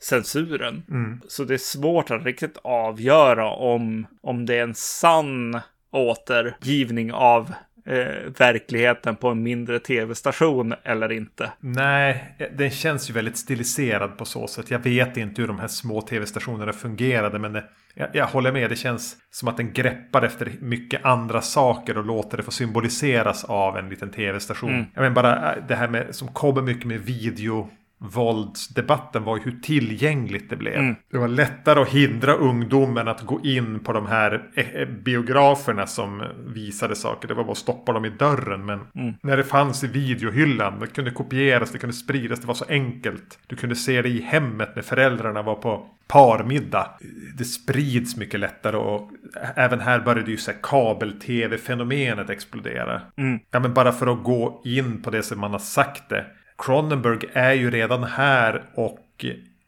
censuren. 0.00 0.82
Mm. 0.90 1.20
Så 1.28 1.44
det 1.44 1.54
är 1.54 1.58
svårt 1.58 2.10
att 2.10 2.24
riktigt 2.24 2.58
avgöra 2.62 3.50
om, 3.50 4.06
om 4.22 4.46
det 4.46 4.54
är 4.58 4.62
en 4.62 4.74
sann 4.74 5.60
återgivning 5.90 7.12
av 7.12 7.54
eh, 7.86 8.32
verkligheten 8.38 9.16
på 9.16 9.28
en 9.28 9.42
mindre 9.42 9.78
tv-station 9.78 10.74
eller 10.84 11.12
inte. 11.12 11.52
Nej, 11.60 12.36
den 12.56 12.70
känns 12.70 13.10
ju 13.10 13.14
väldigt 13.14 13.36
stiliserad 13.36 14.18
på 14.18 14.24
så 14.24 14.46
sätt. 14.46 14.70
Jag 14.70 14.78
vet 14.78 15.16
inte 15.16 15.40
hur 15.40 15.48
de 15.48 15.58
här 15.58 15.68
små 15.68 16.00
tv-stationerna 16.00 16.72
fungerade, 16.72 17.38
men 17.38 17.52
det, 17.52 17.64
jag, 17.94 18.08
jag, 18.12 18.26
håller 18.26 18.52
med. 18.52 18.70
Det 18.70 18.76
känns 18.76 19.16
som 19.30 19.48
att 19.48 19.56
den 19.56 19.72
greppar 19.72 20.22
efter 20.22 20.52
mycket 20.60 21.04
andra 21.04 21.40
saker 21.40 21.98
och 21.98 22.04
låter 22.04 22.36
det 22.36 22.42
få 22.42 22.50
symboliseras 22.50 23.44
av 23.44 23.76
en 23.76 23.88
liten 23.88 24.10
tv-station. 24.10 24.70
Mm. 24.70 24.84
Jag 24.94 25.02
menar 25.02 25.14
bara 25.14 25.54
äh, 25.54 25.66
det 25.68 25.74
här 25.74 25.88
med 25.88 26.14
som 26.14 26.28
kommer 26.28 26.62
mycket 26.62 26.84
med 26.84 27.00
video 27.00 27.70
våldsdebatten 28.12 29.24
var 29.24 29.36
ju 29.36 29.42
hur 29.42 29.60
tillgängligt 29.60 30.50
det 30.50 30.56
blev. 30.56 30.74
Mm. 30.74 30.94
Det 31.10 31.18
var 31.18 31.28
lättare 31.28 31.80
att 31.80 31.88
hindra 31.88 32.34
ungdomen 32.34 33.08
att 33.08 33.20
gå 33.20 33.40
in 33.44 33.80
på 33.80 33.92
de 33.92 34.06
här 34.06 34.48
eh, 34.54 34.68
eh, 34.68 34.88
biograferna 34.88 35.86
som 35.86 36.22
visade 36.46 36.96
saker. 36.96 37.28
Det 37.28 37.34
var 37.34 37.44
bara 37.44 37.52
att 37.52 37.58
stoppa 37.58 37.92
dem 37.92 38.04
i 38.04 38.10
dörren. 38.10 38.66
Men 38.66 38.80
mm. 38.94 39.14
när 39.22 39.36
det 39.36 39.44
fanns 39.44 39.84
i 39.84 39.86
videohyllan, 39.86 40.80
det 40.80 40.86
kunde 40.86 41.10
kopieras, 41.10 41.70
det 41.70 41.78
kunde 41.78 41.94
spridas, 41.94 42.40
det 42.40 42.46
var 42.46 42.54
så 42.54 42.64
enkelt. 42.68 43.38
Du 43.46 43.56
kunde 43.56 43.76
se 43.76 44.02
det 44.02 44.08
i 44.08 44.20
hemmet 44.20 44.76
när 44.76 44.82
föräldrarna 44.82 45.42
var 45.42 45.54
på 45.54 45.86
parmiddag. 46.08 46.90
Det 47.38 47.44
sprids 47.44 48.16
mycket 48.16 48.40
lättare 48.40 48.76
och 48.76 49.10
även 49.56 49.80
här 49.80 50.00
började 50.00 50.30
ju 50.30 50.38
kabel-tv-fenomenet 50.62 52.30
explodera. 52.30 53.00
Mm. 53.16 53.38
Ja, 53.50 53.60
men 53.60 53.74
bara 53.74 53.92
för 53.92 54.06
att 54.06 54.24
gå 54.24 54.62
in 54.64 55.02
på 55.02 55.10
det 55.10 55.22
som 55.22 55.40
man 55.40 55.52
har 55.52 55.58
sagt 55.58 56.08
det. 56.08 56.24
Cronenberg 56.58 57.18
är 57.32 57.52
ju 57.52 57.70
redan 57.70 58.04
här 58.04 58.62
och 58.74 59.24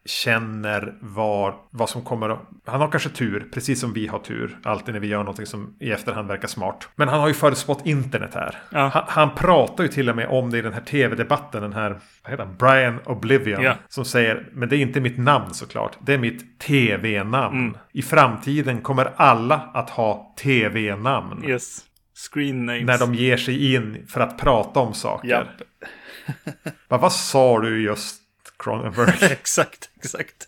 känner 0.06 0.94
var, 1.00 1.54
vad 1.70 1.88
som 1.88 2.02
kommer. 2.04 2.38
Han 2.64 2.80
har 2.80 2.88
kanske 2.90 3.08
tur, 3.08 3.46
precis 3.54 3.80
som 3.80 3.92
vi 3.92 4.06
har 4.06 4.18
tur. 4.18 4.58
Alltid 4.62 4.94
när 4.94 5.00
vi 5.00 5.06
gör 5.06 5.18
någonting 5.18 5.46
som 5.46 5.76
i 5.80 5.90
efterhand 5.90 6.28
verkar 6.28 6.48
smart. 6.48 6.88
Men 6.96 7.08
han 7.08 7.20
har 7.20 7.28
ju 7.28 7.34
förutspått 7.34 7.86
internet 7.86 8.30
här. 8.34 8.58
Ja. 8.70 8.90
Han, 8.94 9.04
han, 9.08 9.34
pratar 9.34 9.84
ju 9.84 9.88
till 9.88 10.10
och 10.10 10.16
med 10.16 10.28
om 10.28 10.50
det 10.50 10.58
i 10.58 10.62
den 10.62 10.72
här 10.72 10.80
tv-debatten. 10.80 11.62
Den 11.62 11.72
här, 11.72 11.90
vad 12.22 12.30
heter 12.30 12.44
han? 12.44 12.56
Brian 12.56 13.00
Oblivion. 13.04 13.62
Ja. 13.62 13.74
Som 13.88 14.04
säger, 14.04 14.48
men 14.52 14.68
det 14.68 14.76
är 14.76 14.80
inte 14.80 15.00
mitt 15.00 15.18
namn 15.18 15.54
såklart. 15.54 15.96
Det 16.00 16.14
är 16.14 16.18
mitt 16.18 16.58
tv-namn. 16.58 17.58
Mm. 17.58 17.76
I 17.92 18.02
framtiden 18.02 18.80
kommer 18.80 19.12
alla 19.16 19.70
att 19.74 19.90
ha 19.90 20.34
tv-namn. 20.42 21.44
Yes. 21.48 21.82
Screen 22.32 22.66
names. 22.66 22.86
När 22.86 22.98
de 22.98 23.14
ger 23.14 23.36
sig 23.36 23.74
in 23.74 24.06
för 24.08 24.20
att 24.20 24.38
prata 24.38 24.80
om 24.80 24.94
saker. 24.94 25.28
Yep. 25.28 25.46
Men 26.88 27.00
vad 27.00 27.12
sa 27.12 27.60
du 27.60 27.82
just 27.82 28.22
Cronenberg? 28.58 29.14
exakt, 29.32 29.90
exakt. 29.96 30.46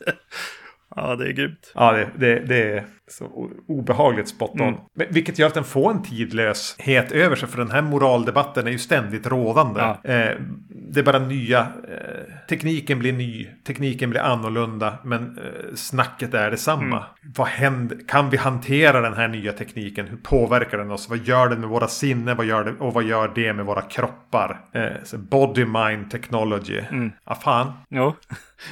Ja, 0.97 1.17
det 1.17 1.29
är 1.29 1.33
grymt. 1.33 1.73
Ja, 1.75 1.93
det, 1.93 2.11
det, 2.17 2.41
det 2.41 2.73
är 2.73 2.87
så 3.11 3.51
obehagligt 3.69 4.29
spot 4.29 4.51
on. 4.51 4.61
Mm. 4.61 4.81
Vilket 4.95 5.39
gör 5.39 5.47
att 5.47 5.55
den 5.55 5.65
får 5.65 5.91
en 5.91 6.03
tidlöshet 6.03 7.13
över 7.13 7.37
sig. 7.37 7.49
För 7.49 7.59
den 7.59 7.71
här 7.71 7.83
moraldebatten 7.83 8.67
är 8.67 8.71
ju 8.71 8.79
ständigt 8.79 9.27
rådande. 9.27 9.81
Ja. 9.81 10.11
Eh, 10.11 10.37
det 10.69 11.01
är 11.01 11.05
bara 11.05 11.19
nya. 11.19 11.61
Eh, 11.61 12.47
tekniken 12.49 12.99
blir 12.99 13.13
ny. 13.13 13.49
Tekniken 13.67 14.11
blir 14.11 14.21
annorlunda. 14.21 14.99
Men 15.05 15.39
eh, 15.39 15.75
snacket 15.75 16.35
är 16.35 16.51
detsamma. 16.51 16.97
Mm. 16.97 17.09
Vad 17.37 17.47
händer? 17.47 17.99
Kan 18.09 18.31
vi 18.31 18.37
hantera 18.37 19.01
den 19.01 19.15
här 19.15 19.29
nya 19.29 19.53
tekniken? 19.53 20.07
Hur 20.07 20.17
påverkar 20.17 20.79
den 20.79 20.91
oss? 20.91 21.09
Vad 21.09 21.19
gör 21.19 21.49
den 21.49 21.61
med 21.61 21.69
våra 21.69 21.89
sinnen? 21.89 22.37
Vad 22.37 22.47
gör 22.47 22.65
det, 22.65 22.73
och 22.73 22.95
vad 22.95 23.05
gör 23.05 23.33
det 23.35 23.53
med 23.53 23.65
våra 23.65 23.83
kroppar? 23.83 24.61
Eh, 24.73 25.19
body 25.19 25.65
mind 25.65 26.11
technology. 26.11 26.81
Mm. 26.91 27.13
Ja, 27.27 27.35
fan. 27.35 27.73
Jo. 27.89 28.15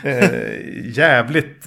eh, 0.02 0.30
jävligt 0.84 1.66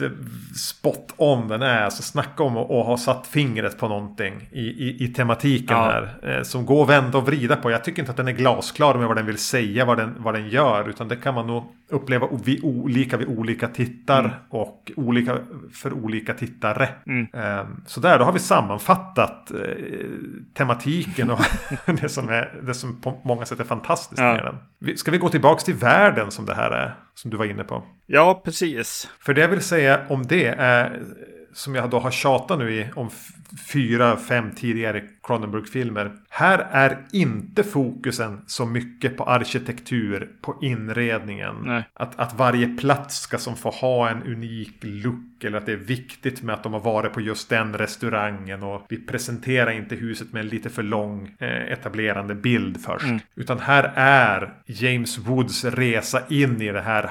spot 0.55 1.13
on 1.17 1.47
den 1.47 1.61
är. 1.61 1.83
Alltså 1.83 2.03
snacka 2.03 2.43
om 2.43 2.57
att 2.61 2.85
ha 2.85 2.97
satt 2.97 3.27
fingret 3.27 3.77
på 3.77 3.87
någonting 3.87 4.49
i, 4.51 4.61
i, 4.61 5.03
i 5.03 5.07
tematiken 5.07 5.77
ja. 5.77 5.83
här. 5.83 6.37
Eh, 6.37 6.43
som 6.43 6.65
går 6.65 6.83
att 6.83 6.89
vända 6.89 7.17
och 7.17 7.25
vrida 7.25 7.55
på. 7.55 7.71
Jag 7.71 7.83
tycker 7.83 8.01
inte 8.01 8.11
att 8.11 8.17
den 8.17 8.27
är 8.27 8.31
glasklar 8.31 8.95
med 8.95 9.07
vad 9.07 9.17
den 9.17 9.25
vill 9.25 9.37
säga, 9.37 9.85
vad 9.85 9.97
den, 9.97 10.15
vad 10.17 10.33
den 10.33 10.49
gör. 10.49 10.89
Utan 10.89 11.07
det 11.07 11.15
kan 11.15 11.33
man 11.33 11.47
nog 11.47 11.63
uppleva 11.89 12.27
vid 12.43 12.63
olika 12.63 13.17
vid 13.17 13.27
olika 13.27 13.67
tittar 13.67 14.19
mm. 14.19 14.31
och 14.49 14.91
olika 14.95 15.37
för 15.73 15.93
olika 15.93 16.33
tittare. 16.33 16.89
Mm. 17.07 17.27
Eh, 17.33 17.67
så 17.85 17.99
där, 17.99 18.19
då 18.19 18.25
har 18.25 18.33
vi 18.33 18.39
sammanfattat 18.39 19.51
eh, 19.51 19.57
tematiken 20.53 21.29
och 21.29 21.39
det 22.01 22.09
som, 22.09 22.29
är, 22.29 22.59
det 22.63 22.73
som 22.73 23.01
på 23.01 23.21
många 23.23 23.45
sätt 23.45 23.59
är 23.59 23.63
fantastiskt 23.63 24.21
ja. 24.21 24.33
med 24.33 24.53
den. 24.79 24.97
Ska 24.97 25.11
vi 25.11 25.17
gå 25.17 25.29
tillbaka 25.29 25.61
till 25.61 25.75
världen 25.75 26.31
som 26.31 26.45
det 26.45 26.55
här 26.55 26.71
är? 26.71 26.95
Som 27.13 27.31
du 27.31 27.37
var 27.37 27.45
inne 27.45 27.63
på. 27.63 27.83
Ja, 28.05 28.41
precis. 28.45 29.09
För 29.19 29.33
det 29.33 29.41
jag 29.41 29.47
vill 29.47 29.63
säga 29.63 29.99
om 30.09 30.27
det 30.27 30.45
är 30.47 31.01
som 31.53 31.75
jag 31.75 31.89
då 31.89 31.99
har 31.99 32.11
tjatat 32.11 32.59
nu 32.59 32.73
i 32.73 32.87
om 32.95 33.09
fyra, 33.67 34.17
fem 34.17 34.51
tidigare 34.51 35.03
Cronenberg-filmer. 35.23 36.11
Här 36.29 36.67
är 36.71 37.05
inte 37.11 37.63
fokusen 37.63 38.41
så 38.47 38.65
mycket 38.65 39.17
på 39.17 39.23
arkitektur, 39.23 40.29
på 40.41 40.59
inredningen. 40.61 41.83
Att, 41.93 42.19
att 42.19 42.33
varje 42.33 42.67
plats 42.67 43.21
ska 43.21 43.37
som 43.37 43.55
få 43.55 43.69
ha 43.69 44.09
en 44.09 44.23
unik 44.23 44.77
look. 44.81 45.43
Eller 45.43 45.57
att 45.57 45.65
det 45.65 45.71
är 45.71 45.77
viktigt 45.77 46.43
med 46.43 46.55
att 46.55 46.63
de 46.63 46.73
har 46.73 46.79
varit 46.79 47.13
på 47.13 47.21
just 47.21 47.49
den 47.49 47.77
restaurangen. 47.77 48.63
Och 48.63 48.85
vi 48.89 49.05
presenterar 49.05 49.71
inte 49.71 49.95
huset 49.95 50.33
med 50.33 50.39
en 50.39 50.47
lite 50.47 50.69
för 50.69 50.83
lång 50.83 51.35
eh, 51.39 51.71
etablerande 51.71 52.35
bild 52.35 52.81
först. 52.81 53.05
Mm. 53.05 53.19
Utan 53.35 53.59
här 53.59 53.91
är 53.95 54.53
James 54.65 55.17
Woods 55.17 55.65
resa 55.65 56.21
in 56.29 56.61
i 56.61 56.71
det 56.71 56.81
här 56.81 57.09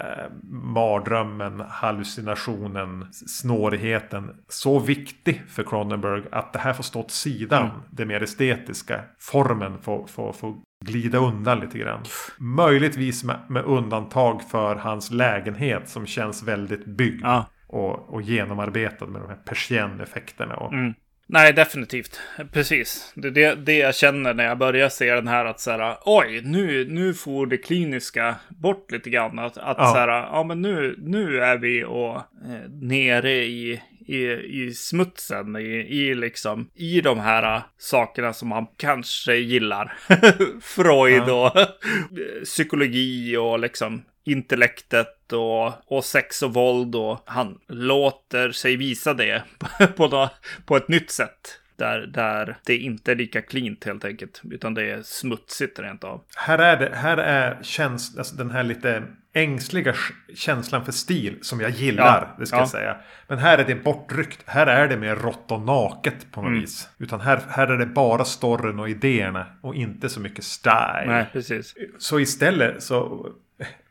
eh, 0.00 0.32
mardrömmen, 0.50 1.62
hallucinationen, 1.68 3.06
snårigheten 3.12 4.30
så 4.48 4.78
viktig 4.78 5.42
för 5.48 5.62
Cronenberg 5.62 6.22
att 6.32 6.52
det 6.52 6.58
här 6.58 6.72
får 6.72 6.82
stå 6.82 7.00
åt 7.00 7.10
sidan. 7.10 7.62
Mm. 7.62 7.76
Det 7.90 8.04
mer 8.04 8.22
estetiska. 8.22 9.00
Formen 9.18 9.78
får, 9.78 10.06
får, 10.06 10.32
får 10.32 10.54
glida 10.84 11.18
undan 11.18 11.60
lite 11.60 11.78
grann. 11.78 12.02
Möjligtvis 12.38 13.24
med, 13.24 13.36
med 13.48 13.64
undantag 13.64 14.42
för 14.42 14.76
hans 14.76 15.10
lägenhet 15.10 15.88
som 15.88 16.06
känns 16.06 16.42
väldigt 16.42 16.86
byggd. 16.86 17.22
Ja. 17.24 17.46
Och, 17.68 18.14
och 18.14 18.22
genomarbetad 18.22 19.06
med 19.06 19.20
de 19.20 19.28
här 19.28 19.36
persienneffekterna. 19.44 20.56
Och, 20.56 20.72
mm. 20.72 20.94
Nej, 21.28 21.52
definitivt. 21.52 22.20
Precis. 22.52 23.12
Det 23.14 23.28
är 23.28 23.32
det, 23.32 23.54
det 23.54 23.78
jag 23.78 23.94
känner 23.94 24.34
när 24.34 24.44
jag 24.44 24.58
börjar 24.58 24.88
se 24.88 25.14
den 25.14 25.28
här 25.28 25.44
att 25.44 25.60
så 25.60 25.70
här, 25.70 25.96
oj, 26.04 26.40
nu, 26.44 26.86
nu 26.88 27.14
får 27.14 27.46
det 27.46 27.56
kliniska 27.56 28.36
bort 28.48 28.92
lite 28.92 29.10
grann. 29.10 29.38
Att, 29.38 29.58
att 29.58 29.76
ja. 29.78 29.92
så 29.92 29.98
här, 29.98 30.08
ja 30.08 30.44
men 30.44 30.62
nu, 30.62 30.96
nu 30.98 31.40
är 31.40 31.58
vi 31.58 31.84
och 31.84 32.16
eh, 32.16 32.70
nere 32.82 33.32
i, 33.32 33.82
i, 34.06 34.22
i 34.62 34.74
smutsen, 34.74 35.56
i, 35.56 35.68
i 36.00 36.14
liksom, 36.14 36.70
i 36.74 37.00
de 37.00 37.20
här 37.20 37.62
sakerna 37.78 38.32
som 38.32 38.48
man 38.48 38.66
kanske 38.76 39.34
gillar. 39.34 39.96
Freud 40.62 41.24
ja. 41.26 41.50
och 41.50 41.66
psykologi 42.44 43.36
och 43.36 43.58
liksom 43.58 44.02
intellektet 44.26 45.32
och, 45.32 45.72
och 45.96 46.04
sex 46.04 46.42
och 46.42 46.54
våld 46.54 46.94
och 46.94 47.22
han 47.26 47.58
låter 47.68 48.50
sig 48.50 48.76
visa 48.76 49.14
det 49.14 49.42
på, 49.96 50.28
på 50.66 50.76
ett 50.76 50.88
nytt 50.88 51.10
sätt. 51.10 51.60
Där, 51.76 51.98
där 51.98 52.56
det 52.66 52.76
inte 52.76 53.12
är 53.12 53.16
lika 53.16 53.42
cleant 53.42 53.84
helt 53.84 54.04
enkelt. 54.04 54.40
Utan 54.50 54.74
det 54.74 54.90
är 54.90 55.02
smutsigt 55.02 55.78
rent 55.78 56.04
av. 56.04 56.22
Här 56.36 56.58
är 56.58 56.76
det, 56.76 56.96
här 56.96 57.16
är 57.16 57.62
käns 57.62 58.18
alltså 58.18 58.36
den 58.36 58.50
här 58.50 58.62
lite 58.62 59.02
ängsliga 59.32 59.94
känslan 60.34 60.84
för 60.84 60.92
stil 60.92 61.38
som 61.42 61.60
jag 61.60 61.70
gillar. 61.70 62.04
Ja, 62.04 62.36
det 62.38 62.46
ska 62.46 62.56
ja. 62.56 62.60
jag 62.60 62.68
säga. 62.68 62.96
Men 63.28 63.38
här 63.38 63.58
är 63.58 63.64
det 63.64 63.74
bortryckt. 63.74 64.42
Här 64.46 64.66
är 64.66 64.88
det 64.88 64.96
mer 64.96 65.16
rått 65.16 65.52
och 65.52 65.60
naket 65.60 66.32
på 66.32 66.40
något 66.42 66.48
mm. 66.48 66.60
vis. 66.60 66.88
Utan 66.98 67.20
här, 67.20 67.40
här 67.48 67.66
är 67.66 67.78
det 67.78 67.86
bara 67.86 68.24
storyn 68.24 68.80
och 68.80 68.88
idéerna. 68.88 69.46
Och 69.60 69.74
inte 69.74 70.08
så 70.08 70.20
mycket 70.20 70.44
style. 70.44 71.04
Nej, 71.06 71.26
precis. 71.32 71.74
Så 71.98 72.20
istället 72.20 72.82
så 72.82 73.28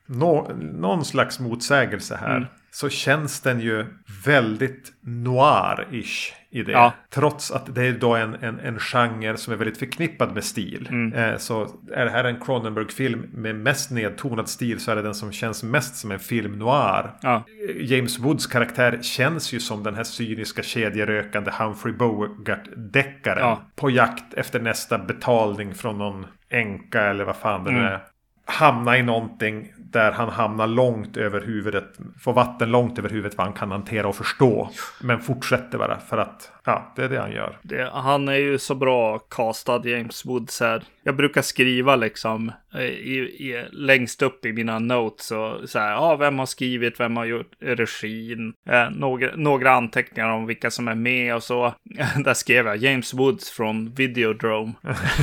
nå, 0.06 0.52
någon 0.58 1.06
slags 1.06 1.40
motsägelse 1.40 2.16
här. 2.16 2.38
Mm. 2.38 2.48
Så 2.72 2.90
känns 2.90 3.42
den 3.42 3.60
ju 3.60 3.86
väldigt 4.26 4.94
noir-ish 5.02 6.34
i 6.50 6.64
det. 6.64 6.72
Ja. 6.72 6.94
Trots 7.10 7.52
att 7.52 7.76
det 7.76 7.84
är 7.84 7.92
då 7.92 8.16
en, 8.16 8.36
en, 8.36 8.60
en 8.60 8.80
genre 8.80 9.38
som 9.38 9.54
är 9.54 9.58
väldigt 9.58 9.78
förknippad 9.78 10.34
med 10.34 10.44
stil. 10.44 10.88
Mm. 10.92 11.14
Eh, 11.14 11.38
så 11.38 11.68
är 11.94 12.06
det 12.06 12.12
här 12.12 12.24
en 12.24 12.40
Cronenberg-film 12.40 13.30
med 13.34 13.56
mest 13.56 13.92
nedtonad 13.92 14.50
stil 14.50 14.80
så 14.80 14.92
är 14.92 14.96
det 14.96 15.02
den 15.02 15.16
som 15.16 15.32
känns 15.32 15.64
mest 15.64 15.96
som 15.96 16.12
en 16.12 16.20
film 16.20 16.60
noir. 16.60 17.12
Ja. 17.22 17.44
James 17.80 18.20
Woods 18.20 18.48
karaktär 18.48 19.00
känns 19.02 19.54
ju 19.54 19.60
som 19.60 19.84
den 19.84 19.96
här 19.96 20.04
cyniska 20.04 20.64
kedjerökande 20.64 21.52
Humphrey 21.60 21.94
Bogart-deckaren. 21.94 23.40
Ja. 23.40 23.62
På 23.76 23.90
jakt 23.90 24.34
efter 24.34 24.60
nästa 24.60 24.98
betalning 24.98 25.74
från 25.74 25.98
någon 25.98 26.26
änka 26.50 27.02
eller 27.02 27.24
vad 27.24 27.36
fan 27.36 27.64
det 27.64 27.70
mm. 27.70 27.84
är 27.84 28.00
hamna 28.46 28.98
i 28.98 29.04
någonting 29.04 29.74
där 29.78 30.12
han 30.12 30.30
hamnar 30.30 30.68
långt 30.68 31.18
över 31.18 31.42
huvudet. 31.42 31.98
Får 32.20 32.34
vatten 32.34 32.72
långt 32.72 33.00
över 33.00 33.10
huvudet 33.10 33.38
vad 33.38 33.48
han 33.48 33.56
kan 33.56 33.72
hantera 33.72 34.08
och 34.08 34.16
förstå. 34.16 34.70
Men 35.02 35.20
fortsätter 35.20 35.78
bara 35.78 36.00
för 36.00 36.18
att 36.18 36.52
ja, 36.66 36.94
det 36.96 37.04
är 37.04 37.10
det 37.10 37.20
han 37.20 37.32
gör. 37.32 37.58
Det, 37.62 37.90
han 37.94 38.28
är 38.28 38.36
ju 38.36 38.58
så 38.58 38.76
bra 38.76 39.20
castad 39.20 39.82
James 39.86 40.26
Woods 40.26 40.60
här. 40.60 40.84
Jag 41.04 41.16
brukar 41.16 41.42
skriva 41.42 41.96
liksom 41.96 42.52
eh, 42.74 42.82
i, 42.82 43.18
i, 43.20 43.66
längst 43.72 44.22
upp 44.22 44.46
i 44.46 44.54
mina 44.54 44.80
notes 44.80 45.32
och 45.32 45.70
så 45.70 45.80
här, 45.80 45.92
ja, 45.92 46.16
vem 46.16 46.40
har 46.40 46.46
skrivit, 46.46 47.00
vem 47.00 47.18
har 47.18 47.26
gjort 47.26 47.52
regin, 47.60 48.54
eh, 48.70 48.90
några, 48.90 49.36
några 49.36 49.72
anteckningar 49.72 50.30
om 50.30 50.46
vilka 50.46 50.72
som 50.72 50.88
är 50.88 50.96
med 50.96 51.36
och 51.36 51.44
så. 51.44 51.74
Där 52.24 52.34
skrev 52.34 52.68
jag 52.68 52.78
James 52.78 53.14
Woods 53.14 53.52
från 53.52 53.94
Videodrome. 53.94 54.74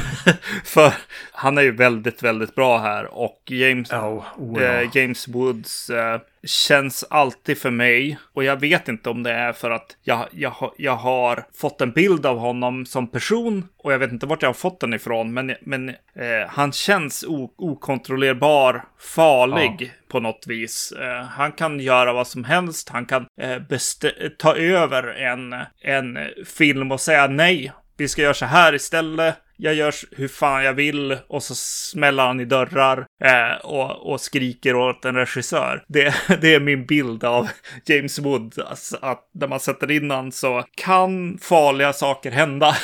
För 0.65 0.93
han 1.33 1.59
är 1.59 1.63
ju 1.63 1.73
väldigt, 1.73 2.23
väldigt 2.23 2.55
bra 2.55 2.79
här 2.79 3.15
och 3.15 3.43
James, 3.47 3.93
oh, 3.93 4.25
oh, 4.37 4.63
eh, 4.63 4.89
James 4.97 5.29
Woods 5.29 5.91
eh, 5.91 6.21
känns 6.45 7.05
alltid 7.11 7.59
för 7.59 7.71
mig. 7.71 8.19
Och 8.33 8.45
jag 8.45 8.61
vet 8.61 8.89
inte 8.89 9.11
om 9.11 9.23
det 9.23 9.33
är 9.33 9.53
för 9.53 9.71
att 9.71 9.97
jag, 10.03 10.29
jag, 10.33 10.73
jag 10.77 10.97
har 10.97 11.47
fått 11.55 11.81
en 11.81 11.93
bild 11.93 12.27
av 12.27 12.39
honom 12.39 12.87
som 12.87 13.11
person. 13.11 13.69
Och 13.77 13.93
jag 13.93 13.99
vet 13.99 14.13
inte 14.13 14.27
vart 14.27 14.43
jag 14.43 14.49
har 14.49 14.55
fått 14.55 14.81
den 14.81 14.95
ifrån. 14.95 15.35
Men, 15.35 15.55
men 15.61 15.89
eh, 15.89 16.49
han 16.49 16.73
känns 16.73 17.25
okontrollerbar, 17.57 18.85
farlig 18.99 19.77
ja. 19.79 19.89
på 20.09 20.21
något 20.21 20.45
vis. 20.47 20.93
Eh, 20.93 21.25
han 21.25 21.53
kan 21.53 21.81
göra 21.81 22.13
vad 22.13 22.27
som 22.27 22.45
helst. 22.45 22.89
Han 22.89 23.07
kan 23.07 23.27
eh, 23.41 23.63
ta 24.39 24.57
över 24.57 25.03
en, 25.03 25.55
en 25.81 26.19
film 26.47 26.93
och 26.93 27.01
säga 27.01 27.27
nej. 27.27 27.73
Vi 27.97 28.09
ska 28.09 28.23
göra 28.23 28.35
så 28.35 28.47
här 28.47 28.75
istället 28.75 29.37
jag 29.63 29.75
gör 29.75 29.95
hur 30.17 30.29
fan 30.29 30.65
jag 30.65 30.75
vill 30.75 31.19
och 31.29 31.43
så 31.43 31.55
smäller 31.55 32.27
han 32.27 32.41
i 32.41 32.45
dörrar 32.45 33.07
eh, 33.25 33.65
och, 33.65 34.13
och 34.13 34.21
skriker 34.21 34.75
åt 34.75 35.05
en 35.05 35.15
regissör. 35.15 35.85
Det, 35.89 36.15
det 36.41 36.55
är 36.55 36.61
min 36.61 36.87
bild 36.87 37.25
av 37.25 37.49
James 37.85 38.19
Wood. 38.19 38.59
Alltså, 38.67 38.99
att 39.03 39.31
när 39.35 39.49
man 39.49 39.61
sätter 39.61 39.91
in 39.91 40.11
han 40.11 40.33
så 40.33 40.65
kan 40.75 41.39
farliga 41.39 41.93
saker 41.93 42.31
hända. 42.31 42.77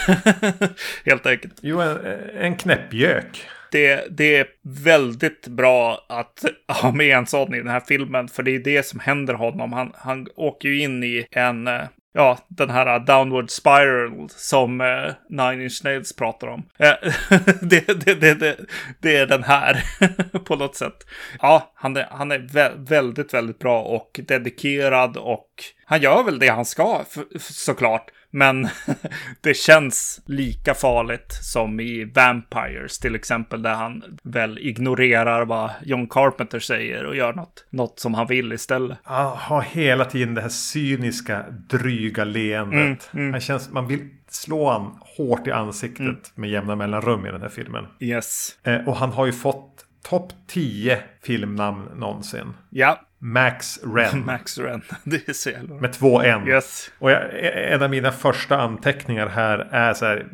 Helt 1.05 1.27
enkelt. 1.27 1.55
Jo, 1.63 1.81
en, 1.81 1.97
en 2.39 2.57
knäppgök. 2.57 3.49
Det, 3.73 4.07
det, 4.11 4.37
är 4.37 4.47
väldigt 4.85 5.47
bra 5.47 6.07
att 6.09 6.45
ha 6.83 6.93
med 6.93 7.17
en 7.17 7.27
sån 7.27 7.55
i 7.55 7.59
den 7.59 7.69
här 7.69 7.83
filmen, 7.89 8.29
för 8.29 8.43
det 8.43 8.55
är 8.55 8.59
det 8.59 8.87
som 8.87 9.01
händer 9.01 9.35
honom. 9.35 9.73
Han, 9.73 9.93
han 9.95 10.27
åker 10.37 10.69
ju 10.69 10.81
in 10.81 11.05
i 11.05 11.27
en, 11.31 11.67
eh, 11.67 11.83
ja, 12.15 12.39
den 12.49 12.71
här 12.71 12.99
uh, 12.99 13.05
downward 13.05 13.51
spiral 13.51 14.29
som 14.29 14.81
eh, 14.81 15.13
Nine 15.29 15.63
Inch 15.63 15.85
Nails 15.85 16.17
pratar 16.17 16.47
om. 16.47 16.69
Eh, 16.79 16.95
det, 17.61 18.05
det, 18.05 18.15
det, 18.15 18.57
det, 19.01 19.17
är 19.17 19.27
den 19.27 19.43
här 19.43 19.85
på 20.45 20.57
något 20.57 20.77
sätt. 20.77 21.07
Ja, 21.41 21.73
han 21.75 21.97
är, 21.97 22.07
han 22.11 22.33
är 22.33 22.39
vä 22.39 22.73
väldigt, 22.77 23.35
väldigt 23.35 23.59
bra 23.59 23.83
och 23.83 24.21
dedikerad 24.29 25.17
och 25.17 25.49
han 25.85 26.01
gör 26.01 26.23
väl 26.23 26.39
det 26.39 26.49
han 26.49 26.65
ska 26.65 27.05
såklart. 27.41 28.11
Men 28.31 28.69
det 29.41 29.55
känns 29.55 30.21
lika 30.27 30.75
farligt 30.75 31.33
som 31.33 31.81
i 31.81 32.05
Vampires 32.05 32.99
till 32.99 33.15
exempel, 33.15 33.63
där 33.63 33.75
han 33.75 34.19
väl 34.23 34.59
ignorerar 34.59 35.45
vad 35.45 35.71
John 35.83 36.09
Carpenter 36.09 36.61
säger 36.61 37.05
och 37.05 37.17
gör 37.17 37.33
något, 37.33 37.67
något 37.71 38.01
som 38.01 38.15
han 38.15 38.27
vill 38.27 38.53
istället. 38.53 38.99
Han 39.03 39.37
har 39.37 39.63
hela 39.63 40.05
tiden 40.05 40.35
det 40.35 40.41
här 40.41 40.49
cyniska, 40.49 41.45
dryga 41.51 42.25
leendet. 42.25 43.11
Mm, 43.13 43.25
mm. 43.25 43.33
Han 43.33 43.41
känns, 43.41 43.71
man 43.71 43.87
vill 43.87 44.09
slå 44.29 44.71
han 44.71 44.99
hårt 45.17 45.47
i 45.47 45.51
ansiktet 45.51 46.01
mm. 46.01 46.21
med 46.35 46.51
jämna 46.51 46.77
mellanrum 46.77 47.27
i 47.27 47.31
den 47.31 47.43
här 47.43 47.49
filmen. 47.49 47.87
Yes. 48.01 48.59
Eh, 48.63 48.89
och 48.89 48.97
han 48.97 49.13
har 49.13 49.27
ju 49.27 49.33
fått 49.33 49.85
topp 50.03 50.33
10 50.47 50.99
filmnamn 51.23 51.89
någonsin. 51.97 52.55
Ja. 52.71 53.01
Max 53.19 53.79
Ren. 53.83 54.25
Max 54.27 54.59
Ren. 54.59 54.83
Det 55.05 55.29
är 55.29 55.33
så 55.33 55.51
jävla... 55.51 55.75
Med 55.75 55.93
två 55.93 56.23
N. 56.23 56.49
Yes. 56.49 56.91
Och 56.99 57.11
jag, 57.11 57.23
en 57.73 57.83
av 57.83 57.91
mina 57.91 58.13
första 58.13 58.57
anteckningar 58.57 59.29
här 59.29 59.59
är 59.71 59.95
så 59.95 60.05
här, 60.07 60.27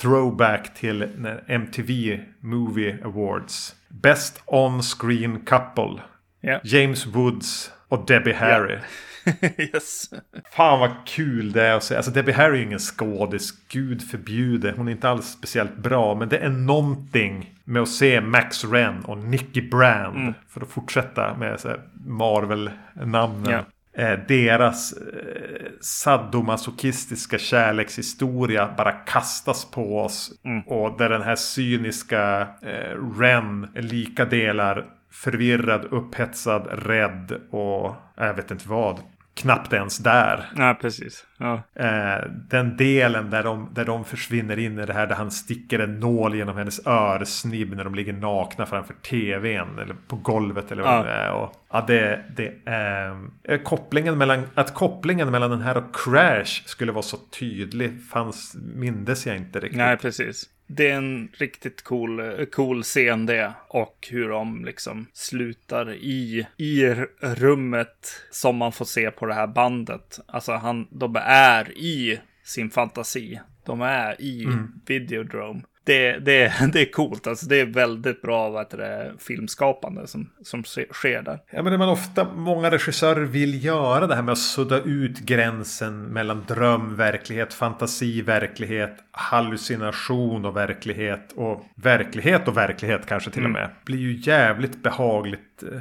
throwback 0.00 0.74
till 0.74 1.08
MTV 1.46 2.20
Movie 2.40 2.98
Awards. 3.04 3.74
Best 3.88 4.42
On-Screen 4.44 5.40
Couple. 5.40 6.02
Yeah. 6.42 6.60
James 6.64 7.06
Woods 7.06 7.72
och 7.88 8.06
Debbie 8.06 8.32
Harry. 8.32 8.72
Yeah. 8.72 8.82
yes. 9.58 10.10
Fan 10.52 10.80
vad 10.80 10.90
kul 11.06 11.52
det 11.52 11.62
är 11.62 11.74
att 11.74 11.84
se. 11.84 11.96
Alltså 11.96 12.10
Debbie 12.10 12.32
Harry 12.32 12.58
är 12.58 12.62
ingen 12.62 12.78
skådis. 12.78 13.52
Gud 13.68 14.02
förbjude. 14.02 14.74
Hon 14.76 14.88
är 14.88 14.92
inte 14.92 15.08
alls 15.08 15.26
speciellt 15.26 15.76
bra. 15.76 16.14
Men 16.14 16.28
det 16.28 16.38
är 16.38 16.48
någonting 16.48 17.54
med 17.64 17.82
att 17.82 17.88
se 17.88 18.20
Max 18.20 18.64
Ren 18.64 19.04
och 19.04 19.18
Nicky 19.18 19.68
Brand. 19.68 20.16
Mm. 20.16 20.34
För 20.48 20.60
att 20.60 20.68
fortsätta 20.68 21.36
med 21.36 21.58
Marvel-namnen. 22.06 23.50
Yeah. 23.50 23.64
Eh, 23.98 24.18
deras 24.28 24.92
eh, 24.92 25.66
sadomasochistiska 25.80 27.38
kärlekshistoria 27.38 28.74
bara 28.76 28.92
kastas 28.92 29.70
på 29.70 30.00
oss. 30.00 30.32
Mm. 30.44 30.62
Och 30.62 30.98
där 30.98 31.08
den 31.08 31.22
här 31.22 31.36
cyniska 31.36 32.40
eh, 32.62 33.18
Ren 33.18 33.68
lika 33.74 34.24
delar 34.24 34.84
förvirrad, 35.10 35.84
upphetsad, 35.84 36.68
rädd 36.86 37.40
och 37.50 37.94
jag 38.16 38.34
vet 38.34 38.50
inte 38.50 38.68
vad 38.68 39.00
knappt 39.36 39.72
ens 39.72 39.98
där. 39.98 40.44
Ja, 40.56 40.76
precis. 40.80 41.26
Ja. 41.38 41.62
Eh, 41.74 42.30
den 42.30 42.76
delen 42.76 43.30
där 43.30 43.42
de, 43.42 43.70
där 43.74 43.84
de 43.84 44.04
försvinner 44.04 44.58
in 44.58 44.78
i 44.78 44.86
det 44.86 44.92
här 44.92 45.06
där 45.06 45.14
han 45.14 45.30
sticker 45.30 45.78
en 45.78 46.00
nål 46.00 46.34
genom 46.34 46.56
hennes 46.56 46.86
örsnibb 46.86 47.74
när 47.74 47.84
de 47.84 47.94
ligger 47.94 48.12
nakna 48.12 48.66
framför 48.66 48.94
tvn 48.94 49.78
eller 49.78 49.96
på 50.08 50.16
golvet 50.16 50.72
eller 50.72 50.82
vad 50.82 50.98
ja. 50.98 51.02
det 51.02 51.10
är. 51.10 51.32
Och, 51.32 51.52
ja, 51.72 51.84
det, 51.86 52.24
det 52.36 52.54
är 52.64 53.28
eh, 53.44 53.58
kopplingen 53.58 54.18
mellan, 54.18 54.42
att 54.54 54.74
kopplingen 54.74 55.30
mellan 55.30 55.50
den 55.50 55.60
här 55.60 55.76
och 55.76 55.96
Crash 55.96 56.62
skulle 56.66 56.92
vara 56.92 57.02
så 57.02 57.16
tydlig 57.16 58.02
fanns, 58.10 58.56
mindes 58.74 59.26
jag 59.26 59.36
inte 59.36 59.60
riktigt. 59.60 59.78
Nej, 59.78 59.96
precis 59.96 60.50
det 60.66 60.90
är 60.90 60.96
en 60.96 61.28
riktigt 61.32 61.82
cool, 61.82 62.46
cool 62.52 62.82
scen 62.82 63.26
det. 63.26 63.52
Och 63.68 64.08
hur 64.10 64.28
de 64.28 64.64
liksom 64.64 65.06
slutar 65.12 65.94
i, 65.94 66.46
i 66.56 66.94
rummet 67.20 68.22
som 68.30 68.56
man 68.56 68.72
får 68.72 68.84
se 68.84 69.10
på 69.10 69.26
det 69.26 69.34
här 69.34 69.46
bandet. 69.46 70.20
Alltså 70.26 70.52
han, 70.52 70.88
de 70.90 71.16
är 71.26 71.78
i 71.78 72.20
sin 72.44 72.70
fantasi. 72.70 73.40
De 73.64 73.80
är 73.80 74.20
i 74.20 74.44
mm. 74.44 74.72
Videodrome 74.86 75.62
det, 75.86 76.18
det, 76.18 76.52
det 76.72 76.80
är 76.80 76.92
coolt. 76.92 77.26
Alltså, 77.26 77.46
det 77.46 77.60
är 77.60 77.66
väldigt 77.66 78.22
bra 78.22 78.50
vad 78.50 78.70
det, 78.70 79.12
filmskapande 79.18 80.06
som, 80.06 80.30
som 80.42 80.64
sker 80.64 81.22
där. 81.22 81.38
Ja, 81.50 81.62
men 81.62 81.72
det 81.72 81.78
man 81.78 81.88
ofta, 81.88 82.24
många 82.24 82.70
regissörer 82.70 83.24
vill 83.24 83.64
göra 83.64 84.06
det 84.06 84.14
här 84.14 84.22
med 84.22 84.32
att 84.32 84.38
sudda 84.38 84.80
ut 84.80 85.18
gränsen 85.18 86.02
mellan 86.02 86.44
dröm, 86.48 86.96
verklighet, 86.96 87.54
fantasi, 87.54 88.22
verklighet, 88.22 88.96
hallucination 89.10 90.44
och 90.44 90.56
verklighet 90.56 91.32
och 91.32 91.64
verklighet 91.74 92.48
och 92.48 92.56
verklighet 92.56 93.06
kanske 93.06 93.30
till 93.30 93.44
mm. 93.44 93.54
och 93.54 93.60
med. 93.60 93.70
Blir 93.84 93.98
ju 93.98 94.16
jävligt 94.16 94.82
behagligt 94.82 95.62
eh, 95.62 95.80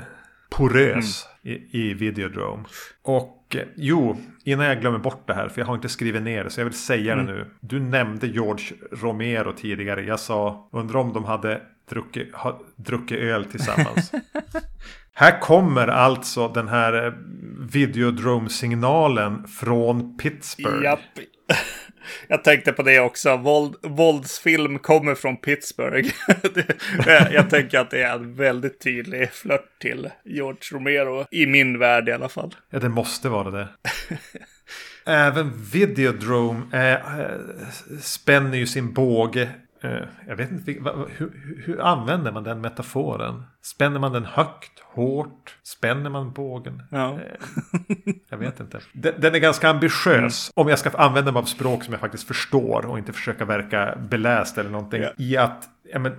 porös 0.49 1.28
mm. 1.43 1.58
i, 1.72 1.82
i 1.82 1.93
Videodrome. 1.93 2.64
Och 3.03 3.45
jo, 3.76 4.18
innan 4.43 4.66
jag 4.66 4.82
glömmer 4.82 4.99
bort 4.99 5.28
det 5.28 5.34
här, 5.34 5.49
för 5.49 5.62
jag 5.62 5.66
har 5.66 5.76
inte 5.76 5.89
skrivit 5.89 6.22
ner 6.24 6.43
det, 6.43 6.49
så 6.49 6.60
jag 6.60 6.66
vill 6.66 6.74
säga 6.74 7.14
mm. 7.14 7.26
det 7.26 7.34
nu. 7.34 7.45
Du 7.60 7.80
nämnde 7.80 8.28
George 8.28 8.66
Romero 8.91 9.53
tidigare. 9.53 10.03
Jag 10.03 10.20
sa, 10.20 10.70
undrar 10.72 10.99
om 10.99 11.14
de 11.14 11.26
hade 11.26 11.62
druckit, 11.89 12.36
ha, 12.36 12.62
druckit 12.76 13.20
öl 13.20 13.45
tillsammans. 13.45 14.12
här 15.14 15.39
kommer 15.39 15.88
alltså 15.88 16.47
den 16.47 16.68
här 16.68 17.06
eh, 17.06 17.14
videodrome-signalen 17.60 19.47
från 19.47 20.18
Pittsburgh. 20.18 20.84
Japp. 20.84 20.99
Jag 22.28 22.43
tänkte 22.43 22.72
på 22.72 22.84
det 22.84 22.99
också. 22.99 23.38
Våld, 23.38 23.76
våldsfilm 23.82 24.80
kommer 24.80 25.16
från 25.16 25.38
Pittsburgh. 25.38 26.10
jag 27.32 27.49
tänker 27.49 27.80
att 27.80 27.91
det 27.91 28.03
är 28.03 28.14
en 28.16 28.36
väldigt 28.36 28.80
tydlig 28.80 29.32
flört 29.32 29.80
till 29.80 30.10
George 30.26 30.62
Romero. 30.72 31.26
I 31.32 31.45
min 31.45 31.80
värld 31.80 32.10
i 32.10 32.12
alla 32.12 32.30
fall. 32.30 32.56
Ja, 32.70 32.80
det 32.80 32.89
måste 32.89 33.30
vara 33.30 33.51
det. 33.51 33.68
Även 35.06 35.51
Videodrome 35.72 36.62
eh, 36.74 36.93
eh 36.93 37.39
spänner 38.01 38.58
ju 38.58 38.68
sin 38.68 38.93
båge 38.93 39.49
jag 40.27 40.36
vet 40.36 40.51
inte, 40.51 40.71
hur, 41.17 41.61
hur, 41.65 41.81
använder 41.81 42.31
man 42.31 42.43
den 42.43 42.61
metaforen? 42.61 43.43
Spänner 43.61 43.99
man 43.99 44.13
den 44.13 44.25
högt, 44.25 44.79
hårt? 44.79 45.57
Spänner 45.63 46.09
man 46.09 46.31
bågen? 46.31 46.83
Ja. 46.91 47.13
Eh, 47.13 48.13
jag 48.29 48.38
vet 48.38 48.59
inte. 48.59 48.79
Den, 48.93 49.13
den 49.17 49.36
är 49.36 49.39
ganska 49.39 49.69
ambitiös. 49.69 50.51
Mm. 50.55 50.65
Om 50.65 50.69
jag 50.69 50.79
ska 50.79 50.89
använda 50.89 51.31
mig 51.31 51.39
av 51.39 51.45
språk 51.45 51.83
som 51.83 51.93
jag 51.93 52.01
faktiskt 52.01 52.27
förstår 52.27 52.86
och 52.86 52.97
inte 52.97 53.13
försöka 53.13 53.45
verka 53.45 53.97
beläst 54.09 54.57
eller 54.57 54.69
någonting. 54.69 55.01
Ja. 55.01 55.09
I 55.17 55.38
att 55.38 55.69
ja, 55.91 55.99
men, 55.99 56.15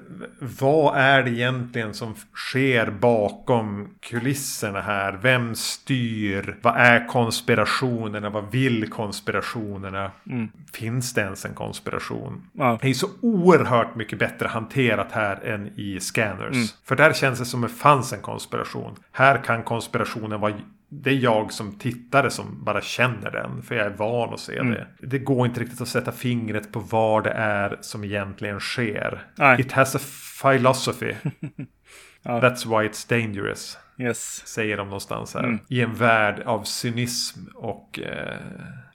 vad 0.59 0.97
är 0.97 1.23
det 1.23 1.31
egentligen 1.31 1.95
som 1.95 2.15
sker 2.35 2.91
bakom 2.91 3.89
kulisserna 4.01 4.81
här? 4.81 5.19
Vem 5.23 5.55
styr? 5.55 6.57
Vad 6.63 6.77
är 6.77 7.09
konspirationerna? 7.09 8.31
Vad 8.31 8.51
vill 8.51 8.91
konspirationerna? 8.91 10.11
Mm. 10.31 10.49
Finns 10.73 11.15
det 11.15 11.21
ens 11.21 11.45
en 11.45 11.55
konspiration? 11.55 12.43
Ja. 12.53 12.79
Det 12.83 12.89
är 12.89 12.95
så 12.95 13.09
oerhört 13.21 13.97
mycket 13.97 14.19
bättre 14.19 14.49
hanterat 14.49 15.13
här 15.13 15.45
än 15.45 15.67
i 15.77 16.01
Scanners. 16.01 16.55
Mm. 16.55 16.67
För 16.85 16.97
där 16.97 17.13
känns 17.13 17.39
det 17.39 17.45
som 17.45 17.65
att 17.65 17.71
det 17.71 17.77
fanns 17.77 18.13
en 18.13 18.23
konspiration. 18.23 18.97
Här 19.13 19.45
kan 19.45 19.63
konspirationen 19.63 20.41
vara 20.41 20.55
det 21.03 21.11
är 21.11 21.15
jag 21.15 21.53
som 21.53 21.79
tittare 21.79 22.31
som 22.31 22.65
bara 22.65 22.81
känner 22.81 23.31
den. 23.31 23.63
För 23.63 23.75
jag 23.75 23.87
är 23.87 23.91
van 23.91 24.35
att 24.35 24.41
se 24.41 24.59
mm. 24.59 24.73
det. 24.73 24.87
Det 25.01 25.19
går 25.19 25.47
inte 25.47 25.61
riktigt 25.61 25.81
att 25.81 25.89
sätta 25.89 26.13
fingret 26.13 26.73
på 26.73 26.81
vad 26.81 27.25
det 27.25 27.31
är 27.31 27.79
som 27.81 28.05
egentligen 28.05 28.61
sker. 28.61 29.23
Nej. 29.35 29.61
It 29.61 29.73
has 29.73 29.95
a 29.95 29.99
philosophy. 30.43 31.15
ja. 32.23 32.41
That's 32.41 32.67
why 32.67 32.89
it's 32.89 33.09
dangerous. 33.09 33.79
Yes. 33.99 34.47
Säger 34.47 34.77
de 34.77 34.87
någonstans 34.87 35.35
här. 35.35 35.45
Mm. 35.45 35.59
I 35.69 35.81
en 35.81 35.95
värld 35.95 36.43
av 36.47 36.63
cynism 36.63 37.41
och 37.55 38.01
eh, 38.01 38.37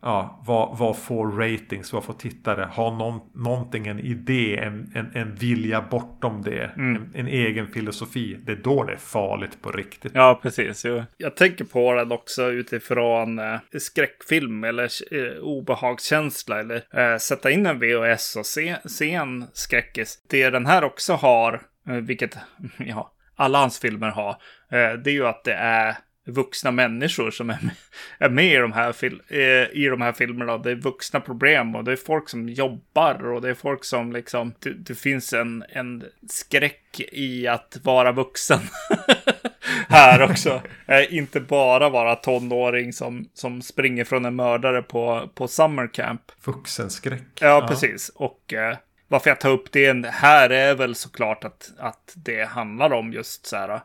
ja, 0.02 0.44
vad, 0.46 0.78
vad 0.78 0.98
får 0.98 1.28
ratings, 1.28 1.94
vad 1.94 2.04
får 2.04 2.14
tittare? 2.14 2.66
Ha 2.72 2.98
någon, 2.98 3.20
någonting, 3.34 3.88
en 3.88 4.00
idé, 4.00 4.58
en, 4.58 4.92
en, 4.96 5.12
en 5.14 5.36
vilja 5.36 5.82
bortom 5.82 6.42
det. 6.42 6.72
Mm. 6.78 6.96
En, 6.96 7.12
en, 7.14 7.28
egen 7.28 7.68
filosofi. 7.68 8.40
Det 8.46 8.52
är 8.52 8.56
då 8.56 8.84
det 8.84 8.94
är 8.94 8.98
farligt 8.98 9.62
på 9.62 9.72
riktigt. 9.72 10.12
Ja, 10.16 10.40
precis. 10.42 10.86
Jo. 10.86 11.04
Jag 11.18 11.36
tänker 11.36 11.66
på 11.66 11.94
den 11.94 12.12
också 12.12 12.52
utifrån 12.52 13.40
eh, 13.40 13.60
skräckfilm 13.80 14.64
eller 14.64 14.90
eh, 15.12 15.38
obehagskänsla. 15.42 16.60
Eller 16.60 16.84
eh, 16.94 17.18
sätta 17.18 17.52
in 17.52 17.66
en 17.66 17.80
VHS 17.80 18.36
och 18.36 18.46
se, 18.46 18.76
se 18.86 19.12
en 19.12 19.46
skräckis. 19.54 20.24
Det 20.30 20.50
den 20.50 20.66
här 20.66 20.84
också 20.84 21.14
har, 21.14 21.62
eh, 21.88 21.96
vilket 21.96 22.38
ja, 22.78 23.14
alla 23.42 23.60
hans 23.60 23.80
filmer 23.80 24.10
har, 24.10 24.30
eh, 24.72 24.94
det 24.94 25.10
är 25.10 25.14
ju 25.14 25.28
att 25.28 25.44
det 25.44 25.54
är 25.54 25.96
vuxna 26.28 26.72
människor 26.72 27.32
som 27.32 27.50
är 27.50 27.60
med, 27.62 27.76
är 28.20 28.30
med 28.30 28.54
i, 28.54 28.58
de 28.58 28.72
här 28.72 28.92
fil, 28.92 29.22
eh, 29.28 29.82
i 29.82 29.88
de 29.90 30.02
här 30.02 30.12
filmerna. 30.12 30.58
Det 30.58 30.72
är 30.72 30.76
vuxna 30.76 31.20
problem 31.20 31.76
och 31.76 31.84
det 31.84 31.92
är 31.92 31.96
folk 31.96 32.30
som 32.30 32.50
jobbar 32.50 33.32
och 33.32 33.42
det 33.42 33.50
är 33.50 33.54
folk 33.54 33.86
som 33.86 34.14
liksom, 34.14 34.54
det, 34.60 34.74
det 34.74 34.96
finns 34.96 35.34
en, 35.34 35.64
en 35.70 36.04
skräck 36.30 37.02
i 37.12 37.48
att 37.48 37.78
vara 37.84 38.12
vuxen. 38.12 38.60
här 39.90 40.22
också. 40.22 40.62
Eh, 40.86 41.14
inte 41.14 41.40
bara 41.40 41.90
vara 41.90 42.16
tonåring 42.16 42.94
som, 42.94 43.30
som 43.34 43.62
springer 43.62 44.04
från 44.04 44.26
en 44.26 44.36
mördare 44.36 44.82
på, 44.82 45.30
på 45.36 45.48
summer 45.48 45.94
camp. 45.94 46.22
Vuxenskräck. 46.46 47.28
Ja, 47.42 47.48
ja. 47.48 47.68
precis. 47.68 48.10
Och 48.16 48.54
eh, 48.54 48.78
varför 49.12 49.30
jag 49.30 49.40
tar 49.40 49.50
upp 49.50 49.72
det 49.72 50.08
här 50.08 50.50
är 50.50 50.76
väl 50.76 50.96
såklart 50.96 51.44
att, 51.44 51.72
att 51.78 52.14
det 52.16 52.44
handlar 52.44 52.94
om 52.94 53.14
just 53.14 53.46
så 53.46 53.56
här 53.56 53.82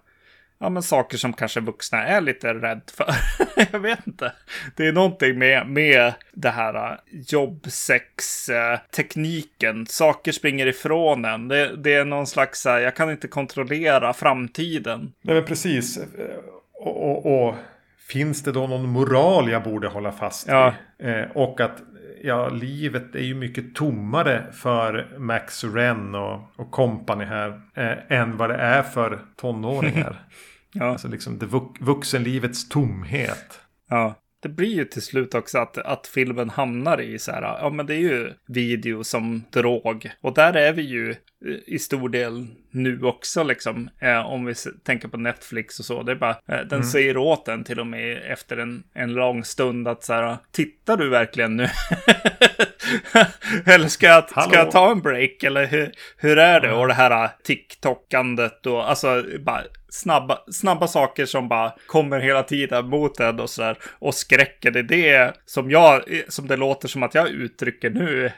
ja, 0.59 0.68
men 0.68 0.83
saker 0.83 1.18
som 1.18 1.33
kanske 1.33 1.61
vuxna 1.61 2.07
är 2.07 2.20
lite 2.20 2.55
rädd 2.55 2.83
för. 2.87 3.14
jag 3.72 3.81
vet 3.81 4.07
inte. 4.07 4.33
Det 4.77 4.87
är 4.87 4.93
någonting 4.93 5.39
med, 5.39 5.68
med 5.68 6.12
det 6.33 6.51
här 6.51 6.93
uh, 6.93 6.99
jobbsex-tekniken. 7.11 9.87
Saker 9.87 10.33
springer 10.33 10.66
ifrån 10.66 11.24
en. 11.24 11.49
Det, 11.49 11.77
det 11.77 11.95
är 11.95 12.05
någon 12.05 12.27
slags, 12.27 12.66
uh, 12.66 12.72
jag 12.72 12.97
kan 12.97 13.11
inte 13.11 13.29
kontrollera 13.29 14.12
framtiden. 14.12 15.12
Nej, 15.22 15.35
men 15.35 15.45
precis. 15.45 15.99
Och, 16.72 17.11
och, 17.11 17.49
och, 17.49 17.55
finns 18.09 18.43
det 18.43 18.53
då 18.53 18.66
någon 18.66 18.89
moral 18.89 19.51
jag 19.51 19.62
borde 19.62 19.89
hålla 19.89 20.12
fast 20.12 20.49
ja. 20.49 20.74
vid? 20.99 21.09
Eh, 21.09 21.24
och 21.35 21.61
att 21.61 21.83
ja, 22.23 22.49
livet 22.49 23.14
är 23.14 23.23
ju 23.23 23.35
mycket 23.35 23.75
tommare 23.75 24.53
för 24.53 25.19
Max 25.19 25.64
Ren 25.64 26.14
och, 26.14 26.41
och 26.57 26.71
company 26.71 27.25
här 27.25 27.61
eh, 27.75 28.19
än 28.19 28.37
vad 28.37 28.51
det 28.51 28.57
är 28.57 28.83
för 28.83 29.19
tonåringar. 29.37 30.25
ja. 30.73 30.85
Alltså 30.85 31.09
liksom 31.09 31.39
det 31.39 31.47
vux 31.47 31.81
vuxenlivets 31.81 32.69
tomhet. 32.69 33.61
Ja, 33.89 34.14
det 34.47 34.53
blir 34.53 34.75
ju 34.75 34.85
till 34.85 35.03
slut 35.03 35.35
också 35.35 35.59
att, 35.59 35.79
att 35.79 36.07
filmen 36.07 36.51
hamnar 36.51 37.01
i 37.01 37.19
så 37.19 37.33
här, 37.33 37.43
ja 37.43 37.71
men 37.71 37.87
det 37.87 37.95
är 37.95 37.99
ju 37.99 38.33
video 38.49 39.05
som 39.05 39.45
drog. 39.51 40.11
Och 40.21 40.35
där 40.35 40.57
är 40.57 40.73
vi 40.73 40.83
ju 40.83 41.15
i 41.67 41.79
stor 41.79 42.09
del 42.09 42.47
nu 42.71 43.03
också 43.03 43.43
liksom. 43.43 43.91
Eh, 44.01 44.27
om 44.27 44.45
vi 44.45 44.55
tänker 44.85 45.09
på 45.09 45.17
Netflix 45.17 45.79
och 45.79 45.85
så. 45.85 46.03
Det 46.03 46.13
är 46.13 46.17
bara, 46.17 46.31
eh, 46.31 46.59
den 46.59 46.73
mm. 46.73 46.83
säger 46.83 47.17
åt 47.17 47.49
en 47.49 47.65
till 47.65 47.81
och 47.81 47.87
med 47.87 48.33
efter 48.33 48.57
en, 48.57 48.83
en 48.95 49.13
lång 49.13 49.45
stund 49.45 49.89
att 49.89 50.05
så 50.05 50.13
här, 50.13 50.37
tittar 50.53 50.97
du 50.97 51.09
verkligen 51.09 51.57
nu? 51.57 51.69
eller 53.65 53.89
ska 53.89 54.07
jag, 54.07 54.31
ska 54.31 54.51
jag 54.53 54.71
ta 54.71 54.91
en 54.91 55.01
break? 55.01 55.43
Eller 55.43 55.67
hur, 55.67 55.93
hur 56.17 56.39
är 56.39 56.61
det? 56.61 56.69
Mm. 56.69 56.81
Och 56.81 56.89
det 56.89 56.95
här 56.95 57.25
eh, 57.25 57.31
TikTokandet 57.45 58.67
och 58.67 58.91
alltså 58.91 59.25
bara 59.41 59.63
snabba, 59.97 60.39
snabba 60.53 60.89
saker 60.89 61.27
som 61.27 61.49
bara 61.49 61.73
kommer 61.87 62.21
hela 62.21 62.43
tiden 62.43 62.89
mot 62.89 63.21
en 63.21 63.41
och 63.41 63.51
sådär. 63.51 63.79
Och 63.99 64.15
skräcken, 64.15 64.73
det 64.73 64.79
är 64.79 64.83
det 64.83 65.35
som 65.47 65.71
jag, 65.71 66.03
som 66.29 66.49
det 66.49 66.57
låter 66.57 66.89
som 66.89 67.03
att 67.03 67.15
jag 67.15 67.29
uttrycker 67.29 67.91
nu, 67.91 68.31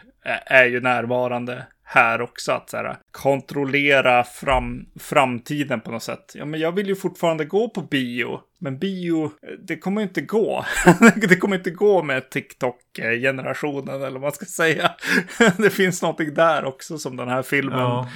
är 0.46 0.64
ju 0.64 0.80
närvarande 0.80 1.66
här 1.84 2.20
också. 2.20 2.52
Att 2.52 2.70
så 2.70 2.76
här, 2.76 2.96
kontrollera 3.10 4.24
fram, 4.24 4.86
framtiden 5.00 5.80
på 5.80 5.90
något 5.90 6.02
sätt. 6.02 6.32
Ja, 6.34 6.44
men 6.44 6.60
jag 6.60 6.72
vill 6.72 6.86
ju 6.86 6.96
fortfarande 6.96 7.44
gå 7.44 7.68
på 7.68 7.82
bio. 7.82 8.40
Men 8.58 8.78
bio, 8.78 9.30
det 9.62 9.76
kommer 9.76 10.02
inte 10.02 10.20
gå. 10.20 10.64
det 11.28 11.36
kommer 11.36 11.56
inte 11.56 11.70
gå 11.70 12.02
med 12.02 12.30
TikTok-generationen 12.30 13.94
eller 13.94 14.10
vad 14.10 14.20
man 14.20 14.32
ska 14.32 14.46
säga. 14.46 14.90
det 15.58 15.70
finns 15.70 16.02
någonting 16.02 16.34
där 16.34 16.64
också 16.64 16.98
som 16.98 17.16
den 17.16 17.28
här 17.28 17.42
filmen 17.42 17.78
ja, 17.78 18.08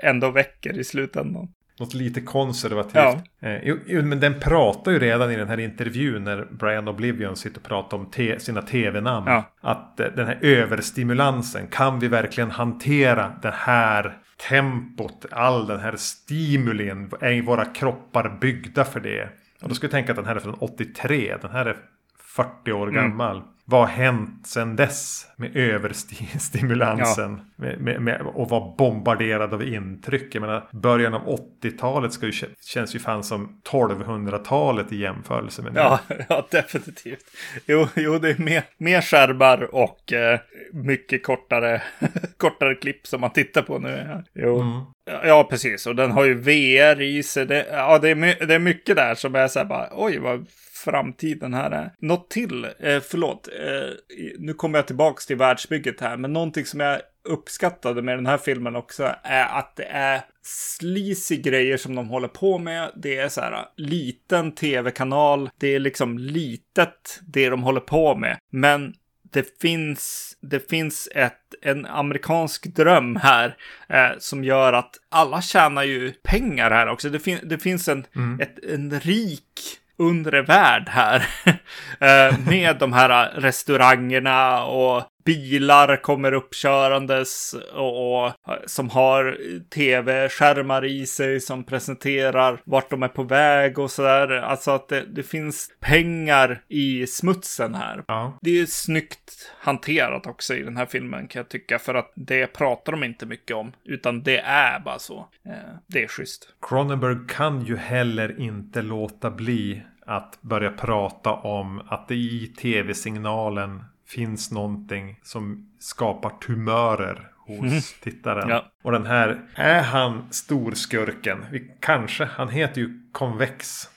ändå 0.00 0.30
väcker 0.30 0.78
i 0.78 0.84
slutändan 0.84 1.48
något 1.82 1.94
lite 1.94 2.20
konservativt. 2.20 3.24
Ja. 3.40 3.48
Eh, 3.48 3.60
jo, 3.86 4.02
men 4.02 4.20
den 4.20 4.40
pratar 4.40 4.92
ju 4.92 4.98
redan 4.98 5.30
i 5.30 5.36
den 5.36 5.48
här 5.48 5.60
intervjun 5.60 6.24
när 6.24 6.48
Brian 6.50 6.88
Oblivion 6.88 7.36
sitter 7.36 7.58
och 7.58 7.66
pratar 7.66 7.96
om 7.96 8.10
te 8.10 8.40
sina 8.40 8.62
tv-namn. 8.62 9.26
Ja. 9.26 9.44
Att 9.60 10.00
eh, 10.00 10.06
den 10.16 10.26
här 10.26 10.38
överstimulansen, 10.42 11.66
kan 11.66 11.98
vi 11.98 12.08
verkligen 12.08 12.50
hantera 12.50 13.32
det 13.42 13.54
här 13.54 14.18
tempot, 14.48 15.26
all 15.30 15.66
den 15.66 15.80
här 15.80 15.96
stimulin, 15.96 17.10
är 17.20 17.42
våra 17.42 17.64
kroppar 17.64 18.38
byggda 18.40 18.84
för 18.84 19.00
det? 19.00 19.28
Och 19.62 19.68
då 19.68 19.74
skulle 19.74 19.86
jag 19.86 19.92
tänka 19.92 20.12
att 20.12 20.16
den 20.16 20.26
här 20.26 20.36
är 20.36 20.40
från 20.40 20.54
83, 20.54 21.36
den 21.42 21.50
här 21.50 21.66
är 21.66 21.76
40 22.18 22.72
år 22.72 22.88
mm. 22.88 22.94
gammal. 22.94 23.42
Vad 23.64 23.80
har 23.80 23.88
hänt 23.88 24.46
sedan 24.46 24.76
dess 24.76 25.26
med 25.36 25.56
överstimulansen? 25.56 27.40
Ja. 27.56 27.64
Med, 27.64 27.80
med, 27.80 28.02
med, 28.02 28.20
och 28.20 28.48
vara 28.48 28.74
bombarderad 28.78 29.54
av 29.54 29.62
intryck. 29.62 30.34
Jag 30.34 30.40
menar, 30.40 30.68
början 30.72 31.14
av 31.14 31.38
80-talet 31.62 32.12
ska 32.12 32.26
ju, 32.26 32.32
känns 32.60 32.94
ju 32.94 32.98
fan 32.98 33.24
som 33.24 33.60
1200-talet 33.70 34.92
i 34.92 34.96
jämförelse 34.96 35.62
med 35.62 35.74
det. 35.74 35.80
Ja, 35.80 35.98
ja 36.28 36.46
definitivt. 36.50 37.24
Jo, 37.66 37.88
jo, 37.96 38.18
det 38.18 38.30
är 38.30 38.38
mer, 38.38 38.64
mer 38.78 39.00
skärmar 39.00 39.74
och 39.74 40.12
eh, 40.12 40.40
mycket 40.72 41.22
kortare, 41.22 41.82
kortare 42.36 42.74
klipp 42.74 43.06
som 43.06 43.20
man 43.20 43.32
tittar 43.32 43.62
på 43.62 43.78
nu. 43.78 44.22
Jo. 44.34 44.60
Mm. 44.60 44.80
Ja, 45.04 45.46
precis. 45.50 45.86
Och 45.86 45.96
den 45.96 46.10
har 46.10 46.24
ju 46.24 46.34
VR 46.34 47.00
i 47.00 47.22
sig. 47.22 47.46
Det, 47.46 47.66
ja, 47.70 47.98
det 47.98 48.08
är, 48.08 48.46
det 48.46 48.54
är 48.54 48.58
mycket 48.58 48.96
där 48.96 49.14
som 49.14 49.34
är 49.34 49.48
så 49.48 49.58
här 49.58 49.66
bara, 49.66 49.88
oj, 49.92 50.18
vad 50.18 50.46
framtiden 50.84 51.54
här 51.54 51.70
är. 51.70 51.92
Något 51.98 52.30
till, 52.30 52.64
eh, 52.64 53.00
förlåt, 53.00 53.48
eh, 53.48 53.90
nu 54.38 54.54
kommer 54.54 54.78
jag 54.78 54.86
tillbaks 54.86 55.26
till 55.26 55.36
världsbygget 55.36 56.00
här, 56.00 56.16
men 56.16 56.32
någonting 56.32 56.64
som 56.64 56.80
jag 56.80 57.00
uppskattade 57.24 58.02
med 58.02 58.18
den 58.18 58.26
här 58.26 58.38
filmen 58.38 58.76
också 58.76 59.14
är 59.22 59.58
att 59.58 59.76
det 59.76 59.84
är 59.84 60.20
sleazy 60.42 61.36
grejer 61.36 61.76
som 61.76 61.94
de 61.94 62.08
håller 62.08 62.28
på 62.28 62.58
med. 62.58 62.90
Det 62.96 63.16
är 63.16 63.28
så 63.28 63.40
här 63.40 63.66
liten 63.76 64.52
tv-kanal. 64.52 65.50
Det 65.58 65.74
är 65.74 65.80
liksom 65.80 66.18
litet 66.18 67.20
det 67.22 67.48
de 67.48 67.62
håller 67.62 67.80
på 67.80 68.14
med. 68.14 68.38
Men 68.52 68.94
det 69.32 69.60
finns, 69.60 70.36
det 70.40 70.70
finns 70.70 71.08
ett, 71.14 71.54
en 71.62 71.86
amerikansk 71.86 72.74
dröm 72.74 73.16
här 73.16 73.56
eh, 73.88 74.10
som 74.18 74.44
gör 74.44 74.72
att 74.72 74.90
alla 75.10 75.42
tjänar 75.42 75.82
ju 75.82 76.12
pengar 76.12 76.70
här 76.70 76.86
också. 76.86 77.10
Det, 77.10 77.18
fin 77.18 77.38
det 77.42 77.58
finns 77.58 77.88
en, 77.88 78.06
mm. 78.14 78.40
ett, 78.40 78.64
en 78.64 79.00
rik 79.00 79.78
undre 79.98 80.42
värld 80.42 80.88
här. 80.88 81.26
Eh, 82.00 82.38
med 82.48 82.76
de 82.78 82.92
här 82.92 83.40
restaurangerna 83.40 84.64
och 84.64 85.04
bilar 85.24 85.96
kommer 85.96 86.32
uppkörandes 86.32 87.54
och, 87.74 88.24
och 88.24 88.32
som 88.66 88.90
har 88.90 89.38
tv-skärmar 89.70 90.84
i 90.84 91.06
sig 91.06 91.40
som 91.40 91.64
presenterar 91.64 92.60
vart 92.64 92.90
de 92.90 93.02
är 93.02 93.08
på 93.08 93.22
väg 93.22 93.78
och 93.78 93.90
sådär. 93.90 94.30
Alltså 94.30 94.70
att 94.70 94.88
det, 94.88 95.04
det, 95.06 95.22
finns 95.22 95.70
pengar 95.80 96.62
i 96.68 97.06
smutsen 97.06 97.74
här. 97.74 98.04
Ja. 98.06 98.38
Det 98.40 98.60
är 98.60 98.66
snyggt 98.66 99.52
hanterat 99.58 100.26
också 100.26 100.54
i 100.54 100.62
den 100.62 100.76
här 100.76 100.86
filmen 100.86 101.28
kan 101.28 101.40
jag 101.40 101.48
tycka 101.48 101.78
för 101.78 101.94
att 101.94 102.12
det 102.14 102.46
pratar 102.46 102.92
de 102.92 103.04
inte 103.04 103.26
mycket 103.26 103.56
om 103.56 103.72
utan 103.84 104.22
det 104.22 104.38
är 104.38 104.80
bara 104.80 104.98
så. 104.98 105.28
Eh, 105.46 105.52
det 105.86 106.02
är 106.02 106.08
schysst. 106.08 106.48
Cronenberg 106.68 107.16
kan 107.28 107.64
ju 107.64 107.76
heller 107.76 108.40
inte 108.40 108.82
låta 108.82 109.30
bli 109.30 109.82
att 110.06 110.38
börja 110.40 110.70
prata 110.70 111.32
om 111.32 111.82
att 111.88 112.08
det 112.08 112.14
i 112.14 112.46
tv-signalen 112.46 113.84
finns 114.14 114.50
någonting 114.50 115.20
som 115.22 115.70
skapar 115.78 116.30
tumörer 116.30 117.30
hos 117.46 117.60
mm. 117.60 117.82
tittaren. 118.00 118.48
Ja. 118.48 118.72
Och 118.82 118.92
den 118.92 119.06
här, 119.06 119.40
är 119.54 119.82
han 119.82 120.26
storskurken? 120.30 121.44
Vi, 121.50 121.76
kanske, 121.80 122.24
han 122.24 122.48
heter 122.48 122.80
ju 122.80 123.00
Convex. 123.12 123.88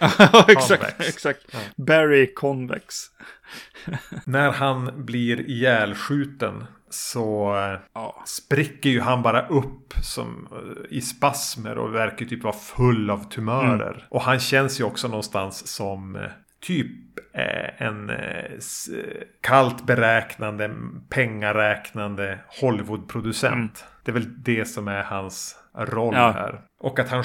exakt, 0.48 1.00
exakt. 1.00 1.40
Ja. 1.52 1.58
Barry 1.76 2.34
Convex. 2.34 2.94
När 4.24 4.50
han 4.50 5.04
blir 5.04 5.50
ihjälskjuten 5.50 6.64
så 6.90 7.54
ja. 7.92 8.22
spricker 8.26 8.90
ju 8.90 9.00
han 9.00 9.22
bara 9.22 9.46
upp 9.46 9.94
som 10.02 10.48
i 10.90 11.00
spasmer 11.00 11.78
och 11.78 11.94
verkar 11.94 12.26
typ 12.26 12.42
vara 12.42 12.56
full 12.56 13.10
av 13.10 13.28
tumörer. 13.28 13.92
Mm. 13.92 14.06
Och 14.08 14.22
han 14.22 14.38
känns 14.38 14.80
ju 14.80 14.84
också 14.84 15.08
någonstans 15.08 15.66
som 15.66 16.16
eh, 16.16 16.22
typ 16.60 17.07
en 17.78 18.12
kallt 19.40 19.86
beräknande, 19.86 20.70
pengaräknande 21.08 22.38
Hollywoodproducent. 22.60 23.54
Mm. 23.54 23.70
Det 24.04 24.10
är 24.10 24.12
väl 24.12 24.42
det 24.42 24.64
som 24.64 24.88
är 24.88 25.02
hans 25.02 25.56
roll 25.74 26.14
ja. 26.14 26.30
här. 26.30 26.60
Och 26.80 26.98
att 26.98 27.08
han, 27.08 27.24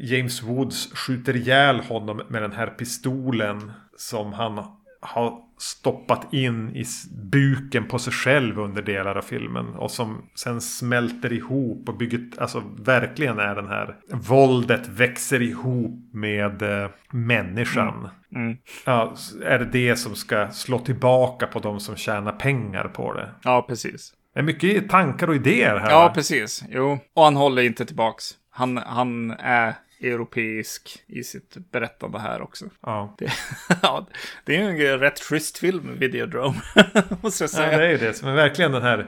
James 0.00 0.42
Woods 0.42 0.92
skjuter 0.94 1.36
ihjäl 1.36 1.80
honom 1.80 2.22
med 2.28 2.42
den 2.42 2.52
här 2.52 2.66
pistolen 2.66 3.72
som 3.96 4.32
han 4.32 4.64
har 5.04 5.38
stoppat 5.58 6.32
in 6.32 6.76
i 6.76 6.84
buken 7.32 7.88
på 7.88 7.98
sig 7.98 8.12
själv 8.12 8.58
under 8.58 8.82
delar 8.82 9.16
av 9.16 9.22
filmen. 9.22 9.74
Och 9.74 9.90
som 9.90 10.30
sen 10.34 10.60
smälter 10.60 11.32
ihop 11.32 11.88
och 11.88 11.96
bygger, 11.96 12.20
alltså 12.38 12.62
verkligen 12.78 13.38
är 13.38 13.54
den 13.54 13.68
här 13.68 13.96
våldet 14.08 14.88
växer 14.88 15.42
ihop 15.42 16.10
med 16.12 16.62
eh, 16.62 16.90
människan. 17.10 18.08
Mm. 18.34 18.46
Mm. 18.46 18.56
Ja, 18.84 19.14
är 19.44 19.58
det 19.58 19.64
det 19.64 19.96
som 19.96 20.14
ska 20.14 20.50
slå 20.50 20.78
tillbaka 20.78 21.46
på 21.46 21.58
de 21.58 21.80
som 21.80 21.96
tjänar 21.96 22.32
pengar 22.32 22.84
på 22.84 23.12
det? 23.12 23.30
Ja, 23.42 23.64
precis. 23.68 24.12
Det 24.34 24.40
är 24.40 24.44
mycket 24.44 24.88
tankar 24.88 25.28
och 25.28 25.34
idéer 25.34 25.76
här. 25.76 25.90
Ja, 25.90 26.12
precis. 26.14 26.64
Jo, 26.68 26.98
och 27.14 27.24
han 27.24 27.36
håller 27.36 27.62
inte 27.62 27.84
tillbaks. 27.84 28.24
Han, 28.50 28.76
han 28.76 29.30
är 29.30 29.74
europeisk 30.12 31.04
i 31.06 31.24
sitt 31.24 31.56
berättande 31.72 32.18
här 32.18 32.42
också. 32.42 32.64
Ja. 32.82 33.14
Det, 33.18 33.32
ja, 33.82 34.06
det 34.44 34.56
är 34.56 34.60
en 34.60 34.98
rätt 34.98 35.20
schysst 35.20 35.58
film, 35.58 35.98
Videodrome. 35.98 36.60
måste 37.22 37.44
jag 37.44 37.50
säga. 37.50 37.72
Ja, 37.72 37.78
det 37.78 37.86
är 37.86 37.90
ju 37.90 37.98
det 37.98 38.14
som 38.14 38.28
är 38.28 38.34
verkligen 38.34 38.72
den 38.72 38.82
här 38.82 39.06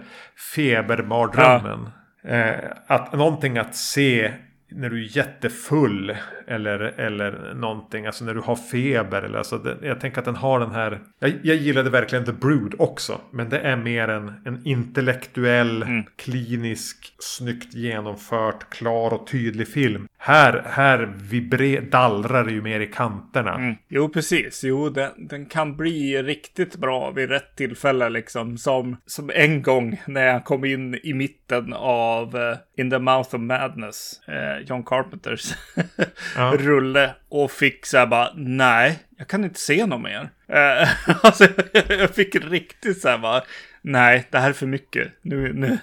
febermardrömmen. 0.55 1.91
Ja. 2.23 2.31
Eh, 2.31 2.71
att 2.87 3.13
någonting 3.13 3.59
att 3.59 3.77
se 3.77 4.33
när 4.69 4.91
du 4.91 5.05
är 5.05 5.17
jättefull 5.17 6.17
eller, 6.47 6.79
eller 6.81 7.55
någonting. 7.55 8.07
Alltså 8.07 8.25
när 8.25 8.35
du 8.35 8.41
har 8.41 8.57
feber. 8.57 9.23
Eller, 9.23 9.39
alltså 9.39 9.59
det, 9.59 9.77
jag 9.83 10.01
tänker 10.01 10.19
att 10.19 10.25
den 10.25 10.37
har 10.37 10.61
den 10.61 10.71
här. 10.71 11.01
Jag, 11.19 11.33
jag 11.43 11.57
gillade 11.57 11.91
verkligen 11.91 12.25
The 12.25 12.33
Brood 12.33 12.75
också. 12.79 13.21
Men 13.31 13.49
det 13.49 13.59
är 13.59 13.77
mer 13.77 14.09
en, 14.09 14.33
en 14.45 14.67
intellektuell, 14.67 15.83
mm. 15.83 16.05
klinisk, 16.17 17.15
snyggt 17.19 17.75
genomfört, 17.75 18.71
klar 18.71 19.13
och 19.13 19.27
tydlig 19.27 19.69
film. 19.69 20.09
Här, 20.19 20.63
här 20.67 21.15
vibrer, 21.17 21.81
dallrar 21.81 22.45
det 22.45 22.53
ju 22.53 22.63
mer 22.63 22.81
i 22.81 22.87
kanterna. 22.87 23.55
Mm. 23.55 23.75
Jo, 23.89 24.09
precis. 24.09 24.65
Jo, 24.65 24.89
den, 24.89 25.11
den 25.17 25.47
kan 25.47 25.77
bli 25.77 26.23
riktigt 26.23 26.77
bra 26.77 27.11
vid 27.11 27.29
rätt 27.29 27.57
tillfälle 27.57 28.09
liksom. 28.09 28.59
Som, 28.59 28.97
som 29.07 29.31
en 29.35 29.63
gång 29.63 30.03
när 30.07 30.27
jag 30.27 30.45
kom 30.45 30.65
in 30.65 30.95
i 31.03 31.15
mitten 31.15 31.73
av 31.73 32.37
uh, 32.37 32.57
In 32.77 32.91
the 32.91 32.99
Mouth 32.99 33.35
of 33.35 33.41
Madness. 33.41 34.21
Uh, 34.29 34.66
John 34.67 34.85
Carpenters 34.85 35.55
ja. 36.37 36.57
rulle. 36.59 37.15
Och 37.29 37.51
fick 37.51 37.87
så 37.87 37.99
här 37.99 38.07
bara, 38.07 38.33
nej, 38.35 38.99
jag 39.19 39.29
kan 39.29 39.45
inte 39.45 39.61
se 39.61 39.87
något 39.87 40.01
mer. 40.01 40.31
Uh, 40.53 40.89
alltså, 41.27 41.47
jag 41.89 42.15
fick 42.15 42.35
riktigt 42.35 43.01
så 43.01 43.09
här 43.09 43.19
bara, 43.19 43.43
nej, 43.83 44.27
det 44.31 44.39
här 44.39 44.49
är 44.49 44.53
för 44.53 44.67
mycket. 44.67 45.13
Nu, 45.23 45.53
nu, 45.53 45.79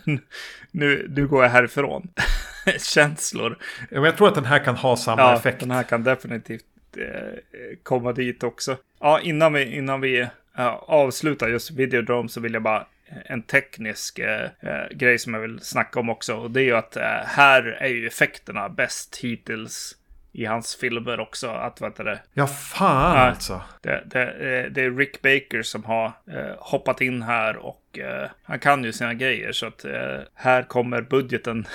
nu, 0.71 1.07
nu 1.09 1.27
går 1.27 1.43
jag 1.43 1.49
härifrån. 1.49 2.07
känslor. 2.79 3.57
Ja, 3.89 4.05
jag 4.05 4.17
tror 4.17 4.27
att 4.27 4.35
den 4.35 4.45
här 4.45 4.59
kan 4.59 4.75
ha 4.75 4.97
samma 4.97 5.21
ja, 5.21 5.35
effekt. 5.35 5.59
den 5.59 5.71
här 5.71 5.83
kan 5.83 6.03
definitivt 6.03 6.65
eh, 6.97 7.39
komma 7.83 8.13
dit 8.13 8.43
också. 8.43 8.77
Ja, 8.99 9.19
innan 9.19 9.53
vi, 9.53 9.75
innan 9.75 10.01
vi 10.01 10.21
uh, 10.21 10.67
avslutar 10.87 11.47
just 11.47 11.71
Videodrome 11.71 12.29
så 12.29 12.41
vill 12.41 12.53
jag 12.53 12.63
bara 12.63 12.87
en 13.25 13.43
teknisk 13.43 14.19
eh, 14.19 14.49
eh, 14.59 14.87
grej 14.91 15.19
som 15.19 15.33
jag 15.33 15.41
vill 15.41 15.59
snacka 15.59 15.99
om 15.99 16.09
också. 16.09 16.35
Och 16.35 16.51
det 16.51 16.61
är 16.61 16.65
ju 16.65 16.75
att 16.75 16.95
eh, 16.95 17.03
här 17.25 17.63
är 17.63 17.87
ju 17.87 18.07
effekterna 18.07 18.69
bäst 18.69 19.17
hittills 19.17 19.95
i 20.31 20.45
hans 20.45 20.75
filmer 20.75 21.19
också. 21.19 21.47
Att 21.47 21.81
vad 21.81 21.91
heter 21.91 22.03
det? 22.03 22.19
Ja, 22.33 22.47
fan 22.47 23.17
ja, 23.17 23.21
alltså. 23.21 23.61
Det, 23.81 24.03
det, 24.05 24.23
eh, 24.23 24.71
det, 24.71 24.81
är 24.81 24.97
Rick 24.97 25.21
Baker 25.21 25.61
som 25.61 25.83
har 25.83 26.05
eh, 26.05 26.55
hoppat 26.59 27.01
in 27.01 27.21
här 27.21 27.57
och 27.57 27.99
eh, 27.99 28.29
han 28.43 28.59
kan 28.59 28.83
ju 28.83 28.93
sina 28.93 29.13
grejer. 29.13 29.51
Så 29.51 29.65
att 29.65 29.85
eh, 29.85 30.19
här 30.33 30.63
kommer 30.63 31.01
budgeten 31.01 31.67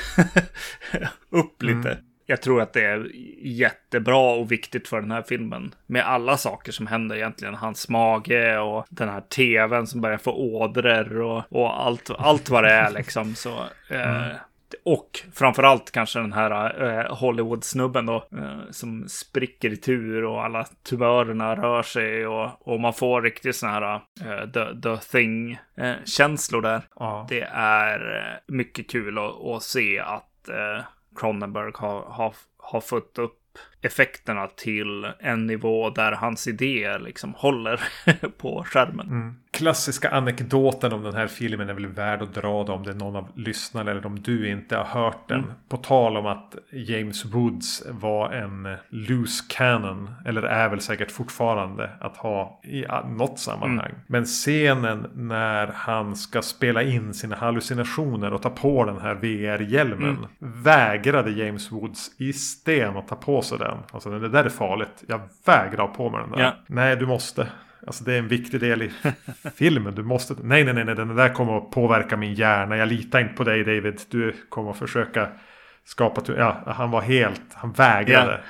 upp 1.30 1.62
lite. 1.62 1.91
Mm. 1.91 2.05
Jag 2.31 2.43
tror 2.43 2.62
att 2.62 2.72
det 2.72 2.85
är 2.85 3.11
jättebra 3.43 4.31
och 4.31 4.53
viktigt 4.53 4.89
för 4.89 5.01
den 5.01 5.11
här 5.11 5.22
filmen. 5.22 5.74
Med 5.87 6.07
alla 6.07 6.37
saker 6.37 6.72
som 6.72 6.87
händer 6.87 7.16
egentligen. 7.16 7.55
Hans 7.55 7.89
mage 7.89 8.59
och 8.59 8.87
den 8.91 9.09
här 9.09 9.20
tvn 9.20 9.87
som 9.87 10.01
börjar 10.01 10.18
få 10.18 10.33
ådror 10.33 11.20
och, 11.20 11.45
och 11.49 11.87
allt, 11.87 12.11
allt 12.18 12.49
vad 12.49 12.64
det 12.64 12.70
är 12.70 12.91
liksom. 12.91 13.35
Så, 13.35 13.51
eh, 13.91 14.24
mm. 14.24 14.37
Och 14.85 15.20
framförallt 15.35 15.91
kanske 15.91 16.18
den 16.18 16.33
här 16.33 16.83
eh, 16.83 17.16
Hollywood-snubben 17.16 18.07
då. 18.07 18.29
Eh, 18.39 18.61
som 18.70 19.09
spricker 19.09 19.72
i 19.72 19.76
tur 19.76 20.24
och 20.24 20.45
alla 20.45 20.66
tumörerna 20.89 21.57
rör 21.57 21.83
sig. 21.83 22.26
Och, 22.26 22.68
och 22.68 22.81
man 22.81 22.95
får 22.95 23.22
riktigt 23.22 23.57
sådana 23.57 23.87
här 23.87 24.01
eh, 24.20 24.51
the, 24.51 24.81
the 24.81 24.97
thing-känslor 24.97 26.62
där. 26.62 26.83
Ja. 26.97 27.26
Det 27.29 27.49
är 27.53 28.16
eh, 28.16 28.55
mycket 28.55 28.91
kul 28.91 29.18
att, 29.18 29.45
att 29.45 29.62
se 29.62 29.99
att 29.99 30.49
eh, 30.49 30.85
Cronenberg 31.16 31.72
har, 31.74 32.02
har, 32.02 32.34
har 32.56 32.80
fått 32.80 33.18
upp 33.18 33.59
effekterna 33.83 34.47
till 34.47 35.07
en 35.20 35.47
nivå 35.47 35.91
där 35.91 36.12
hans 36.12 36.49
idéer 36.49 36.99
liksom 36.99 37.35
håller 37.35 37.81
på 38.39 38.64
skärmen. 38.66 39.07
Mm 39.07 39.35
klassiska 39.59 40.11
anekdoten 40.11 40.93
om 40.93 41.03
den 41.03 41.14
här 41.14 41.26
filmen 41.26 41.68
är 41.68 41.74
väl 41.74 41.87
värd 41.87 42.22
att 42.22 42.35
dra 42.35 42.64
då 42.64 42.72
om 42.72 42.83
det 42.83 42.91
är 42.91 42.95
någon 42.95 43.16
av 43.16 43.29
lyssnarna 43.35 43.91
eller 43.91 44.07
om 44.07 44.22
du 44.22 44.51
inte 44.51 44.76
har 44.76 44.85
hört 44.85 45.29
den. 45.29 45.39
Mm. 45.39 45.51
På 45.68 45.76
tal 45.76 46.16
om 46.16 46.27
att 46.27 46.55
James 46.70 47.24
Woods 47.24 47.82
var 47.89 48.32
en 48.32 48.77
loose 48.89 49.44
cannon. 49.48 50.11
Eller 50.27 50.43
är 50.43 50.69
väl 50.69 50.81
säkert 50.81 51.11
fortfarande 51.11 51.90
att 52.01 52.16
ha 52.16 52.61
i 52.65 52.85
något 53.07 53.39
sammanhang. 53.39 53.90
Mm. 53.90 54.01
Men 54.07 54.24
scenen 54.24 55.07
när 55.15 55.66
han 55.66 56.16
ska 56.16 56.43
spela 56.43 56.82
in 56.82 57.15
sina 57.15 57.36
hallucinationer 57.36 58.32
och 58.32 58.43
ta 58.43 58.51
på 58.51 58.85
den 58.85 59.01
här 59.01 59.15
VR-hjälmen. 59.15 60.16
Mm. 60.40 60.62
Vägrade 60.62 61.31
James 61.31 61.73
Woods 61.73 62.11
i 62.19 62.32
sten 62.32 62.97
att 62.97 63.09
ta 63.09 63.16
på 63.16 63.43
sig 63.43 63.59
den. 63.69 63.78
Alltså 63.90 64.19
det 64.19 64.28
där 64.28 64.45
är 64.45 64.49
farligt. 64.49 65.05
Jag 65.07 65.20
vägrar 65.45 65.86
på 65.86 66.11
mig 66.11 66.20
den 66.20 66.31
där. 66.31 66.40
Ja. 66.40 66.55
Nej, 66.66 66.97
du 66.97 67.07
måste. 67.07 67.49
Alltså 67.86 68.05
det 68.05 68.15
är 68.15 68.19
en 68.19 68.28
viktig 68.28 68.61
del 68.61 68.82
i 68.82 68.90
filmen. 69.55 69.95
Du 69.95 70.03
måste... 70.03 70.35
Nej, 70.43 70.65
nej, 70.65 70.74
nej, 70.74 70.85
nej. 70.85 70.95
Den 70.95 71.16
där 71.16 71.28
kommer 71.28 71.59
att 71.59 71.70
påverka 71.70 72.16
min 72.16 72.35
hjärna. 72.35 72.77
Jag 72.77 72.89
litar 72.89 73.20
inte 73.20 73.35
på 73.35 73.45
dig 73.45 73.65
David. 73.65 74.01
Du 74.11 74.35
kommer 74.49 74.70
att 74.70 74.78
försöka 74.78 75.28
skapa... 75.85 76.23
Ja, 76.36 76.62
han 76.66 76.90
var 76.90 77.01
helt... 77.01 77.43
Han 77.53 77.73
vägrade. 77.73 78.40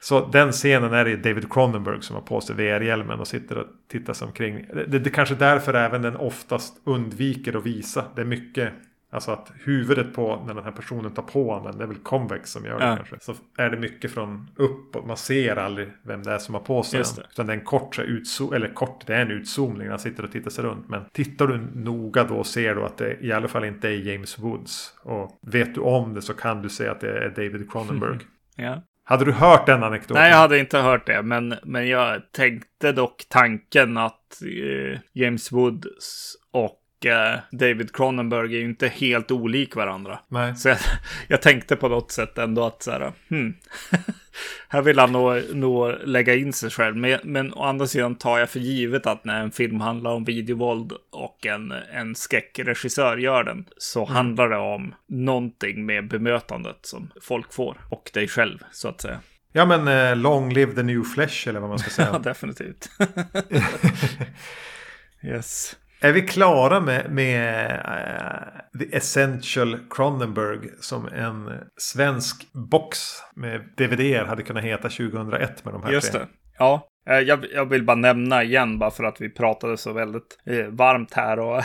Så 0.00 0.26
den 0.26 0.52
scenen 0.52 0.92
är 0.92 1.04
det 1.04 1.16
David 1.16 1.52
Cronenberg 1.52 2.02
som 2.02 2.16
har 2.16 2.22
på 2.22 2.40
sig 2.40 2.56
VR-hjälmen 2.56 3.20
och 3.20 3.28
sitter 3.28 3.58
och 3.58 3.66
tittar 3.90 4.12
sig 4.12 4.26
omkring. 4.26 4.66
Det, 4.74 4.84
det, 4.86 4.98
det 4.98 5.10
är 5.10 5.14
kanske 5.14 5.34
därför 5.34 5.74
även 5.74 6.02
den 6.02 6.16
oftast 6.16 6.80
undviker 6.84 7.56
att 7.56 7.66
visa. 7.66 8.04
Det 8.14 8.20
är 8.20 8.26
mycket 8.26 8.72
Alltså 9.10 9.30
att 9.30 9.52
huvudet 9.64 10.14
på 10.14 10.44
när 10.46 10.54
den 10.54 10.64
här 10.64 10.72
personen 10.72 11.10
tar 11.14 11.22
på 11.22 11.54
honom, 11.54 11.78
det 11.78 11.84
är 11.84 11.88
väl 11.88 11.96
convex 11.96 12.50
som 12.52 12.64
gör 12.64 12.78
det 12.78 12.84
Ja. 12.86 12.96
kanske. 12.96 13.16
Så 13.20 13.34
är 13.58 13.70
det 13.70 13.76
mycket 13.76 14.10
från 14.12 14.50
upp 14.56 15.06
man 15.06 15.16
ser 15.16 15.56
aldrig 15.56 15.88
vem 16.02 16.22
det 16.22 16.32
är 16.32 16.38
som 16.38 16.54
har 16.54 16.62
på 16.62 16.82
sig 16.82 17.02
den. 17.16 17.24
Utan 17.30 17.46
det 17.46 17.52
är 17.52 17.56
en 17.58 17.64
kort, 17.64 17.98
utzo- 17.98 18.54
eller 18.54 18.68
kort, 18.74 19.06
det 19.06 19.14
är 19.14 19.22
en 19.22 19.30
utzoomning, 19.30 19.88
han 19.88 19.98
sitter 19.98 20.24
och 20.24 20.32
tittar 20.32 20.50
sig 20.50 20.64
runt. 20.64 20.88
Men 20.88 21.04
tittar 21.12 21.46
du 21.46 21.58
noga 21.74 22.24
då 22.24 22.44
ser 22.44 22.74
du 22.74 22.82
att 22.84 22.96
det 22.98 23.16
i 23.20 23.32
alla 23.32 23.48
fall 23.48 23.64
inte 23.64 23.88
är 23.88 23.92
James 24.12 24.38
Woods. 24.38 24.94
Och 25.02 25.38
vet 25.46 25.74
du 25.74 25.80
om 25.80 26.14
det 26.14 26.22
så 26.22 26.34
kan 26.34 26.62
du 26.62 26.68
se 26.68 26.88
att 26.88 27.00
det 27.00 27.18
är 27.18 27.28
David 27.28 27.70
Cronenberg. 27.72 28.18
Ja. 28.60 28.82
Hade 29.04 29.24
du 29.24 29.32
hört 29.32 29.66
den 29.66 29.82
anekdoten? 29.82 30.22
Nej, 30.22 30.30
jag 30.30 30.38
hade 30.38 30.58
inte 30.58 30.78
hört 30.78 31.06
det, 31.06 31.22
men, 31.22 31.54
men 31.64 31.88
jag 31.88 32.32
tänkte 32.32 32.92
dock 32.92 33.24
tanken 33.28 33.96
att 33.96 34.42
eh, 34.42 34.98
James 35.12 35.52
Woods 35.52 36.36
och 36.52 36.77
David 37.50 37.92
Cronenberg 37.92 38.54
är 38.54 38.58
ju 38.58 38.64
inte 38.64 38.88
helt 38.88 39.30
olik 39.30 39.76
varandra. 39.76 40.18
Nej. 40.28 40.56
Så 40.56 40.68
jag, 40.68 40.78
jag 41.28 41.42
tänkte 41.42 41.76
på 41.76 41.88
något 41.88 42.12
sätt 42.12 42.38
ändå 42.38 42.64
att 42.64 42.82
så 42.82 42.90
här, 42.90 43.12
hmm. 43.28 43.54
här 44.68 44.82
vill 44.82 44.98
han 44.98 45.12
nog, 45.12 45.42
nog 45.54 45.94
lägga 46.04 46.34
in 46.34 46.52
sig 46.52 46.70
själv. 46.70 46.96
Men, 46.96 47.18
men 47.24 47.54
å 47.54 47.62
andra 47.64 47.86
sidan 47.86 48.14
tar 48.14 48.38
jag 48.38 48.50
för 48.50 48.60
givet 48.60 49.06
att 49.06 49.24
när 49.24 49.40
en 49.42 49.50
film 49.50 49.80
handlar 49.80 50.10
om 50.10 50.24
videovåld 50.24 50.92
och 51.10 51.46
en, 51.46 51.72
en 51.92 52.14
skräckregissör 52.14 53.16
gör 53.16 53.44
den 53.44 53.64
så 53.76 54.04
handlar 54.04 54.48
det 54.48 54.56
om 54.58 54.94
någonting 55.06 55.86
med 55.86 56.08
bemötandet 56.08 56.78
som 56.82 57.10
folk 57.22 57.52
får. 57.52 57.76
Och 57.90 58.10
dig 58.14 58.28
själv, 58.28 58.58
så 58.72 58.88
att 58.88 59.00
säga. 59.00 59.20
Ja 59.52 59.64
men 59.64 59.88
eh, 59.88 60.16
long 60.16 60.52
live 60.52 60.72
the 60.72 60.82
new 60.82 61.02
flesh 61.02 61.48
eller 61.48 61.60
vad 61.60 61.68
man 61.68 61.78
ska 61.78 61.90
Ja, 62.02 62.08
säga. 62.10 62.18
definitivt. 62.18 62.90
yes. 65.22 65.76
Är 66.00 66.12
vi 66.12 66.22
klara 66.22 66.80
med, 66.80 67.10
med 67.10 67.70
eh, 67.70 68.78
The 68.78 68.96
Essential 68.96 69.78
Cronenberg 69.90 70.68
som 70.80 71.08
en 71.08 71.50
svensk 71.76 72.52
box 72.52 72.98
med 73.36 73.60
DVD 73.76 74.26
hade 74.26 74.42
kunnat 74.42 74.64
heta 74.64 74.88
2001 74.88 75.64
med 75.64 75.74
de 75.74 75.82
här 75.82 75.92
Just 75.92 76.12
tre? 76.12 76.20
det. 76.20 76.26
Ja, 76.58 76.88
eh, 77.08 77.18
jag, 77.18 77.46
jag 77.54 77.66
vill 77.66 77.84
bara 77.84 77.96
nämna 77.96 78.42
igen, 78.42 78.78
bara 78.78 78.90
för 78.90 79.04
att 79.04 79.20
vi 79.20 79.30
pratade 79.30 79.76
så 79.76 79.92
väldigt 79.92 80.38
eh, 80.46 80.66
varmt 80.66 81.14
här 81.14 81.38
och, 81.38 81.62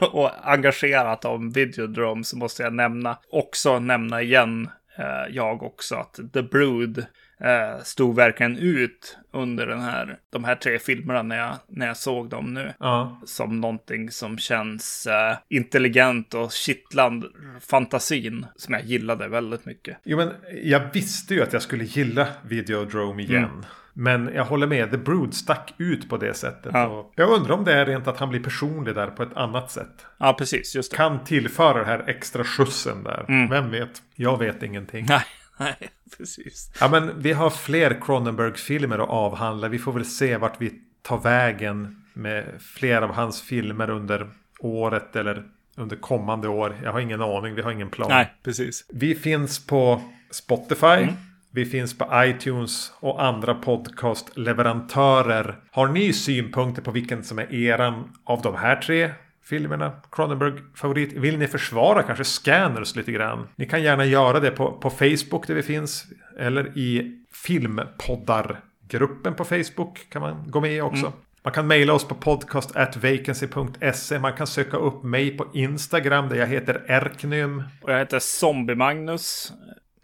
och 0.12 0.30
engagerat 0.42 1.24
om 1.24 1.50
Videodrome, 1.50 2.24
så 2.24 2.36
måste 2.36 2.62
jag 2.62 2.72
nämna, 2.72 3.18
också 3.30 3.78
nämna 3.78 4.22
igen, 4.22 4.70
eh, 4.98 5.34
jag 5.34 5.62
också, 5.62 5.94
att 5.94 6.20
The 6.32 6.42
Brood 6.42 7.06
eh, 7.44 7.82
stod 7.82 8.16
verkligen 8.16 8.58
ut 8.58 9.18
under 9.32 9.66
den 9.66 9.80
här, 9.80 10.18
de 10.30 10.44
här 10.44 10.54
tre 10.54 10.78
filmerna 10.78 11.22
när 11.22 11.38
jag, 11.38 11.56
när 11.68 11.86
jag 11.86 11.96
såg 11.96 12.28
dem 12.28 12.54
nu. 12.54 12.72
Ja. 12.78 13.20
Som 13.26 13.60
någonting 13.60 14.10
som 14.10 14.38
känns 14.38 15.06
eh, 15.06 15.36
intelligent 15.48 16.34
och 16.34 16.52
kittlande 16.52 17.26
fantasin, 17.60 18.46
som 18.56 18.74
jag 18.74 18.84
gillade 18.84 19.28
väldigt 19.28 19.64
mycket. 19.64 19.98
Jo 20.04 20.16
men 20.16 20.30
jag 20.62 20.82
visste 20.92 21.34
ju 21.34 21.42
att 21.42 21.52
jag 21.52 21.62
skulle 21.62 21.84
gilla 21.84 22.26
Videodrome 22.42 23.22
igen. 23.22 23.44
Mm. 23.44 23.64
Men 23.94 24.30
jag 24.34 24.44
håller 24.44 24.66
med, 24.66 24.90
The 24.90 24.96
Brood 24.96 25.34
stack 25.34 25.74
ut 25.78 26.08
på 26.08 26.16
det 26.16 26.34
sättet. 26.34 26.70
Ja. 26.74 27.12
Jag 27.14 27.30
undrar 27.30 27.54
om 27.54 27.64
det 27.64 27.72
är 27.72 27.86
rent 27.86 28.08
att 28.08 28.18
han 28.18 28.30
blir 28.30 28.40
personlig 28.40 28.94
där 28.94 29.06
på 29.06 29.22
ett 29.22 29.36
annat 29.36 29.70
sätt. 29.70 30.06
Ja, 30.18 30.34
precis, 30.38 30.74
just 30.74 30.90
det. 30.90 30.96
Kan 30.96 31.24
tillföra 31.24 31.78
det 31.78 31.84
här 31.84 32.04
extra 32.06 32.44
skjutsen 32.44 33.02
där. 33.04 33.24
Mm. 33.28 33.48
Vem 33.48 33.70
vet? 33.70 34.02
Jag 34.14 34.38
vet 34.38 34.62
ingenting. 34.62 35.06
Nej, 35.08 35.24
nej, 35.62 35.90
precis. 36.16 36.70
Ja 36.80 36.88
men 36.88 37.22
vi 37.22 37.32
har 37.32 37.50
fler 37.50 38.00
Cronenberg-filmer 38.00 38.98
att 38.98 39.08
avhandla. 39.08 39.68
Vi 39.68 39.78
får 39.78 39.92
väl 39.92 40.04
se 40.04 40.36
vart 40.36 40.60
vi 40.60 40.72
tar 41.02 41.18
vägen 41.18 42.04
med 42.12 42.44
fler 42.60 43.02
av 43.02 43.12
hans 43.12 43.42
filmer 43.42 43.90
under 43.90 44.30
året 44.58 45.16
eller 45.16 45.44
under 45.76 45.96
kommande 45.96 46.48
år. 46.48 46.76
Jag 46.82 46.92
har 46.92 47.00
ingen 47.00 47.22
aning, 47.22 47.54
vi 47.54 47.62
har 47.62 47.72
ingen 47.72 47.90
plan. 47.90 48.08
Nej, 48.10 48.34
precis. 48.42 48.84
Vi 48.88 49.14
finns 49.14 49.66
på 49.66 50.02
Spotify. 50.30 51.08
Vi 51.54 51.66
finns 51.66 51.98
på 51.98 52.08
iTunes 52.14 52.92
och 53.00 53.24
andra 53.24 53.54
podcastleverantörer. 53.54 55.60
Har 55.70 55.88
ni 55.88 56.12
synpunkter 56.12 56.82
på 56.82 56.90
vilken 56.90 57.24
som 57.24 57.38
är 57.38 57.54
eran 57.54 58.12
av 58.24 58.42
de 58.42 58.54
här 58.54 58.76
tre 58.76 59.10
filmerna? 59.44 59.92
Cronenberg 60.10 60.52
favorit? 60.74 61.12
Vill 61.12 61.38
ni 61.38 61.46
försvara 61.46 62.02
kanske 62.02 62.24
Scanners 62.24 62.96
lite 62.96 63.12
grann? 63.12 63.48
Ni 63.56 63.66
kan 63.66 63.82
gärna 63.82 64.04
göra 64.04 64.40
det 64.40 64.50
på, 64.50 64.72
på 64.72 64.90
Facebook 64.90 65.46
där 65.46 65.54
vi 65.54 65.62
finns. 65.62 66.04
Eller 66.38 66.78
i 66.78 67.18
filmpoddargruppen 67.32 69.34
på 69.34 69.44
Facebook 69.44 70.06
kan 70.10 70.22
man 70.22 70.50
gå 70.50 70.60
med 70.60 70.76
i 70.76 70.80
också. 70.80 71.12
Man 71.44 71.52
kan 71.52 71.66
mejla 71.66 71.92
oss 71.92 72.08
på 72.08 72.14
podcast@vacancy.se. 72.14 74.18
Man 74.18 74.32
kan 74.32 74.46
söka 74.46 74.76
upp 74.76 75.02
mig 75.02 75.36
på 75.36 75.46
Instagram 75.54 76.28
där 76.28 76.36
jag 76.36 76.46
heter 76.46 76.84
Erknym. 76.88 77.62
Och 77.82 77.92
jag 77.92 77.98
heter 77.98 78.18
Zombie 78.18 78.74
Magnus. 78.74 79.52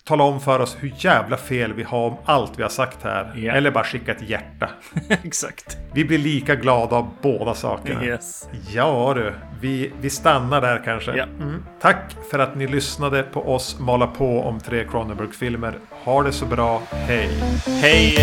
Tala 0.08 0.24
om 0.24 0.40
för 0.40 0.60
oss 0.60 0.76
hur 0.80 0.92
jävla 0.96 1.36
fel 1.36 1.72
vi 1.72 1.82
har 1.82 2.06
om 2.06 2.16
allt 2.24 2.58
vi 2.58 2.62
har 2.62 2.70
sagt 2.70 3.02
här. 3.02 3.32
Ja. 3.36 3.52
Eller 3.52 3.70
bara 3.70 3.84
skicka 3.84 4.12
ett 4.12 4.22
hjärta. 4.22 4.70
Exakt. 5.24 5.76
Vi 5.92 6.04
blir 6.04 6.18
lika 6.18 6.54
glada 6.54 6.96
av 6.96 7.10
båda 7.22 7.54
sakerna. 7.54 8.04
Yes. 8.04 8.48
Ja 8.74 9.12
du, 9.16 9.34
vi, 9.60 9.92
vi 10.00 10.10
stannar 10.10 10.60
där 10.60 10.82
kanske. 10.84 11.16
Ja. 11.16 11.24
Mm. 11.24 11.64
Tack 11.80 12.16
för 12.30 12.38
att 12.38 12.56
ni 12.56 12.66
lyssnade 12.66 13.22
på 13.22 13.54
oss 13.54 13.78
mala 13.78 14.06
på 14.06 14.40
om 14.40 14.60
tre 14.60 14.84
Cronenberg-filmer. 14.84 15.74
Ha 15.90 16.22
det 16.22 16.32
så 16.32 16.46
bra, 16.46 16.82
hej! 16.90 17.30
Hej! 17.66 18.16